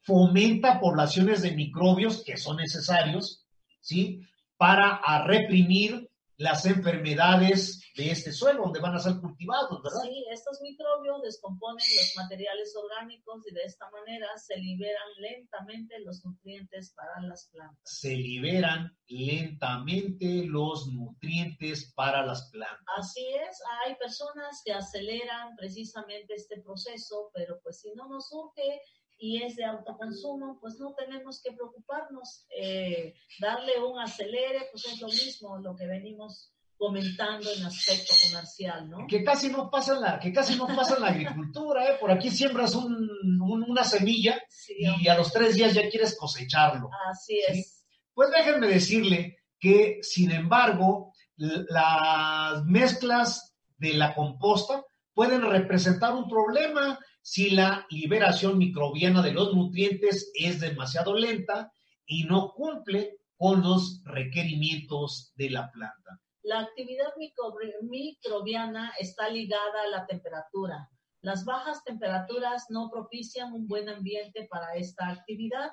Fomenta 0.00 0.80
poblaciones 0.80 1.42
de 1.42 1.52
microbios 1.52 2.24
que 2.24 2.36
son 2.36 2.56
necesarios, 2.56 3.44
¿sí? 3.80 4.20
Para 4.56 5.00
reprimir 5.26 6.08
las 6.38 6.64
enfermedades 6.66 7.81
de 7.94 8.10
este 8.10 8.32
suelo 8.32 8.62
donde 8.62 8.80
van 8.80 8.94
a 8.94 8.98
ser 8.98 9.20
cultivados, 9.20 9.82
¿verdad? 9.82 10.00
Sí, 10.02 10.24
estos 10.30 10.60
microbios 10.62 11.22
descomponen 11.22 11.86
los 11.96 12.12
materiales 12.16 12.74
orgánicos 12.76 13.42
y 13.50 13.54
de 13.54 13.62
esta 13.64 13.90
manera 13.90 14.26
se 14.38 14.56
liberan 14.56 15.08
lentamente 15.18 15.98
los 16.00 16.24
nutrientes 16.24 16.94
para 16.94 17.20
las 17.26 17.48
plantas. 17.52 17.82
Se 17.84 18.16
liberan 18.16 18.96
lentamente 19.08 20.44
los 20.46 20.86
nutrientes 20.88 21.92
para 21.94 22.24
las 22.24 22.50
plantas. 22.50 22.82
Así 22.96 23.26
es, 23.34 23.60
hay 23.84 23.94
personas 23.96 24.62
que 24.64 24.72
aceleran 24.72 25.54
precisamente 25.56 26.34
este 26.34 26.60
proceso, 26.62 27.30
pero 27.34 27.60
pues 27.62 27.80
si 27.80 27.92
no 27.94 28.08
nos 28.08 28.28
surge 28.28 28.80
y 29.18 29.40
es 29.40 29.54
de 29.54 29.64
autoconsumo, 29.64 30.58
pues 30.60 30.78
no 30.80 30.94
tenemos 30.94 31.40
que 31.40 31.52
preocuparnos. 31.52 32.44
Eh, 32.56 33.14
darle 33.38 33.80
un 33.80 34.00
acelere, 34.00 34.68
pues 34.72 34.84
es 34.86 35.00
lo 35.00 35.06
mismo, 35.06 35.58
lo 35.58 35.76
que 35.76 35.86
venimos 35.86 36.51
comentando 36.86 37.48
en 37.52 37.64
aspecto 37.64 38.12
comercial, 38.28 38.90
¿no? 38.90 39.06
Que 39.06 39.22
casi 39.22 39.50
no 39.50 39.70
pasa 39.70 39.94
en 39.94 40.00
la, 40.00 40.18
que 40.18 40.32
casi 40.32 40.56
no 40.56 40.66
pasa 40.66 40.96
en 40.96 41.02
la 41.02 41.08
agricultura, 41.10 41.84
¿eh? 41.88 41.96
Por 42.00 42.10
aquí 42.10 42.28
siembras 42.28 42.74
un, 42.74 42.92
un- 43.40 43.64
una 43.70 43.84
semilla 43.84 44.40
Sí, 44.48 44.74
y 45.00 45.06
a 45.06 45.16
los 45.16 45.32
tres 45.32 45.54
días 45.54 45.74
ya 45.74 45.88
quieres 45.88 46.16
cosecharlo. 46.18 46.90
así 47.08 47.38
es. 47.48 47.84
Pues 48.14 48.30
déjenme 48.30 48.66
decirle 48.66 49.36
que, 49.60 50.00
sin 50.02 50.32
embargo, 50.32 51.12
las 51.36 52.64
mezclas 52.64 53.54
de 53.78 53.94
la 53.94 54.12
composta 54.14 54.84
pueden 55.14 55.42
representar 55.42 56.14
un 56.14 56.28
problema 56.28 56.98
si 57.20 57.50
la 57.50 57.86
liberación 57.90 58.58
microbiana 58.58 59.22
de 59.22 59.32
los 59.32 59.54
nutrientes 59.54 60.32
es 60.34 60.58
demasiado 60.58 61.14
lenta 61.14 61.70
y 62.06 62.24
no 62.24 62.50
cumple 62.52 63.18
con 63.36 63.62
los 63.62 64.02
requerimientos 64.04 65.32
de 65.36 65.50
la 65.50 65.70
planta. 65.70 66.20
La 66.42 66.60
actividad 66.60 67.14
micro- 67.18 67.54
microbiana 67.82 68.92
está 68.98 69.28
ligada 69.28 69.82
a 69.84 69.88
la 69.88 70.06
temperatura. 70.06 70.88
Las 71.20 71.44
bajas 71.44 71.84
temperaturas 71.84 72.66
no 72.68 72.90
propician 72.90 73.52
un 73.52 73.68
buen 73.68 73.88
ambiente 73.88 74.48
para 74.50 74.74
esta 74.74 75.08
actividad, 75.08 75.70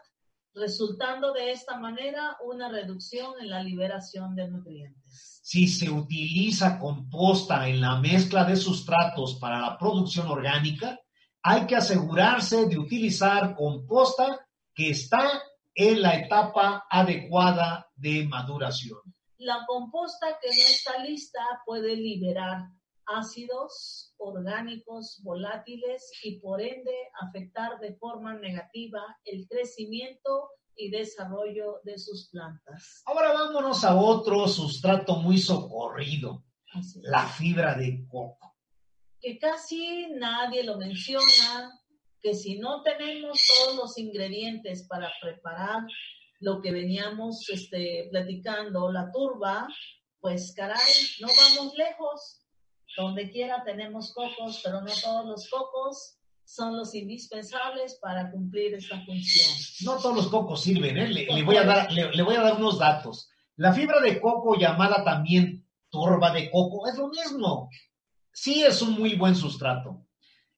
resultando 0.53 1.33
de 1.33 1.51
esta 1.51 1.79
manera 1.79 2.37
una 2.43 2.69
reducción 2.69 3.33
en 3.39 3.49
la 3.49 3.63
liberación 3.63 4.35
de 4.35 4.47
nutrientes. 4.47 5.39
Si 5.43 5.67
se 5.67 5.89
utiliza 5.89 6.77
composta 6.77 7.67
en 7.67 7.81
la 7.81 7.99
mezcla 7.99 8.45
de 8.45 8.55
sustratos 8.55 9.39
para 9.39 9.59
la 9.59 9.77
producción 9.77 10.27
orgánica, 10.27 10.99
hay 11.41 11.65
que 11.65 11.75
asegurarse 11.75 12.67
de 12.67 12.77
utilizar 12.77 13.55
composta 13.55 14.45
que 14.75 14.91
está 14.91 15.41
en 15.73 16.01
la 16.01 16.15
etapa 16.15 16.85
adecuada 16.89 17.89
de 17.95 18.27
maduración. 18.27 18.99
La 19.39 19.65
composta 19.65 20.37
que 20.41 20.49
no 20.49 20.67
está 20.69 21.01
lista 21.01 21.39
puede 21.65 21.95
liberar 21.95 22.57
ácidos 23.05 24.13
orgánicos 24.17 25.21
volátiles 25.23 26.11
y 26.23 26.41
por 26.41 26.61
ende 26.61 26.91
afectar 27.21 27.79
de 27.79 27.95
forma 27.95 28.37
negativa 28.37 28.99
el 29.23 29.47
crecimiento 29.47 30.49
y 30.75 30.91
desarrollo 30.91 31.79
de 31.85 31.97
sus 31.97 32.29
plantas. 32.29 33.01
Ahora 33.05 33.31
vámonos 33.31 33.85
a 33.85 33.95
otro 33.95 34.45
sustrato 34.45 35.15
muy 35.15 35.37
socorrido, 35.37 36.43
la 37.01 37.25
fibra 37.25 37.75
de 37.75 38.05
coco. 38.09 38.57
que 39.21 39.39
casi 39.39 40.07
nadie 40.15 40.63
lo 40.63 40.77
menciona, 40.77 41.79
que 42.21 42.33
si 42.33 42.59
no 42.59 42.83
tenemos 42.83 43.39
todos 43.47 43.75
los 43.77 43.97
ingredientes 43.97 44.85
para 44.87 45.09
preparar 45.21 45.83
lo 46.39 46.61
que 46.61 46.71
veníamos 46.71 47.47
este, 47.49 48.07
platicando, 48.11 48.91
la 48.91 49.11
turba, 49.11 49.67
pues 50.19 50.53
caray, 50.55 50.93
no 51.21 51.27
vamos 51.27 51.73
lejos. 51.75 52.35
Donde 52.97 53.29
quiera 53.29 53.63
tenemos 53.63 54.13
cocos, 54.13 54.61
pero 54.63 54.81
no 54.81 54.91
todos 55.03 55.25
los 55.25 55.49
cocos 55.49 56.17
son 56.43 56.75
los 56.75 56.95
indispensables 56.95 57.99
para 58.01 58.31
cumplir 58.31 58.73
esta 58.73 58.99
función. 59.05 59.47
No 59.85 60.01
todos 60.01 60.15
los 60.15 60.27
cocos 60.27 60.63
sirven, 60.63 60.97
¿eh? 60.97 61.07
le, 61.07 61.25
le 61.27 61.43
voy 61.43 61.57
a 61.57 61.63
dar, 61.63 61.91
le- 61.91 62.11
le 62.11 62.23
voy 62.23 62.35
a 62.35 62.41
dar 62.41 62.55
unos 62.55 62.79
datos. 62.79 63.29
La 63.57 63.73
fibra 63.73 64.01
de 64.01 64.19
coco, 64.19 64.55
llamada 64.57 65.03
también 65.03 65.67
turba 65.89 66.31
de 66.33 66.49
coco, 66.49 66.87
es 66.87 66.97
lo 66.97 67.09
mismo. 67.09 67.69
Sí 68.33 68.63
es 68.63 68.81
un 68.81 68.93
muy 68.93 69.15
buen 69.15 69.35
sustrato. 69.35 70.07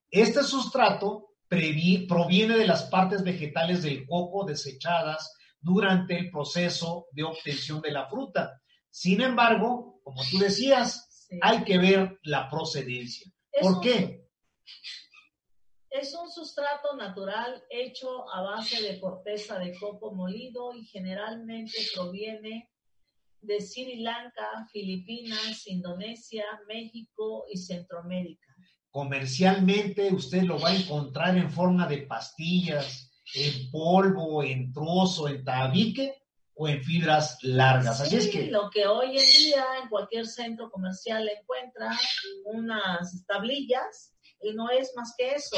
Este 0.09 0.43
sustrato 0.43 1.33
proviene 1.49 2.55
de 2.57 2.67
las 2.67 2.83
partes 2.83 3.23
vegetales 3.23 3.83
del 3.83 4.07
coco 4.07 4.45
desechadas 4.45 5.33
durante 5.61 6.17
el 6.17 6.31
proceso 6.31 7.07
de 7.11 7.23
obtención 7.23 7.81
de 7.81 7.91
la 7.91 8.07
fruta. 8.09 8.59
Sin 8.89 9.21
embargo, 9.21 10.01
como 10.03 10.21
tú 10.29 10.39
decías, 10.39 11.07
Sí. 11.29 11.39
hay 11.41 11.63
que 11.63 11.77
ver 11.77 12.19
la 12.23 12.49
procedencia. 12.49 13.31
Es 13.51 13.61
¿Por 13.61 13.75
un- 13.75 13.81
qué? 13.81 14.25
Es 15.89 16.13
un 16.15 16.29
sustrato 16.31 16.95
natural 16.95 17.63
hecho 17.69 18.29
a 18.33 18.41
base 18.41 18.81
de 18.81 18.99
corteza 18.99 19.59
de 19.59 19.77
coco 19.77 20.13
molido 20.13 20.73
y 20.73 20.85
generalmente 20.85 21.77
proviene 21.93 22.69
de 23.41 23.59
Sri 23.59 23.97
Lanka, 24.01 24.67
Filipinas, 24.71 25.67
Indonesia, 25.67 26.45
México 26.67 27.45
y 27.51 27.57
Centroamérica. 27.57 28.47
Comercialmente 28.89 30.13
usted 30.13 30.43
lo 30.43 30.59
va 30.59 30.69
a 30.69 30.75
encontrar 30.75 31.37
en 31.37 31.49
forma 31.51 31.87
de 31.87 31.99
pastillas, 31.99 33.10
en 33.35 33.71
polvo, 33.71 34.43
en 34.43 34.71
trozo, 34.73 35.27
en 35.27 35.43
tabique 35.43 36.15
o 36.53 36.67
en 36.67 36.83
fibras 36.83 37.37
largas. 37.43 38.01
Así 38.01 38.17
es 38.17 38.25
Sí, 38.25 38.31
que 38.31 38.51
lo 38.51 38.69
que 38.69 38.85
hoy 38.85 39.17
en 39.17 39.25
día 39.43 39.65
en 39.81 39.89
cualquier 39.89 40.27
centro 40.27 40.69
comercial 40.69 41.27
encuentra 41.29 41.97
unas 42.45 43.25
tablillas 43.25 44.13
y 44.41 44.53
no 44.53 44.69
es 44.69 44.91
más 44.95 45.13
que 45.17 45.31
eso. 45.31 45.57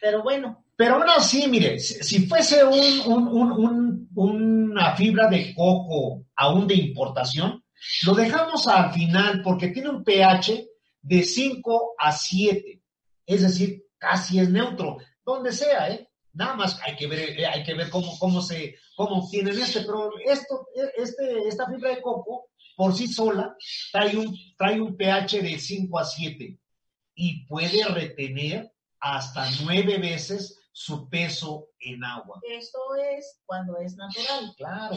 Pero 0.00 0.22
bueno, 0.22 0.64
Pero 0.76 0.96
aún 0.96 1.08
así, 1.08 1.46
mire, 1.48 1.78
si, 1.78 2.26
fuese 2.26 2.62
un- 2.62 3.00
un- 3.06 3.28
un- 3.28 4.08
un- 4.14 4.70
una 4.70 4.94
fibra 4.94 5.26
de 5.28 5.54
coco 5.54 6.24
aún 6.34 6.66
de 6.66 6.74
importación, 6.74 7.64
lo 8.04 8.14
dejamos 8.14 8.66
al 8.68 8.92
final 8.92 9.40
porque 9.42 9.68
tiene 9.68 9.88
un 9.88 10.04
pH 10.04 10.66
de 11.00 11.22
5 11.22 11.94
a 11.98 12.12
7, 12.12 12.82
es 13.24 13.40
decir, 13.42 13.84
casi 13.96 14.38
es 14.38 14.50
neutro, 14.50 14.98
donde 15.24 15.50
sea, 15.52 15.88
¿eh? 15.90 16.05
Nada 16.36 16.54
más 16.54 16.78
hay 16.82 16.96
que 16.96 17.06
ver, 17.06 17.40
eh, 17.40 17.46
hay 17.46 17.64
que 17.64 17.74
ver 17.74 17.88
cómo, 17.88 18.18
cómo 18.18 18.42
se, 18.42 18.76
cómo 18.94 19.24
obtienen 19.24 19.58
este, 19.58 19.80
pero 19.80 20.10
esto, 20.24 20.68
este, 20.96 21.48
esta 21.48 21.66
fibra 21.66 21.90
de 21.90 22.02
coco 22.02 22.50
por 22.76 22.94
sí 22.94 23.08
sola 23.08 23.56
trae 23.90 24.16
un, 24.16 24.36
trae 24.58 24.78
un 24.78 24.96
pH 24.96 25.40
de 25.40 25.58
5 25.58 25.98
a 25.98 26.04
7 26.04 26.58
y 27.14 27.46
puede 27.46 27.84
retener 27.86 28.70
hasta 29.00 29.48
nueve 29.62 29.96
veces 29.96 30.58
su 30.72 31.08
peso 31.08 31.70
en 31.80 32.04
agua. 32.04 32.38
esto 32.50 32.78
es 33.16 33.40
cuando 33.46 33.78
es 33.78 33.96
natural. 33.96 34.54
Claro. 34.58 34.96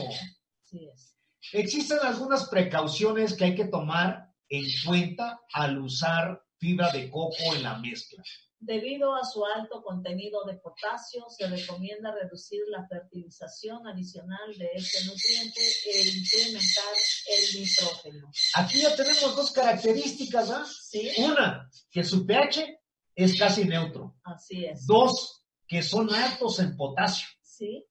Así 0.65 0.89
es. 0.93 1.15
Existen 1.53 1.99
algunas 2.03 2.49
precauciones 2.49 3.33
que 3.33 3.45
hay 3.45 3.55
que 3.55 3.65
tomar 3.65 4.29
en 4.49 4.65
cuenta 4.85 5.39
al 5.53 5.79
usar 5.79 6.43
fibra 6.57 6.91
de 6.91 7.09
coco 7.09 7.55
en 7.55 7.63
la 7.63 7.77
mezcla. 7.77 8.21
Debido 8.61 9.15
a 9.15 9.23
su 9.23 9.45
alto 9.45 9.81
contenido 9.81 10.43
de 10.43 10.55
potasio, 10.55 11.25
se 11.29 11.47
recomienda 11.47 12.13
reducir 12.13 12.59
la 12.67 12.85
fertilización 12.87 13.87
adicional 13.87 14.53
de 14.57 14.69
este 14.75 15.05
nutriente 15.05 15.61
e 15.85 16.09
incrementar 16.09 16.93
el 17.27 17.61
nitrógeno. 17.61 18.31
Aquí 18.55 18.81
ya 18.81 18.93
tenemos 18.95 19.33
dos 19.35 19.51
características, 19.51 20.49
¿ah? 20.51 20.65
¿Sí? 20.65 21.09
Una, 21.19 21.69
que 21.89 22.03
su 22.03 22.25
pH 22.25 22.79
es 23.15 23.39
casi 23.39 23.63
neutro. 23.63 24.17
Así 24.23 24.65
es. 24.65 24.85
Dos, 24.85 25.45
que 25.65 25.81
son 25.81 26.13
altos 26.13 26.59
en 26.59 26.75
potasio. 26.75 27.27
¿Sí? 27.41 27.85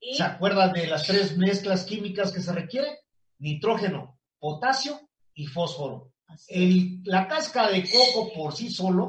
Y 0.00 0.16
¿Se 0.16 0.22
acuerdan 0.22 0.74
de 0.74 0.86
las 0.86 1.06
tres 1.06 1.34
mezclas 1.38 1.84
químicas 1.84 2.30
que 2.30 2.42
se 2.42 2.52
requieren? 2.52 2.94
Nitrógeno, 3.38 4.20
potasio 4.38 5.00
y 5.32 5.46
fósforo. 5.46 6.12
El- 6.48 7.00
la 7.04 7.26
cáscara 7.26 7.70
de 7.70 7.88
coco 7.90 8.32
por 8.34 8.54
sí 8.54 8.70
solo 8.70 9.08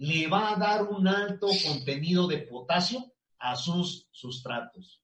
le 0.00 0.28
va 0.28 0.52
a 0.52 0.56
dar 0.56 0.84
un 0.84 1.06
alto 1.06 1.46
contenido 1.62 2.26
de 2.26 2.38
potasio 2.38 3.12
a 3.38 3.54
sus 3.54 4.08
sustratos. 4.10 5.02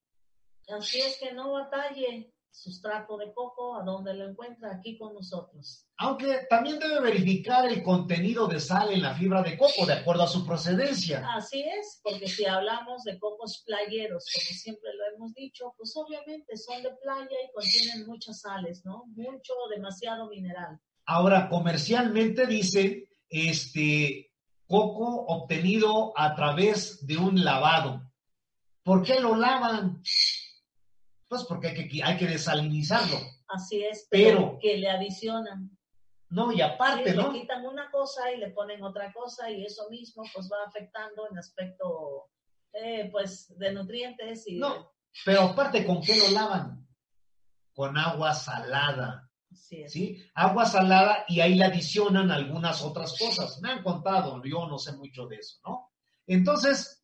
Así 0.69 0.99
es 0.99 1.19
que 1.19 1.35
no 1.35 1.53
batalle 1.53 2.33
sustrato 2.51 3.19
de 3.19 3.35
coco 3.35 3.77
a 3.77 3.85
donde 3.85 4.15
lo 4.15 4.31
encuentra 4.31 4.75
aquí 4.75 4.97
con 4.97 5.13
nosotros. 5.13 5.87
Aunque 5.99 6.47
también 6.49 6.79
debe 6.79 7.03
verificar 7.03 7.67
el 7.67 7.83
contenido 7.83 8.47
de 8.47 8.59
sal 8.59 8.91
en 8.91 9.03
la 9.03 9.15
fibra 9.15 9.43
de 9.43 9.59
coco 9.59 9.85
de 9.85 9.93
acuerdo 9.93 10.23
a 10.23 10.29
su 10.29 10.47
procedencia. 10.47 11.29
Así 11.35 11.61
es, 11.61 12.01
porque 12.03 12.27
si 12.27 12.47
hablamos 12.47 13.05
de 13.05 13.19
cocos 13.19 13.63
playeros, 13.67 14.25
como 14.33 14.59
siempre 14.59 14.91
lo 14.95 15.15
hemos 15.15 15.35
dicho, 15.35 15.75
pues 15.77 15.95
obviamente 15.95 16.57
son 16.57 16.83
de 16.83 16.91
playa 17.03 17.37
y 17.45 17.53
contienen 17.53 18.07
muchas 18.07 18.41
sales, 18.41 18.83
¿no? 18.87 19.05
Mucho, 19.09 19.53
demasiado 19.71 20.27
mineral. 20.31 20.81
Ahora, 21.05 21.51
comercialmente 21.51 22.47
dice 22.47 23.11
este 23.29 24.26
coco 24.67 25.25
obtenido 25.27 26.13
a 26.19 26.35
través 26.35 27.07
de 27.07 27.17
un 27.17 27.45
lavado. 27.45 28.03
¿Por 28.83 29.03
qué 29.03 29.21
lo 29.21 29.37
lavan? 29.37 30.03
Pues 31.29 31.45
porque 31.45 31.69
hay 31.69 31.89
que, 31.89 32.03
hay 32.05 32.17
que 32.17 32.27
desalinizarlo. 32.27 33.17
Así 33.49 33.83
es, 33.85 34.07
Pero- 34.11 34.59
que 34.61 34.77
le 34.79 34.89
adicionan. 34.91 35.71
No, 36.29 36.51
y 36.51 36.61
aparte, 36.61 37.13
Sí, 37.13 37.17
¿no? 37.17 37.31
Le 37.33 37.41
quitan 37.41 37.65
una 37.65 37.89
cosa 37.91 38.33
y 38.33 38.39
le 38.39 38.51
ponen 38.51 38.83
otra 38.83 39.13
cosa 39.13 39.49
y 39.49 39.65
eso 39.65 39.89
mismo 39.91 40.25
pues 40.35 40.49
va 40.51 40.57
afectando 40.67 41.29
en 41.31 41.39
aspecto 41.39 42.31
eh, 42.73 43.09
pues 43.13 43.57
de 43.57 43.73
nutrientes 43.73 44.47
y 44.49 44.57
No, 44.57 44.93
pero 45.25 45.43
aparte, 45.43 45.87
¿con 45.87 46.03
qué 46.03 46.17
lo 46.17 46.31
lavan? 46.31 46.85
Con 47.73 47.97
agua 47.97 48.35
salada, 48.35 49.26
¿sí? 49.57 50.23
Agua 50.35 50.67
salada 50.67 51.25
y 51.29 51.41
ahí 51.41 51.55
le 51.55 51.65
adicionan 51.65 52.31
algunas 52.31 52.83
otras 52.83 53.17
cosas. 53.19 53.61
Me 53.61 53.71
han 53.71 53.83
contado, 53.83 54.43
yo 54.45 54.67
no 54.67 54.79
sé 54.79 54.93
mucho 54.93 55.27
de 55.27 55.37
eso, 55.37 55.59
¿no? 55.65 55.91
Entonces, 56.27 57.03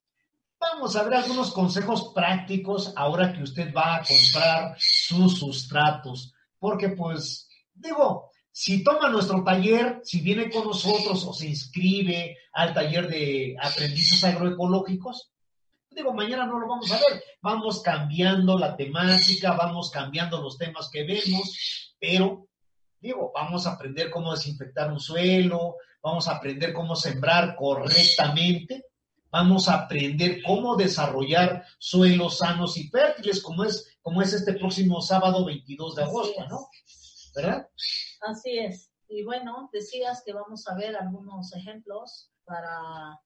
vamos 0.58 0.94
a 0.96 1.02
ver 1.02 1.14
algunos 1.14 1.52
consejos 1.52 2.12
prácticos 2.14 2.92
ahora 2.96 3.32
que 3.32 3.42
usted 3.42 3.72
va 3.74 3.96
a 3.96 4.04
comprar 4.04 4.76
sus 4.78 5.38
sustratos. 5.38 6.34
Porque 6.58 6.90
pues, 6.90 7.48
digo, 7.74 8.30
si 8.50 8.84
toma 8.84 9.08
nuestro 9.08 9.42
taller, 9.42 10.00
si 10.04 10.20
viene 10.20 10.50
con 10.50 10.64
nosotros 10.64 11.24
o 11.24 11.32
se 11.32 11.48
inscribe 11.48 12.36
al 12.52 12.74
taller 12.74 13.08
de 13.08 13.56
aprendices 13.60 14.22
agroecológicos, 14.24 15.31
digo, 15.94 16.12
mañana 16.12 16.46
no 16.46 16.58
lo 16.58 16.68
vamos 16.68 16.90
a 16.92 16.96
ver. 16.96 17.22
Vamos 17.40 17.82
cambiando 17.82 18.58
la 18.58 18.76
temática, 18.76 19.52
vamos 19.52 19.90
cambiando 19.90 20.40
los 20.40 20.58
temas 20.58 20.88
que 20.90 21.04
vemos, 21.04 21.94
pero 21.98 22.48
digo, 23.00 23.32
vamos 23.34 23.66
a 23.66 23.72
aprender 23.72 24.10
cómo 24.10 24.32
desinfectar 24.32 24.90
un 24.90 25.00
suelo, 25.00 25.76
vamos 26.02 26.28
a 26.28 26.36
aprender 26.36 26.72
cómo 26.72 26.94
sembrar 26.94 27.56
correctamente, 27.56 28.86
vamos 29.30 29.68
a 29.68 29.74
aprender 29.74 30.42
cómo 30.46 30.76
desarrollar 30.76 31.64
suelos 31.78 32.38
sanos 32.38 32.76
y 32.76 32.88
fértiles, 32.88 33.42
como 33.42 33.64
es, 33.64 33.98
como 34.02 34.22
es 34.22 34.32
este 34.32 34.54
próximo 34.54 35.00
sábado 35.00 35.44
22 35.44 35.96
de 35.96 36.02
agosto, 36.04 36.46
¿no? 36.48 36.68
¿Verdad? 37.34 37.68
Así 38.20 38.58
es. 38.58 38.90
Y 39.08 39.24
bueno, 39.24 39.68
decías 39.72 40.22
que 40.24 40.32
vamos 40.32 40.66
a 40.68 40.74
ver 40.74 40.96
algunos 40.96 41.54
ejemplos 41.54 42.30
para, 42.44 43.20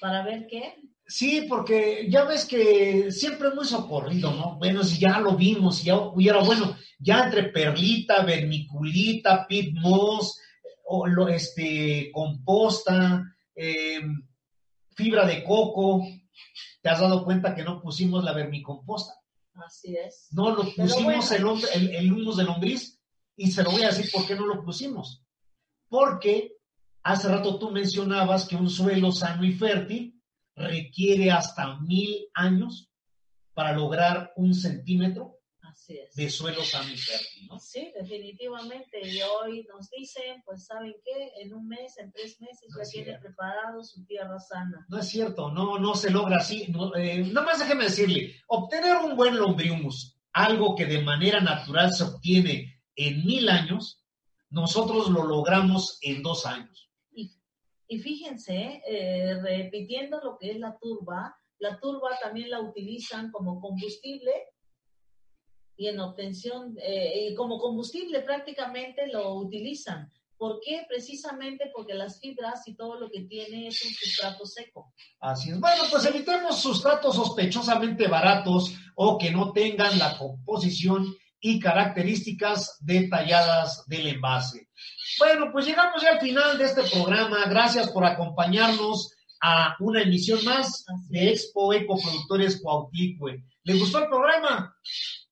para 0.00 0.22
ver 0.24 0.46
qué. 0.46 0.74
Sí, 1.06 1.46
porque 1.48 2.06
ya 2.08 2.24
ves 2.24 2.44
que 2.44 3.10
siempre 3.10 3.48
es 3.48 3.54
muy 3.54 3.66
socorrido, 3.66 4.32
¿no? 4.32 4.56
Bueno, 4.56 4.82
si 4.82 4.98
ya 4.98 5.18
lo 5.18 5.36
vimos, 5.36 5.82
ya 5.82 5.96
hubiera, 5.96 6.42
bueno, 6.42 6.76
ya 6.98 7.24
entre 7.24 7.44
perlita, 7.44 8.22
vermiculita, 8.22 9.46
pit 9.46 9.74
moss, 9.74 10.40
o 10.84 11.06
lo, 11.06 11.28
este, 11.28 12.10
composta, 12.12 13.22
em, 13.54 14.26
fibra 14.94 15.26
de 15.26 15.42
coco, 15.42 16.06
¿te 16.80 16.88
has 16.88 17.00
dado 17.00 17.24
cuenta 17.24 17.54
que 17.54 17.64
no 17.64 17.80
pusimos 17.82 18.24
la 18.24 18.32
vermicomposta? 18.32 19.14
Así 19.54 19.96
es. 19.96 20.28
No, 20.30 20.50
lo 20.50 20.64
pusimos 20.74 21.30
el, 21.32 21.44
el, 21.74 21.94
el 21.94 22.12
humus 22.12 22.36
de 22.36 22.44
lombriz 22.44 23.00
y 23.36 23.50
se 23.50 23.62
lo 23.62 23.70
voy 23.70 23.82
a 23.82 23.88
decir 23.88 24.10
por 24.10 24.26
qué 24.26 24.34
no 24.34 24.46
lo 24.46 24.64
pusimos. 24.64 25.24
Porque 25.88 26.51
hace 27.02 27.28
rato 27.28 27.58
tú 27.58 27.70
mencionabas 27.70 28.46
que 28.46 28.56
un 28.56 28.70
suelo 28.70 29.12
sano 29.12 29.44
y 29.44 29.52
fértil 29.52 30.20
requiere 30.54 31.30
hasta 31.30 31.78
mil 31.80 32.28
años 32.34 32.90
para 33.54 33.72
lograr 33.72 34.32
un 34.36 34.54
centímetro 34.54 35.38
de 36.14 36.30
suelo 36.30 36.62
sano 36.62 36.92
y 36.92 36.96
fértil, 36.96 37.48
¿no? 37.48 37.58
Sí, 37.58 37.92
definitivamente. 37.94 39.00
Y 39.08 39.20
hoy 39.22 39.66
nos 39.72 39.90
dicen, 39.90 40.42
pues, 40.44 40.66
¿saben 40.66 40.94
qué? 41.04 41.32
En 41.42 41.54
un 41.54 41.66
mes, 41.66 41.96
en 41.98 42.12
tres 42.12 42.40
meses, 42.40 42.68
ya 42.76 42.82
tiene 42.90 43.18
preparado 43.18 43.82
su 43.82 44.04
tierra 44.04 44.38
sana. 44.38 44.86
No 44.88 44.98
es 44.98 45.08
cierto, 45.08 45.50
no, 45.50 45.78
no 45.78 45.94
se 45.94 46.10
logra 46.10 46.38
así. 46.38 46.66
No, 46.68 46.94
eh, 46.94 47.24
nada 47.24 47.46
más 47.46 47.58
déjeme 47.58 47.84
decirle, 47.84 48.36
obtener 48.46 48.96
un 48.98 49.16
buen 49.16 49.36
lombriumus, 49.36 50.18
algo 50.32 50.76
que 50.76 50.86
de 50.86 51.02
manera 51.02 51.40
natural 51.40 51.92
se 51.92 52.04
obtiene 52.04 52.82
en 52.94 53.24
mil 53.24 53.48
años, 53.48 54.04
nosotros 54.50 55.08
lo 55.08 55.24
logramos 55.24 55.98
en 56.02 56.22
dos 56.22 56.46
años. 56.46 56.81
Y, 57.92 57.98
fíjense, 57.98 58.82
eh, 58.88 59.38
repitiendo 59.42 60.18
lo 60.24 60.38
que 60.38 60.52
es 60.52 60.58
la 60.58 60.78
turba, 60.80 61.36
la 61.58 61.78
turba 61.78 62.08
también 62.22 62.48
la 62.48 62.62
utilizan 62.62 63.30
como 63.30 63.60
combustible 63.60 64.32
y 65.76 65.88
en 65.88 66.00
obtención, 66.00 66.74
eh, 66.82 67.34
como 67.36 67.58
combustible 67.58 68.20
prácticamente 68.20 69.08
lo 69.08 69.34
utilizan. 69.34 70.10
¿Por 70.38 70.58
qué? 70.60 70.86
Precisamente 70.88 71.70
porque 71.74 71.92
las 71.92 72.18
fibras 72.18 72.66
y 72.66 72.74
todo 72.76 72.98
lo 72.98 73.10
que 73.10 73.24
tiene 73.24 73.68
es 73.68 73.84
un 73.84 73.90
sustrato 73.92 74.46
seco. 74.46 74.94
Así 75.20 75.50
es. 75.50 75.60
Bueno, 75.60 75.82
pues 75.90 76.06
evitemos 76.06 76.62
sustratos 76.62 77.14
sospechosamente 77.14 78.08
baratos 78.08 78.74
o 78.94 79.18
que 79.18 79.30
no 79.30 79.52
tengan 79.52 79.98
la 79.98 80.16
composición 80.16 81.14
y 81.42 81.60
características 81.60 82.78
detalladas 82.80 83.84
del 83.86 84.06
envase. 84.06 84.70
Bueno, 85.18 85.50
pues 85.52 85.66
llegamos 85.66 86.02
ya 86.02 86.10
al 86.10 86.20
final 86.20 86.58
de 86.58 86.64
este 86.64 86.82
programa. 86.84 87.44
Gracias 87.46 87.90
por 87.90 88.04
acompañarnos 88.04 89.12
a 89.42 89.76
una 89.80 90.02
emisión 90.02 90.44
más 90.44 90.84
de 91.08 91.30
Expo 91.30 91.72
Ecoproductores 91.72 92.60
Cuautlicue. 92.62 93.44
¿Le 93.64 93.78
gustó 93.78 93.98
el 93.98 94.08
programa? 94.08 94.74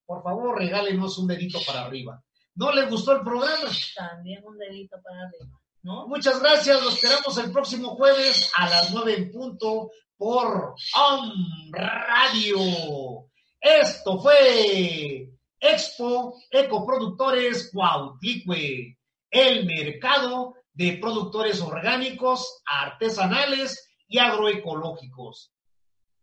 Por 0.05 0.23
favor, 0.23 0.59
regálenos 0.59 1.19
un 1.19 1.29
dedito 1.29 1.61
para 1.67 1.85
arriba. 1.85 2.23
¿No 2.57 2.73
le 2.73 2.87
gustó 2.87 3.13
el 3.13 3.23
programa? 3.23 3.71
También 3.95 4.43
un 4.45 4.59
dedito 4.59 4.97
para 5.03 5.23
arriba. 5.23 5.61
¿No? 5.83 6.07
Muchas 6.09 6.41
gracias, 6.41 6.83
los 6.83 6.95
esperamos 6.95 7.39
el 7.39 7.51
próximo 7.53 7.95
jueves 7.95 8.53
a 8.57 8.69
las 8.69 8.93
nueve 8.93 9.15
en 9.17 9.31
punto 9.31 9.91
por 10.17 10.75
OM 10.95 11.73
Radio. 11.73 13.31
Esto 13.59 14.19
fue 14.19 15.31
Expo 15.59 16.35
Ecoproductores 16.51 17.71
Cuautlicue, 17.73 18.99
el 19.31 19.67
mercado 19.67 20.55
de 20.73 20.99
productores 21.01 21.61
orgánicos, 21.61 22.63
artesanales 22.65 23.89
y 24.09 24.19
agroecológicos. 24.19 25.53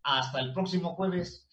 Hasta 0.03 0.39
el 0.39 0.53
próximo 0.53 0.95
jueves. 0.95 1.47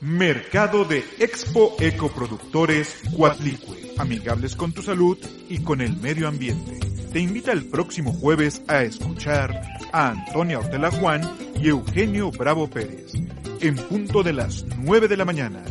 Mercado 0.00 0.84
de 0.84 0.98
Expo 1.18 1.74
Ecoproductores 1.80 3.02
Cuatlicue, 3.16 3.94
amigables 3.98 4.54
con 4.54 4.72
tu 4.72 4.80
salud 4.80 5.18
y 5.48 5.62
con 5.62 5.80
el 5.80 5.96
medio 5.96 6.28
ambiente. 6.28 6.78
Te 7.12 7.18
invita 7.18 7.50
el 7.50 7.68
próximo 7.68 8.12
jueves 8.12 8.62
a 8.68 8.82
escuchar 8.82 9.60
a 9.92 10.10
Antonia 10.10 10.60
Ortela 10.60 10.90
Juan 10.92 11.22
y 11.56 11.68
Eugenio 11.68 12.30
Bravo 12.30 12.68
Pérez 12.68 13.12
en 13.60 13.74
punto 13.74 14.22
de 14.22 14.32
las 14.32 14.64
9 14.76 15.08
de 15.08 15.16
la 15.16 15.24
mañana 15.24 15.64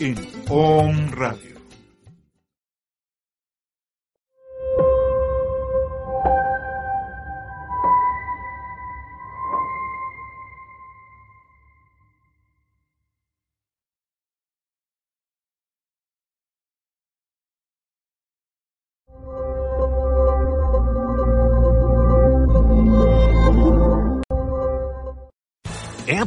en 0.00 0.16
On 0.48 1.12
Radio. 1.12 1.53